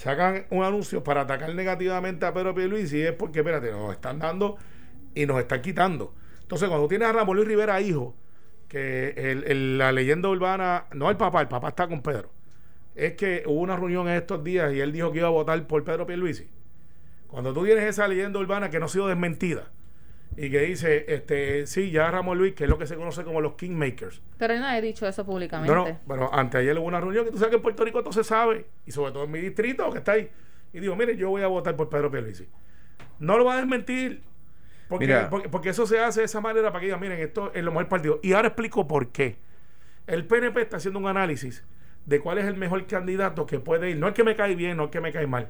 sacan 0.00 0.46
un 0.48 0.64
anuncio 0.64 1.04
para 1.04 1.20
atacar 1.20 1.54
negativamente 1.54 2.24
a 2.24 2.32
Pedro 2.32 2.54
Pierluisi, 2.54 3.02
es 3.02 3.12
porque, 3.12 3.40
espérate, 3.40 3.70
nos 3.70 3.92
están 3.92 4.18
dando 4.18 4.56
y 5.14 5.26
nos 5.26 5.38
están 5.38 5.60
quitando. 5.60 6.14
Entonces, 6.40 6.70
cuando 6.70 6.88
tienes 6.88 7.06
a 7.06 7.12
Ramón 7.12 7.36
Luis 7.36 7.46
Rivera, 7.46 7.78
hijo, 7.82 8.16
que 8.66 9.10
el- 9.10 9.44
el- 9.44 9.76
la 9.76 9.92
leyenda 9.92 10.30
urbana, 10.30 10.86
no 10.94 11.10
el 11.10 11.18
papá, 11.18 11.42
el 11.42 11.48
papá 11.48 11.68
está 11.68 11.86
con 11.86 12.00
Pedro, 12.00 12.30
es 12.94 13.12
que 13.12 13.42
hubo 13.44 13.60
una 13.60 13.76
reunión 13.76 14.08
en 14.08 14.14
estos 14.14 14.42
días 14.42 14.72
y 14.72 14.80
él 14.80 14.90
dijo 14.90 15.12
que 15.12 15.18
iba 15.18 15.28
a 15.28 15.32
votar 15.32 15.66
por 15.66 15.84
Pedro 15.84 16.06
Pierluisi. 16.06 16.48
Cuando 17.26 17.52
tú 17.52 17.66
tienes 17.66 17.84
esa 17.84 18.08
leyenda 18.08 18.38
urbana 18.38 18.70
que 18.70 18.80
no 18.80 18.86
ha 18.86 18.88
sido 18.88 19.06
desmentida, 19.06 19.70
y 20.36 20.50
que 20.50 20.60
dice, 20.60 21.04
este, 21.08 21.66
sí, 21.66 21.90
ya 21.90 22.10
Ramón 22.10 22.38
Luis, 22.38 22.54
que 22.54 22.64
es 22.64 22.70
lo 22.70 22.78
que 22.78 22.86
se 22.86 22.96
conoce 22.96 23.24
como 23.24 23.40
los 23.40 23.54
Kingmakers. 23.54 24.22
Pero 24.38 24.54
yo 24.54 24.60
no 24.60 24.70
he 24.70 24.80
dicho 24.80 25.06
eso 25.06 25.24
públicamente. 25.24 25.74
No, 25.74 25.88
no, 25.88 26.00
pero 26.06 26.32
anteayer 26.32 26.78
hubo 26.78 26.86
una 26.86 27.00
reunión 27.00 27.24
que 27.24 27.30
tú 27.30 27.38
sabes 27.38 27.50
que 27.50 27.56
en 27.56 27.62
Puerto 27.62 27.84
Rico 27.84 28.00
todo 28.02 28.12
se 28.12 28.24
sabe, 28.24 28.66
y 28.86 28.92
sobre 28.92 29.12
todo 29.12 29.24
en 29.24 29.30
mi 29.30 29.40
distrito 29.40 29.90
que 29.90 29.98
está 29.98 30.12
ahí. 30.12 30.30
Y 30.72 30.80
digo, 30.80 30.94
mire, 30.94 31.16
yo 31.16 31.30
voy 31.30 31.42
a 31.42 31.48
votar 31.48 31.74
por 31.76 31.88
Pedro 31.88 32.10
Pierluisi. 32.10 32.48
No 33.18 33.36
lo 33.36 33.44
va 33.44 33.54
a 33.54 33.56
desmentir. 33.58 34.22
Porque, 34.88 35.06
Mira. 35.06 35.30
porque, 35.30 35.48
porque 35.48 35.68
eso 35.68 35.86
se 35.86 36.00
hace 36.00 36.20
de 36.20 36.26
esa 36.26 36.40
manera 36.40 36.70
para 36.70 36.80
que 36.80 36.86
digan, 36.86 37.00
miren, 37.00 37.18
esto 37.20 37.52
es 37.54 37.62
lo 37.62 37.70
mejor 37.70 37.88
partido. 37.88 38.20
Y 38.22 38.32
ahora 38.32 38.48
explico 38.48 38.88
por 38.88 39.08
qué. 39.08 39.36
El 40.06 40.26
PNP 40.26 40.62
está 40.62 40.78
haciendo 40.78 40.98
un 40.98 41.06
análisis 41.06 41.64
de 42.06 42.20
cuál 42.20 42.38
es 42.38 42.46
el 42.46 42.56
mejor 42.56 42.86
candidato 42.86 43.46
que 43.46 43.60
puede 43.60 43.90
ir. 43.90 43.98
No 43.98 44.08
es 44.08 44.14
que 44.14 44.24
me 44.24 44.34
cae 44.34 44.54
bien, 44.56 44.76
no 44.76 44.84
es 44.84 44.90
que 44.90 45.00
me 45.00 45.12
cae 45.12 45.26
mal. 45.26 45.48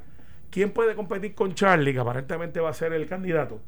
¿Quién 0.51 0.73
puede 0.73 0.95
competir 0.95 1.35
con 1.35 1.55
Charlie, 1.55 1.93
que 1.93 2.01
aparentemente 2.01 2.61
va 2.61 2.71
a 2.71 2.75
ser 2.75 2.93
el 2.93 3.07
candidato? 3.07 3.61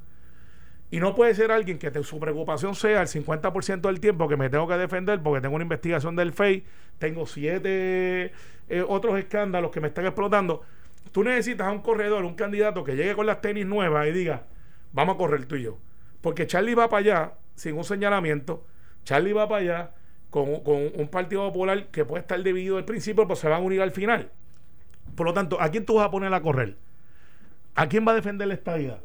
Y 0.93 1.01
no 1.01 1.15
puede 1.15 1.35
ser 1.35 1.51
alguien 1.51 1.79
que 1.79 1.91
su 2.05 2.21
preocupación 2.21 2.75
sea 2.75 3.01
el 3.01 3.09
50% 3.09 3.81
del 3.81 3.99
tiempo 3.99 4.29
que 4.29 4.37
me 4.37 4.51
tengo 4.51 4.69
que 4.69 4.75
defender 4.75 5.23
porque 5.23 5.41
tengo 5.41 5.55
una 5.55 5.63
investigación 5.63 6.15
del 6.17 6.35
FEI, 6.35 6.67
tengo 6.99 7.25
siete 7.25 8.31
eh, 8.69 8.85
otros 8.87 9.19
escándalos 9.19 9.71
que 9.71 9.81
me 9.81 9.89
están 9.89 10.05
explotando. 10.05 10.61
Tú 11.11 11.25
necesitas 11.25 11.69
a 11.69 11.73
un 11.73 11.81
corredor, 11.81 12.27
un 12.27 12.35
candidato 12.35 12.85
que 12.85 12.95
llegue 12.95 13.15
con 13.15 13.25
las 13.25 13.41
tenis 13.41 13.65
nuevas 13.65 14.07
y 14.07 14.13
diga, 14.13 14.43
vamos 14.93 15.15
a 15.15 15.19
correr 15.19 15.47
tú 15.47 15.57
y 15.57 15.63
yo. 15.63 15.79
Porque 16.21 16.47
Charlie 16.47 16.75
va 16.75 16.91
para 16.91 17.01
allá 17.01 17.33
sin 17.55 17.75
un 17.75 17.85
señalamiento, 17.85 18.67
Charlie 19.05 19.33
va 19.33 19.49
para 19.49 19.63
allá 19.63 19.91
con, 20.29 20.61
un 20.67 21.09
partido 21.11 21.47
popular 21.47 21.87
que 21.87 22.05
puede 22.05 22.21
estar 22.21 22.43
dividido 22.43 22.77
al 22.77 22.85
principio, 22.85 23.27
pero 23.27 23.37
se 23.37 23.49
van 23.49 23.63
a 23.63 23.65
unir 23.65 23.81
al 23.81 23.93
final. 23.93 24.31
Por 25.17 25.25
lo 25.25 25.33
tanto, 25.33 25.59
¿a 25.59 25.71
quién 25.71 25.87
tú 25.87 25.95
vas 25.95 26.07
a 26.07 26.11
poner 26.11 26.35
a 26.35 26.43
correr? 26.43 26.77
¿A 27.77 27.89
quién 27.89 28.07
va 28.07 28.13
a 28.13 28.17
defender 28.17 28.47
la 28.47 28.53
estadidad? 28.53 29.01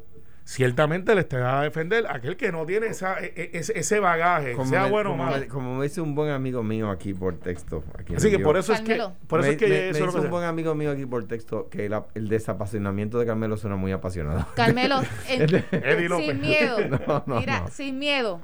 Ciertamente 0.48 1.14
le 1.14 1.24
va 1.24 1.60
a 1.60 1.62
defender 1.64 2.06
a 2.06 2.14
aquel 2.16 2.38
que 2.38 2.50
no 2.50 2.64
tiene 2.64 2.86
esa, 2.86 3.20
e- 3.20 3.34
e- 3.36 3.50
ese, 3.52 3.78
ese 3.78 4.00
bagaje, 4.00 4.56
sea 4.64 4.84
me, 4.84 4.90
bueno 4.90 5.10
o 5.10 5.12
como 5.12 5.24
malo. 5.24 5.38
me- 5.40 5.46
como 5.46 5.74
me 5.76 5.84
dice 5.84 6.00
un 6.00 6.14
buen 6.14 6.30
amigo 6.30 6.62
mío 6.62 6.88
aquí 6.90 7.12
por 7.12 7.36
texto. 7.38 7.84
aquí 7.98 8.14
Así 8.14 8.30
que 8.30 8.38
por 8.38 8.56
eso 8.56 8.72
es 8.72 8.80
que, 8.80 8.98
por 9.26 9.40
eso 9.40 9.48
me, 9.48 9.52
es 9.52 9.58
que 9.58 9.68
me- 9.68 9.88
eso 9.90 10.06
dice 10.06 10.18
que 10.18 10.24
un 10.24 10.30
buen 10.30 10.44
amigo 10.44 10.74
mío 10.74 10.90
aquí 10.90 11.04
por 11.04 11.22
texto 11.28 11.68
que 11.68 11.90
la- 11.90 12.06
el 12.14 12.28
desapasionamiento 12.28 13.18
de 13.18 13.26
Carmelo 13.26 13.58
suena 13.58 13.76
muy 13.76 13.92
apasionado. 13.92 14.46
Carmelo, 14.56 15.02
en- 15.28 15.64
Eddie 15.70 16.08
López. 16.08 16.26
sin 16.28 16.40
miedo. 16.40 16.78
No, 17.06 17.24
no, 17.26 17.40
Mira, 17.40 17.60
no. 17.60 17.68
sin 17.68 17.98
miedo. 17.98 18.40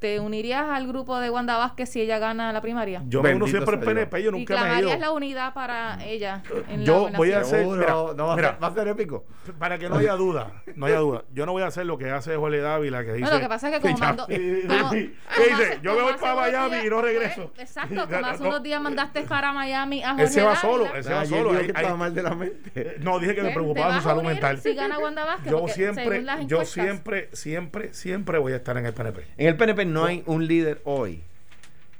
¿Te 0.00 0.18
unirías 0.18 0.64
al 0.70 0.86
grupo 0.88 1.20
de 1.20 1.28
Wanda 1.28 1.58
Vázquez 1.58 1.90
si 1.90 2.00
ella 2.00 2.18
gana 2.18 2.52
la 2.54 2.62
primaria? 2.62 3.02
Yo 3.06 3.22
me 3.22 3.34
uno 3.34 3.46
siempre 3.46 3.76
Dios. 3.76 3.84
PNP, 3.84 4.22
yo 4.22 4.30
y 4.30 4.32
nunca 4.32 4.54
me 4.54 4.60
he 4.60 4.62
ido. 4.62 4.70
clamarías 4.70 4.98
la 5.00 5.12
unidad 5.12 5.52
para 5.52 6.02
ella. 6.04 6.42
En 6.70 6.84
Yo 6.86 7.10
la 7.10 7.18
voy 7.18 7.32
a 7.32 7.40
hacer- 7.40 7.58
Seguro, 7.60 7.78
mira, 7.80 7.92
no 8.16 8.26
va, 8.28 8.36
mira. 8.36 8.48
a 8.48 8.52
ser, 8.54 8.62
va 8.64 8.66
a 8.68 8.74
ser 8.74 8.88
épico. 8.88 9.26
Para 9.58 9.78
que 9.78 9.90
no 9.90 9.96
haya 9.96 10.14
duda, 10.14 10.62
no 10.74 10.86
haya 10.86 10.98
duda. 10.98 11.24
Yo 11.34 11.44
no 11.44 11.52
voy 11.52 11.62
a 11.62 11.66
hacer 11.66 11.84
lo 11.84 11.98
que 11.98 12.10
hace 12.10 12.34
Jorge 12.34 12.60
Dávila, 12.60 13.04
que 13.04 13.12
dice... 13.12 13.26
No, 13.28 13.34
lo 13.34 13.40
que 13.40 13.48
pasa 13.48 13.68
es 13.68 13.74
que 13.74 13.80
como 13.92 14.16
como 14.16 14.26
¿Qué 14.26 15.48
dice? 15.50 15.78
Yo 15.82 15.94
me 15.94 16.02
voy 16.02 16.14
para 16.18 16.34
Miami 16.34 16.86
y 16.86 16.88
no 16.88 17.02
regreso. 17.02 17.52
Exacto, 17.58 18.06
como 18.08 18.26
hace 18.26 18.42
no. 18.42 18.48
unos 18.48 18.62
días 18.62 18.80
mandaste 18.80 19.22
para 19.22 19.52
Miami 19.52 20.02
a 20.02 20.08
Jorge 20.10 20.22
Él 20.24 20.28
se 20.30 20.42
va 20.42 20.56
solo, 20.56 20.94
él 20.94 21.04
se 21.04 21.12
va 21.12 21.26
solo. 21.26 21.52
mal 21.98 22.14
de 22.14 22.22
la 22.22 22.34
mente. 22.34 22.70
Eh, 22.74 22.96
No, 23.00 23.18
dije 23.18 23.34
que 23.34 23.42
me 23.42 23.48
¿Te- 23.48 23.54
preocupaba 23.54 23.96
su 23.96 24.02
salud 24.02 24.22
mental. 24.22 24.58
Si 24.60 24.74
gana 24.74 24.98
Wanda 24.98 25.24
Vázquez, 25.26 25.50
Yo 25.50 25.68
siempre, 25.68 26.24
yo 26.46 26.64
siempre, 26.64 27.28
siempre, 27.34 27.92
siempre 27.92 28.38
voy 28.38 28.52
a 28.54 28.56
estar 28.56 28.78
en 28.78 28.86
el 28.86 28.94
PNP. 28.94 29.26
En 29.36 29.46
el 29.48 29.56
PNP 29.56 29.89
no 29.90 30.04
hay 30.04 30.22
un 30.26 30.46
líder 30.46 30.80
hoy 30.84 31.22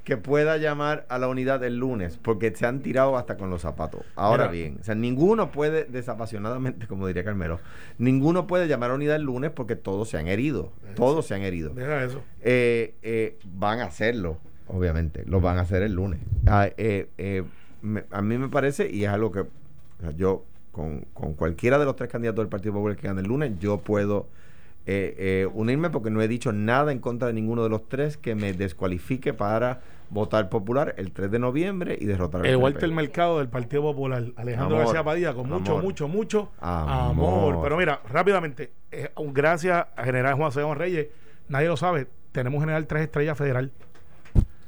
que 0.03 0.17
pueda 0.17 0.57
llamar 0.57 1.05
a 1.09 1.19
la 1.19 1.27
unidad 1.27 1.63
el 1.63 1.77
lunes, 1.77 2.17
porque 2.19 2.53
se 2.55 2.65
han 2.65 2.81
tirado 2.81 3.17
hasta 3.17 3.37
con 3.37 3.51
los 3.51 3.61
zapatos. 3.61 4.01
Ahora 4.15 4.45
Mira. 4.45 4.51
bien, 4.51 4.77
o 4.81 4.83
sea, 4.83 4.95
ninguno 4.95 5.51
puede, 5.51 5.83
desapasionadamente, 5.85 6.87
como 6.87 7.05
diría 7.05 7.23
Carmelo, 7.23 7.59
ninguno 7.99 8.47
puede 8.47 8.67
llamar 8.67 8.89
a 8.89 8.93
la 8.93 8.95
unidad 8.95 9.15
el 9.17 9.21
lunes 9.23 9.51
porque 9.51 9.75
todos 9.75 10.09
se 10.09 10.17
han 10.17 10.27
herido. 10.27 10.71
Todos 10.95 11.27
se 11.27 11.35
han 11.35 11.41
herido. 11.43 11.69
Deja 11.75 12.03
eso. 12.03 12.23
Eh, 12.41 12.95
eh, 13.03 13.37
van 13.45 13.79
a 13.79 13.85
hacerlo, 13.85 14.37
obviamente, 14.67 15.23
lo 15.27 15.39
van 15.39 15.57
a 15.59 15.61
hacer 15.61 15.83
el 15.83 15.93
lunes. 15.93 16.19
Ah, 16.47 16.67
eh, 16.77 17.07
eh, 17.19 17.43
me- 17.83 18.05
a 18.09 18.21
mí 18.23 18.37
me 18.39 18.49
parece, 18.49 18.89
y 18.91 19.03
es 19.03 19.09
algo 19.11 19.31
que 19.31 19.41
o 19.41 19.47
sea, 20.01 20.11
yo, 20.11 20.43
con, 20.71 21.01
con 21.13 21.33
cualquiera 21.35 21.77
de 21.77 21.85
los 21.85 21.95
tres 21.95 22.09
candidatos 22.09 22.41
del 22.43 22.49
Partido 22.49 22.73
Popular 22.73 22.97
que 22.97 23.05
gane 23.07 23.21
el 23.21 23.27
lunes, 23.27 23.51
yo 23.59 23.77
puedo 23.81 24.27
eh, 24.85 25.15
eh, 25.17 25.47
unirme 25.53 25.89
porque 25.89 26.09
no 26.09 26.21
he 26.21 26.27
dicho 26.27 26.51
nada 26.51 26.91
en 26.91 26.99
contra 26.99 27.27
de 27.27 27.33
ninguno 27.33 27.63
de 27.63 27.69
los 27.69 27.87
tres 27.87 28.17
que 28.17 28.33
me 28.33 28.53
descualifique 28.53 29.33
para 29.33 29.81
votar 30.09 30.49
popular 30.49 30.93
el 30.97 31.11
3 31.11 31.31
de 31.31 31.39
noviembre 31.39 31.97
y 31.99 32.05
derrotar 32.05 32.41
al 32.41 32.47
El. 32.47 32.57
Walter 32.57 32.91
Mercado 32.91 33.39
del 33.39 33.47
Partido 33.47 33.83
Popular, 33.83 34.25
Alejandro 34.35 34.75
Amor. 34.75 34.87
García 34.87 35.03
Padilla, 35.03 35.33
con 35.33 35.49
mucho, 35.49 35.71
Amor. 35.71 35.83
mucho, 35.83 36.07
mucho 36.07 36.51
Amor. 36.59 37.53
amor. 37.53 37.63
Pero 37.63 37.77
mira, 37.77 38.01
rápidamente, 38.09 38.71
eh, 38.91 39.09
gracias 39.31 39.87
a 39.95 40.03
General 40.03 40.33
Juan 40.33 40.51
Sebastián 40.51 40.77
Reyes, 40.77 41.07
nadie 41.47 41.67
lo 41.67 41.77
sabe, 41.77 42.07
tenemos 42.31 42.59
General 42.59 42.85
tres 42.87 43.03
estrellas 43.03 43.37
federal. 43.37 43.71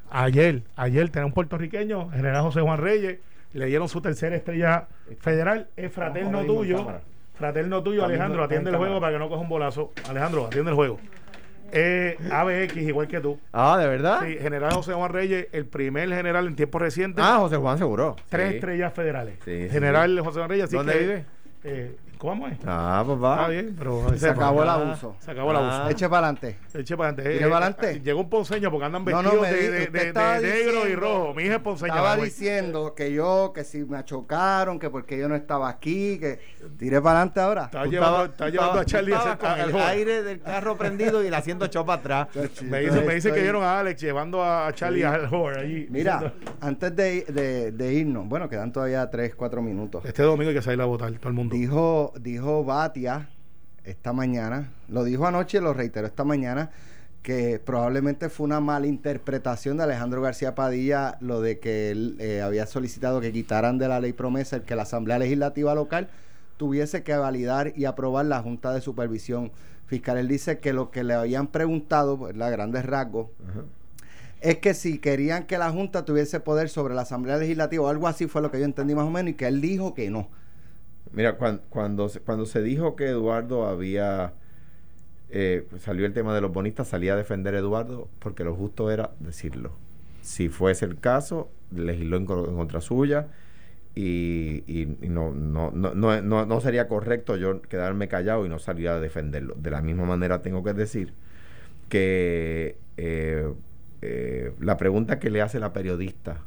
Ayer, 0.09 0.63
ayer 0.75 1.09
tenemos 1.09 1.31
un 1.31 1.33
puertorriqueño, 1.33 2.11
General 2.11 2.43
José 2.43 2.61
Juan 2.61 2.79
Reyes, 2.79 3.19
le 3.53 3.65
dieron 3.65 3.89
su 3.89 3.99
tercera 3.99 4.35
estrella 4.35 4.87
federal, 5.19 5.69
es 5.75 5.91
fraterno 5.91 6.45
tuyo, 6.45 6.77
cámara. 6.77 7.01
Fraterno 7.35 7.81
tuyo, 7.83 8.01
Está 8.01 8.05
Alejandro, 8.13 8.43
atiende 8.43 8.69
en 8.69 8.75
el 8.75 8.79
juego 8.79 8.99
para 8.99 9.13
que 9.13 9.19
no 9.19 9.29
coja 9.29 9.41
un 9.41 9.49
bolazo. 9.49 9.91
Alejandro, 10.09 10.45
atiende 10.47 10.71
el 10.71 10.75
juego. 10.75 10.99
Eh, 11.75 12.17
ABX, 12.31 12.77
igual 12.77 13.07
que 13.07 13.19
tú. 13.19 13.39
Ah, 13.51 13.77
¿de 13.79 13.87
verdad? 13.87 14.19
Sí, 14.23 14.37
General 14.39 14.71
José 14.73 14.93
Juan 14.93 15.11
Reyes, 15.11 15.47
el 15.53 15.65
primer 15.65 16.07
general 16.13 16.45
en 16.45 16.55
tiempos 16.55 16.79
recientes. 16.79 17.23
Ah, 17.27 17.37
José 17.39 17.57
Juan 17.57 17.79
seguro. 17.79 18.15
Tres 18.29 18.49
Sí. 18.49 18.55
estrellas 18.55 18.93
federales. 18.93 19.35
Sí, 19.43 19.63
sí, 19.63 19.69
General 19.69 20.19
José 20.19 20.37
Juan 20.39 20.49
Reyes, 20.49 20.65
así 20.65 20.75
¿Dónde 20.75 20.93
que, 20.93 20.99
vive? 20.99 21.25
Eh, 21.63 21.95
¿Cómo 22.23 22.47
es? 22.47 22.57
Ah, 22.65 23.03
papá. 23.05 23.33
Está 23.35 23.47
bien, 23.49 23.75
pero 23.77 24.17
Se 24.17 24.29
acabó 24.29 24.63
el 24.63 24.69
Ah, 24.69 24.73
abuso. 24.75 25.17
Se 25.19 25.31
acabó 25.31 25.51
el 25.51 25.57
Ah. 25.57 25.75
abuso. 25.75 25.89
Eche 25.89 26.07
para 26.07 26.27
adelante. 26.29 26.57
Eche 26.73 26.95
para 26.95 27.09
adelante. 27.09 27.23
¿Tire 27.33 27.35
Eh, 27.45 27.49
para 27.49 27.65
eh, 27.65 27.69
adelante? 27.73 27.99
Llegó 28.01 28.21
un 28.21 28.29
ponceño 28.29 28.71
porque 28.71 28.85
andan 28.85 29.03
vestidos 29.03 29.35
no, 29.35 29.41
de, 29.41 29.89
negro 30.41 30.87
y 30.87 30.95
rojo. 30.95 31.33
Mi 31.33 31.43
hija 31.43 31.55
es 31.55 31.59
ponceña. 31.59 31.93
Estaba 31.93 32.15
diciendo 32.15 32.95
que 32.95 33.11
yo, 33.11 33.51
que 33.53 33.65
si 33.65 33.83
me 33.83 34.01
chocaron, 34.05 34.79
que 34.79 34.89
porque 34.89 35.17
yo 35.17 35.27
no 35.27 35.35
estaba 35.35 35.67
aquí, 35.67 36.17
que 36.17 36.39
tiré 36.77 37.01
para 37.01 37.17
adelante 37.17 37.41
ahora. 37.41 37.69
Tú 37.69 37.77
llevando, 37.89 38.23
estaba 38.23 38.49
llevando 38.49 38.79
a 38.79 38.85
Charlie 38.85 39.13
a 39.15 39.37
con 39.37 39.59
el 39.59 39.75
aire 39.75 40.23
del 40.23 40.39
carro 40.41 40.77
prendido 40.77 41.21
y 41.21 41.27
el 41.27 41.33
asiento 41.33 41.65
echado 41.65 41.85
para 41.85 41.99
atrás. 42.21 42.27
Me 42.63 42.79
dice, 42.79 43.01
me 43.01 43.15
dice 43.15 43.33
que 43.33 43.41
vieron 43.41 43.63
a 43.63 43.79
Alex 43.81 43.99
llevando 44.01 44.41
a 44.41 44.71
Charlie 44.73 45.03
al 45.03 45.25
Howard 45.25 45.57
allí. 45.57 45.87
Mira, 45.89 46.19
diciendo, 46.21 46.51
antes 46.61 46.95
de, 46.95 47.21
de- 47.23 47.71
de 47.73 47.93
irnos, 47.93 48.29
bueno, 48.29 48.47
quedan 48.47 48.71
todavía 48.71 49.09
3, 49.09 49.35
4 49.35 49.61
minutos. 49.61 50.05
Este 50.05 50.23
domingo 50.23 50.49
hay 50.49 50.55
que 50.55 50.61
salir 50.61 50.79
a 50.81 50.85
votar, 50.85 51.11
todo 51.13 51.27
el 51.27 51.33
mundo. 51.33 51.53
Dijo, 51.55 52.12
dijo 52.19 52.63
Batia 52.63 53.29
esta 53.83 54.13
mañana, 54.13 54.71
lo 54.87 55.03
dijo 55.03 55.27
anoche 55.27 55.57
y 55.57 55.61
lo 55.61 55.73
reiteró 55.73 56.07
esta 56.07 56.23
mañana, 56.23 56.71
que 57.21 57.59
probablemente 57.63 58.29
fue 58.29 58.45
una 58.45 58.59
mala 58.59 58.87
interpretación 58.87 59.77
de 59.77 59.83
Alejandro 59.83 60.21
García 60.21 60.55
Padilla 60.55 61.17
lo 61.21 61.41
de 61.41 61.59
que 61.59 61.91
él 61.91 62.17
eh, 62.19 62.41
había 62.41 62.65
solicitado 62.65 63.21
que 63.21 63.31
quitaran 63.31 63.77
de 63.77 63.87
la 63.87 63.99
ley 63.99 64.13
promesa 64.13 64.57
el 64.57 64.63
que 64.63 64.75
la 64.75 64.83
Asamblea 64.83 65.19
Legislativa 65.19 65.73
local 65.73 66.09
tuviese 66.57 67.03
que 67.03 67.15
validar 67.15 67.73
y 67.75 67.85
aprobar 67.85 68.25
la 68.25 68.41
Junta 68.41 68.73
de 68.73 68.81
Supervisión 68.81 69.51
Fiscal. 69.87 70.17
Él 70.17 70.27
dice 70.27 70.59
que 70.59 70.73
lo 70.73 70.91
que 70.91 71.03
le 71.03 71.13
habían 71.13 71.47
preguntado, 71.47 72.17
pues, 72.17 72.39
a 72.39 72.49
grandes 72.49 72.85
rasgos, 72.85 73.27
Ajá. 73.49 73.61
es 74.41 74.57
que 74.57 74.73
si 74.73 74.99
querían 74.99 75.45
que 75.45 75.57
la 75.57 75.71
Junta 75.71 76.05
tuviese 76.05 76.39
poder 76.41 76.69
sobre 76.69 76.93
la 76.93 77.03
Asamblea 77.03 77.37
Legislativa 77.37 77.83
o 77.83 77.87
algo 77.87 78.07
así 78.07 78.27
fue 78.27 78.41
lo 78.41 78.51
que 78.51 78.59
yo 78.59 78.65
entendí 78.65 78.95
más 78.95 79.05
o 79.05 79.09
menos 79.09 79.31
y 79.31 79.33
que 79.33 79.47
él 79.47 79.61
dijo 79.61 79.93
que 79.93 80.09
no. 80.09 80.27
Mira, 81.13 81.37
cuan- 81.37 81.61
cuando, 81.69 82.09
se, 82.09 82.19
cuando 82.21 82.45
se 82.45 82.61
dijo 82.61 82.95
que 82.95 83.05
Eduardo 83.07 83.65
había... 83.67 84.33
eh, 85.29 85.65
salió 85.79 86.05
el 86.05 86.13
tema 86.13 86.33
de 86.35 86.41
los 86.41 86.53
bonistas, 86.53 86.87
salía 86.89 87.13
a 87.13 87.17
defender 87.17 87.55
a 87.55 87.59
Eduardo 87.59 88.07
porque 88.19 88.43
lo 88.43 88.55
justo 88.55 88.91
era 88.91 89.11
decirlo. 89.19 89.71
Si 90.21 90.49
fuese 90.49 90.85
el 90.85 90.99
caso, 90.99 91.49
legisló 91.75 92.17
en, 92.17 92.25
co- 92.25 92.47
en 92.49 92.55
contra 92.55 92.81
suya 92.81 93.27
y, 93.95 94.63
y- 94.67 94.97
no, 95.09 95.31
no, 95.31 95.71
no- 95.71 96.45
no 96.45 96.61
sería 96.61 96.87
correcto 96.87 97.37
yo 97.37 97.61
quedarme 97.63 98.07
callado 98.07 98.45
y 98.45 98.49
no 98.49 98.59
salir 98.59 98.89
a 98.89 98.99
defenderlo. 98.99 99.55
De 99.57 99.71
la 99.71 99.81
misma 99.81 100.05
manera 100.05 100.41
tengo 100.41 100.63
que 100.63 100.73
decir 100.73 101.13
que 101.89 102.77
eh, 102.97 103.51
eh, 104.01 104.53
la 104.59 104.77
pregunta 104.77 105.19
que 105.19 105.29
le 105.29 105.41
hace 105.41 105.59
la 105.59 105.73
periodista 105.73 106.37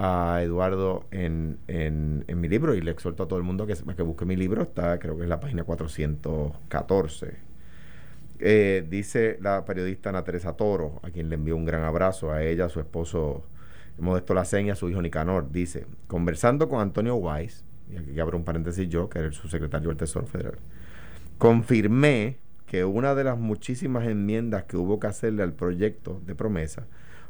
a 0.00 0.40
Eduardo 0.44 1.06
en, 1.10 1.58
en, 1.66 2.24
mi 2.40 2.48
libro 2.48 2.72
y 2.76 2.80
le 2.80 2.92
exhorto 2.92 3.24
a 3.24 3.28
todo 3.28 3.36
el 3.36 3.44
mundo 3.44 3.66
que, 3.66 3.74
que 3.74 4.02
busque 4.02 4.24
mi 4.24 4.36
libro, 4.36 4.62
está 4.62 4.96
creo 5.00 5.16
que 5.16 5.24
es 5.24 5.28
la 5.28 5.40
página 5.40 5.64
414. 5.64 7.36
Eh, 8.38 8.86
dice 8.88 9.38
la 9.40 9.64
periodista 9.64 10.10
Ana 10.10 10.22
Teresa 10.22 10.52
Toro, 10.52 11.00
a 11.02 11.10
quien 11.10 11.28
le 11.28 11.34
envío 11.34 11.56
un 11.56 11.64
gran 11.64 11.82
abrazo, 11.82 12.30
a 12.30 12.44
ella, 12.44 12.66
a 12.66 12.68
su 12.68 12.78
esposo 12.78 13.42
Modesto 13.98 14.34
Lacen 14.34 14.66
y 14.66 14.70
a 14.70 14.76
su 14.76 14.88
hijo 14.88 15.02
Nicanor, 15.02 15.50
dice, 15.50 15.84
conversando 16.06 16.68
con 16.68 16.80
Antonio 16.80 17.16
Weiss, 17.16 17.64
y 17.90 17.96
aquí 17.96 18.20
abro 18.20 18.38
un 18.38 18.44
paréntesis 18.44 18.88
yo, 18.88 19.08
que 19.08 19.18
era 19.18 19.26
el 19.26 19.34
subsecretario 19.34 19.88
del 19.88 19.96
Tesoro 19.96 20.26
Federal, 20.26 20.60
confirmé 21.38 22.38
que 22.66 22.84
una 22.84 23.16
de 23.16 23.24
las 23.24 23.36
muchísimas 23.36 24.06
enmiendas 24.06 24.62
que 24.62 24.76
hubo 24.76 25.00
que 25.00 25.08
hacerle 25.08 25.42
al 25.42 25.54
proyecto 25.54 26.22
de 26.24 26.36
promesa 26.36 26.86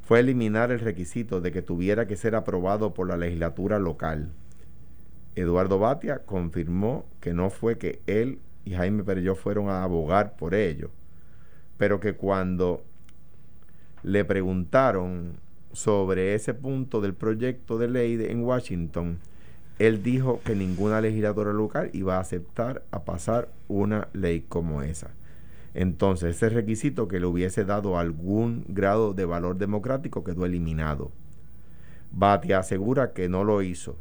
fue 0.09 0.21
eliminar 0.21 0.71
el 0.71 0.81
requisito 0.81 1.43
de 1.43 1.53
que 1.53 1.61
tuviera 1.61 2.07
que 2.07 2.17
ser 2.17 2.35
aprobado 2.35 2.95
por 2.95 3.09
la 3.09 3.19
legislatura 3.19 3.79
local. 3.79 4.31
Eduardo 5.35 5.79
Batia 5.79 6.21
confirmó 6.21 7.05
que 7.21 7.35
no 7.35 7.51
fue 7.51 7.77
que 7.77 8.01
él 8.07 8.39
y 8.65 8.71
Jaime 8.71 9.05
Perelló 9.05 9.35
fueron 9.35 9.69
a 9.69 9.83
abogar 9.83 10.35
por 10.37 10.55
ello, 10.55 10.89
pero 11.77 12.01
que 12.01 12.15
cuando 12.15 12.83
le 14.03 14.25
preguntaron 14.25 15.35
sobre 15.75 16.35
ese 16.35 16.55
punto 16.55 17.03
del 17.03 17.13
proyecto 17.13 17.77
de 17.77 17.89
ley 17.89 18.19
en 18.31 18.43
Washington, 18.43 19.19
él 19.79 20.03
dijo 20.03 20.41
que 20.43 20.55
ninguna 20.55 21.03
legislatura 21.03 21.53
local 21.53 21.91
iba 21.93 22.17
a 22.17 22.21
aceptar 22.21 22.83
a 22.93 23.05
pasar 23.05 23.51
una 23.69 24.09
ley 24.15 24.43
como 24.49 24.81
esa. 24.81 25.11
Entonces, 25.81 26.35
ese 26.35 26.49
requisito 26.49 27.07
que 27.07 27.20
le 27.20 27.26
hubiese 27.26 27.64
dado 27.64 27.99
algún 28.01 28.64
grado 28.66 29.14
de 29.14 29.24
valor 29.24 29.57
democrático 29.59 30.24
quedó 30.24 30.45
eliminado. 30.45 31.12
Batia 32.11 32.59
asegura 32.59 33.12
que 33.12 33.29
no 33.29 33.45
lo 33.45 33.62
hizo, 33.62 33.97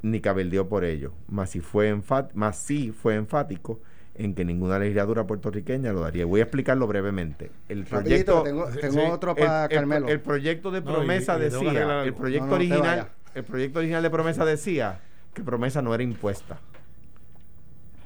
ni 0.00 0.22
cabildeó 0.22 0.66
por 0.66 0.84
ello, 0.84 1.12
más 1.28 1.50
si 1.50 1.60
fue 1.60 1.94
enfat- 1.94 2.30
más 2.32 2.56
sí 2.56 2.92
fue 2.92 3.16
enfático 3.16 3.78
en 4.14 4.34
que 4.34 4.46
ninguna 4.46 4.78
legislatura 4.78 5.26
puertorriqueña 5.26 5.92
lo 5.92 6.00
daría. 6.00 6.24
Voy 6.24 6.40
a 6.40 6.44
explicarlo 6.44 6.86
brevemente. 6.86 7.50
El 7.68 7.84
Rapidito, 7.84 8.40
proyecto 8.40 8.42
tengo, 8.44 8.70
sí, 8.72 8.78
tengo 8.80 9.00
sí, 9.04 9.10
otro 9.10 9.34
para 9.34 9.66
el, 9.66 9.70
Carmelo. 9.70 10.08
el 10.08 10.20
proyecto 10.20 10.70
de 10.70 10.80
No, 10.80 10.90
y- 10.90 10.94
promesa 10.94 11.36
y 11.36 11.40
decía, 11.42 12.04
el 12.04 12.14
proyecto 12.14 12.46
No, 12.46 12.50
no, 12.52 12.56
original, 12.56 13.08
el 13.34 13.44
proyecto 13.44 13.80
original 13.80 14.02
de 14.02 14.08
promesa 14.08 14.46
decía 14.46 14.98
que 15.34 15.42
promesa 15.42 15.82
no 15.82 15.92
era 15.94 16.02
impuesta. 16.04 16.58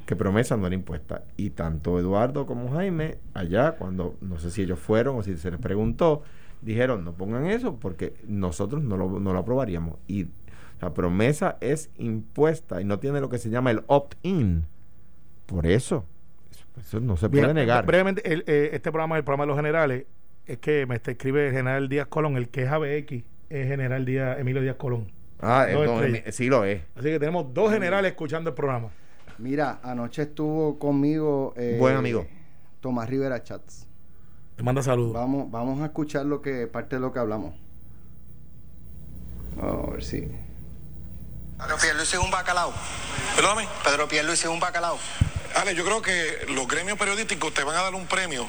Que 0.09 0.17
promesa 0.17 0.57
no 0.57 0.67
era 0.67 0.75
impuesta. 0.75 1.25
Y 1.37 1.51
tanto 1.51 1.99
Eduardo 1.99 2.47
como 2.47 2.71
Jaime, 2.71 3.19
allá, 3.35 3.73
cuando 3.73 4.17
no 4.23 4.39
sé 4.39 4.51
si 4.51 4.63
ellos 4.63 4.79
fueron 4.79 5.19
o 5.19 5.23
si 5.23 5.37
se 5.37 5.51
les 5.51 5.61
preguntó, 5.61 6.23
dijeron, 6.63 7.05
no 7.05 7.13
pongan 7.13 7.45
eso 7.45 7.79
porque 7.79 8.15
nosotros 8.27 8.83
no 8.83 8.97
lo, 8.97 9.21
no 9.21 9.35
lo 9.35 9.39
aprobaríamos. 9.39 9.99
Y 10.07 10.29
la 10.81 10.95
promesa 10.95 11.59
es 11.61 11.91
impuesta 11.99 12.81
y 12.81 12.87
no 12.87 12.99
tiene 12.99 13.21
lo 13.21 13.29
que 13.29 13.37
se 13.37 13.51
llama 13.51 13.71
el 13.71 13.83
opt-in. 13.87 14.65
Por 15.45 15.67
eso, 15.67 16.07
eso, 16.81 17.01
no 17.01 17.19
se 17.19 17.29
puede 17.29 17.43
Bien, 17.43 17.57
negar. 17.57 17.85
Brevemente, 17.85 18.33
el, 18.33 18.45
eh, 18.47 18.71
este 18.73 18.91
programa, 18.91 19.19
el 19.19 19.25
programa 19.25 19.45
de 19.45 19.49
los 19.49 19.57
generales, 19.57 20.07
es 20.47 20.57
que 20.57 20.87
me 20.87 20.95
está, 20.95 21.11
escribe 21.11 21.49
el 21.49 21.53
general 21.53 21.91
Díaz 21.91 22.07
Colón, 22.07 22.39
el 22.39 22.49
que 22.49 22.63
es 22.63 22.71
ABX, 22.71 23.25
es 23.51 23.69
general 23.69 24.07
Díaz, 24.07 24.39
Emilio 24.39 24.63
Díaz 24.63 24.77
Colón. 24.77 25.13
Ah, 25.39 25.67
no, 25.71 26.33
sí 26.33 26.49
lo 26.49 26.65
es. 26.65 26.81
Así 26.97 27.11
que 27.11 27.19
tenemos 27.19 27.53
dos 27.53 27.71
generales 27.71 28.11
escuchando 28.11 28.49
el 28.49 28.57
programa. 28.57 28.89
Mira, 29.39 29.79
anoche 29.83 30.23
estuvo 30.23 30.79
conmigo 30.79 31.55
eh, 31.57 31.77
Buen 31.79 31.97
amigo. 31.97 32.27
Tomás 32.81 33.09
Rivera 33.09 33.43
Chats. 33.43 33.87
Te 34.57 34.63
manda 34.63 34.83
saludos. 34.83 35.13
Vamos, 35.13 35.51
vamos 35.51 35.81
a 35.81 35.87
escuchar 35.87 36.27
lo 36.27 36.43
que 36.43 36.67
parte 36.67 36.97
de 36.97 37.01
lo 37.01 37.13
que 37.13 37.21
hablamos. 37.21 37.55
Vamos 39.57 39.89
a 39.89 39.91
ver 39.93 40.05
si. 40.05 40.29
Pedro 41.59 41.77
Pierluisi 41.81 42.17
es 42.17 42.23
un 42.23 42.31
bacalao. 42.31 42.73
Perdóname. 43.37 43.69
Pedro 43.85 44.09
Pierluisi 44.09 44.45
es 44.45 44.51
un 44.51 44.61
bacalao. 44.61 44.99
Ale, 45.55 45.75
yo 45.75 45.85
creo 45.85 46.03
que 46.03 46.47
los 46.49 46.69
gremios 46.69 46.99
periodísticos 46.99 47.53
te 47.55 47.65
van 47.65 47.77
a 47.77 47.83
dar 47.83 47.95
un 47.95 48.07
premio 48.07 48.47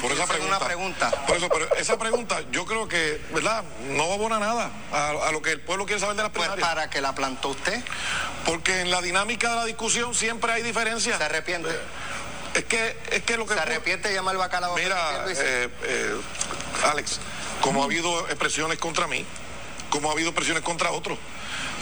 por 0.00 0.10
esa 0.12 0.26
pregunta. 0.26 0.56
una 0.56 0.66
pregunta. 0.66 1.10
Por 1.26 1.36
eso, 1.36 1.48
pero 1.48 1.74
esa 1.76 1.98
pregunta, 1.98 2.40
yo 2.50 2.64
creo 2.66 2.88
que, 2.88 3.20
¿verdad? 3.32 3.64
No 3.90 4.12
abona 4.12 4.38
nada 4.38 4.70
a, 4.92 5.08
a 5.28 5.32
lo 5.32 5.40
que 5.42 5.52
el 5.52 5.60
pueblo 5.60 5.86
quiere 5.86 6.00
saber 6.00 6.16
de 6.16 6.22
las 6.24 6.32
Pues 6.32 6.42
primarias. 6.48 6.68
para 6.68 6.90
que 6.90 7.00
la 7.00 7.14
plantó 7.14 7.48
usted, 7.50 7.80
Porque 8.44 8.80
en 8.80 8.90
la 8.90 9.00
dinámica 9.02 9.50
de 9.50 9.56
la 9.56 9.64
discusión 9.66 10.14
siempre 10.14 10.52
hay 10.52 10.62
diferencias. 10.62 11.18
se 11.18 11.24
arrepiente. 11.24 11.70
Es 12.54 12.64
que, 12.64 12.98
es 13.12 13.22
que 13.22 13.36
lo 13.36 13.46
que. 13.46 13.54
Se 13.54 13.60
arrepiente 13.60 14.08
de 14.08 14.14
llamar 14.14 14.36
bacalao 14.36 14.72
a 14.72 14.74
Pedro 14.74 14.94
Mira, 14.96 15.24
eh, 15.32 15.68
eh, 15.84 16.20
Alex, 16.90 17.20
como 17.60 17.82
ha 17.82 17.84
habido 17.84 18.26
expresiones 18.28 18.78
contra 18.78 19.06
mí, 19.06 19.24
como 19.90 20.08
ha 20.08 20.12
habido 20.12 20.30
expresiones 20.30 20.62
contra 20.64 20.90
otros. 20.90 21.18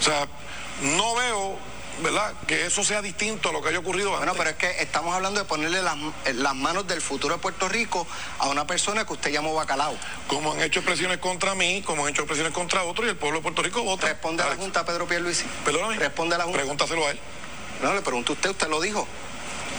O 0.01 0.03
sea, 0.03 0.27
no 0.83 1.15
veo 1.15 1.59
¿verdad? 2.03 2.35
Que 2.47 2.67
eso 2.67 2.85
sea 2.85 3.01
distinto 3.03 3.49
a 3.49 3.53
lo 3.53 3.63
que 3.63 3.71
haya 3.71 3.79
ocurrido 3.79 4.11
Bueno, 4.11 4.23
antes. 4.33 4.37
pero 4.39 4.51
es 4.51 4.57
que 4.57 4.83
estamos 4.83 5.15
hablando 5.15 5.41
de 5.41 5.47
ponerle 5.47 5.83
las, 5.83 5.97
las 6.35 6.55
manos 6.55 6.87
del 6.87 7.01
futuro 7.01 7.35
de 7.37 7.41
Puerto 7.41 7.69
Rico 7.69 8.07
a 8.39 8.49
una 8.49 8.67
persona 8.67 9.07
que 9.07 9.13
usted 9.15 9.31
llamó 9.33 9.55
bacalao. 9.55 9.97
Como 10.27 10.53
han 10.53 10.61
hecho 10.63 10.81
expresiones 10.81 11.19
contra 11.19 11.55
mí, 11.55 11.83
como 11.83 12.05
han 12.05 12.11
hecho 12.13 12.23
expresiones 12.23 12.53
contra 12.53 12.83
otros 12.85 13.07
y 13.07 13.11
el 13.11 13.17
pueblo 13.17 13.39
de 13.39 13.43
Puerto 13.43 13.63
Rico 13.63 13.83
vota. 13.83 14.07
Responde 14.09 14.43
a 14.43 14.49
la 14.49 14.57
Junta 14.57 14.85
Pedro 14.85 15.07
Pierluisi. 15.07 15.45
Perdóname. 15.65 15.97
Responde 15.97 16.35
a 16.35 16.39
la 16.39 16.45
Junta. 16.45 16.59
Pregúntaselo 16.59 17.07
a 17.07 17.11
él. 17.11 17.21
No, 17.83 17.95
le 17.95 18.03
pregunto 18.03 18.33
a 18.33 18.35
usted, 18.35 18.51
usted 18.51 18.69
lo 18.69 18.81
dijo. 18.81 19.07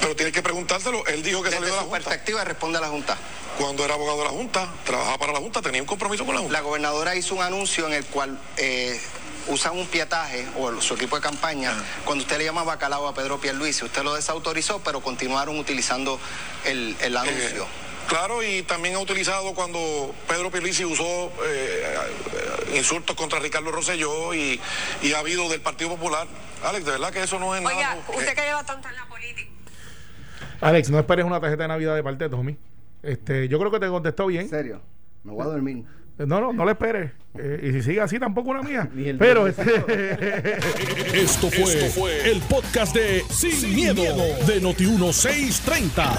Pero 0.01 0.15
tienes 0.15 0.33
que 0.33 0.41
preguntárselo. 0.43 1.05
Él 1.07 1.23
dijo 1.23 1.41
que 1.41 1.49
Desde 1.49 1.59
salió 1.59 1.73
de 1.73 1.75
la 1.75 1.83
su 1.83 1.89
Junta. 1.89 2.03
perspectiva, 2.05 2.43
responde 2.43 2.77
a 2.77 2.81
la 2.81 2.87
Junta. 2.89 3.17
Cuando 3.57 3.83
era 3.83 3.95
abogado 3.95 4.19
de 4.19 4.23
la 4.25 4.29
Junta, 4.29 4.67
trabajaba 4.85 5.17
para 5.17 5.33
la 5.33 5.39
Junta, 5.39 5.61
tenía 5.63 5.81
un 5.81 5.87
compromiso 5.87 6.23
con 6.25 6.35
la 6.35 6.41
Junta. 6.41 6.53
La 6.53 6.61
gobernadora 6.61 7.15
hizo 7.15 7.33
un 7.33 7.41
anuncio 7.41 7.87
en 7.87 7.93
el 7.93 8.05
cual 8.05 8.39
eh, 8.57 9.01
usan 9.49 9.77
un 9.77 9.87
pietaje, 9.87 10.47
o 10.57 10.81
su 10.81 10.95
equipo 10.95 11.15
de 11.15 11.21
campaña, 11.21 11.73
cuando 12.05 12.23
usted 12.23 12.37
le 12.37 12.45
llama 12.45 12.63
bacalao 12.63 13.07
a 13.07 13.13
Pedro 13.13 13.39
Pierluisi. 13.39 13.85
Usted 13.85 14.03
lo 14.03 14.13
desautorizó, 14.15 14.79
pero 14.83 15.01
continuaron 15.01 15.57
utilizando 15.57 16.19
el, 16.65 16.95
el 17.01 17.15
anuncio. 17.17 17.63
Eh, 17.63 17.67
claro, 18.07 18.43
y 18.43 18.63
también 18.63 18.95
ha 18.95 18.99
utilizado 18.99 19.53
cuando 19.53 20.13
Pedro 20.27 20.51
Pierluisi 20.51 20.85
usó 20.85 21.03
eh, 21.03 21.95
eh, 22.71 22.77
insultos 22.77 23.15
contra 23.15 23.39
Ricardo 23.39 23.71
Rosselló 23.71 24.33
y, 24.33 24.59
y 25.01 25.13
ha 25.13 25.19
habido 25.19 25.47
del 25.49 25.61
Partido 25.61 25.89
Popular. 25.91 26.27
Alex, 26.63 26.85
de 26.85 26.91
verdad 26.91 27.11
que 27.11 27.23
eso 27.23 27.39
no 27.39 27.55
es 27.55 27.63
Oiga, 27.65 27.81
nada. 27.95 28.03
usted 28.09 28.29
eh, 28.29 28.35
que 28.35 28.41
lleva 28.41 28.63
tanto 28.65 28.87
en 28.89 28.95
la 28.95 29.05
política. 29.07 29.49
Alex, 30.59 30.89
no 30.89 30.97
esperes 30.99 31.23
una 31.25 31.39
tarjeta 31.39 31.63
de 31.63 31.67
Navidad 31.67 31.95
de 31.95 32.03
parte 32.03 32.23
de 32.23 32.29
Tommy. 32.31 32.57
Este, 33.03 33.47
yo 33.47 33.59
creo 33.59 33.69
que 33.71 33.79
te 33.79 33.87
contestó 33.87 34.23
En 34.23 34.29
bien. 34.29 34.49
serio, 34.49 34.81
me 35.23 35.31
voy 35.31 35.43
a 35.43 35.45
dormir. 35.49 35.83
No, 36.19 36.41
no, 36.41 36.51
no 36.51 36.65
le 36.65 36.71
esperes. 36.71 37.11
Eh, 37.37 37.69
y 37.69 37.71
si 37.73 37.83
sigue 37.83 38.01
así, 38.01 38.19
tampoco 38.19 38.49
una 38.49 38.63
mía. 38.63 38.89
Ni 38.93 39.09
el 39.09 39.17
Pero 39.17 39.47
este, 39.47 39.61
Esto 41.13 41.49
fue, 41.49 42.31
el 42.31 42.41
podcast 42.41 42.95
de 42.95 43.23
Sin, 43.29 43.75
miedo, 43.75 44.03
de 44.47 44.61
Noti1630. 44.61 46.17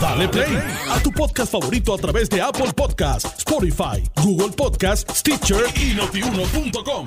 Dale 0.00 0.28
play 0.28 0.58
a 0.90 0.98
tu 1.00 1.12
podcast 1.12 1.52
favorito 1.52 1.94
a 1.94 1.98
través 1.98 2.28
de 2.28 2.42
Apple 2.42 2.72
Podcasts, 2.74 3.38
Spotify, 3.38 4.02
Google 4.22 4.52
Podcasts, 4.56 5.20
Stitcher 5.20 5.64
y 5.76 5.94
notiuno.com. 5.94 7.06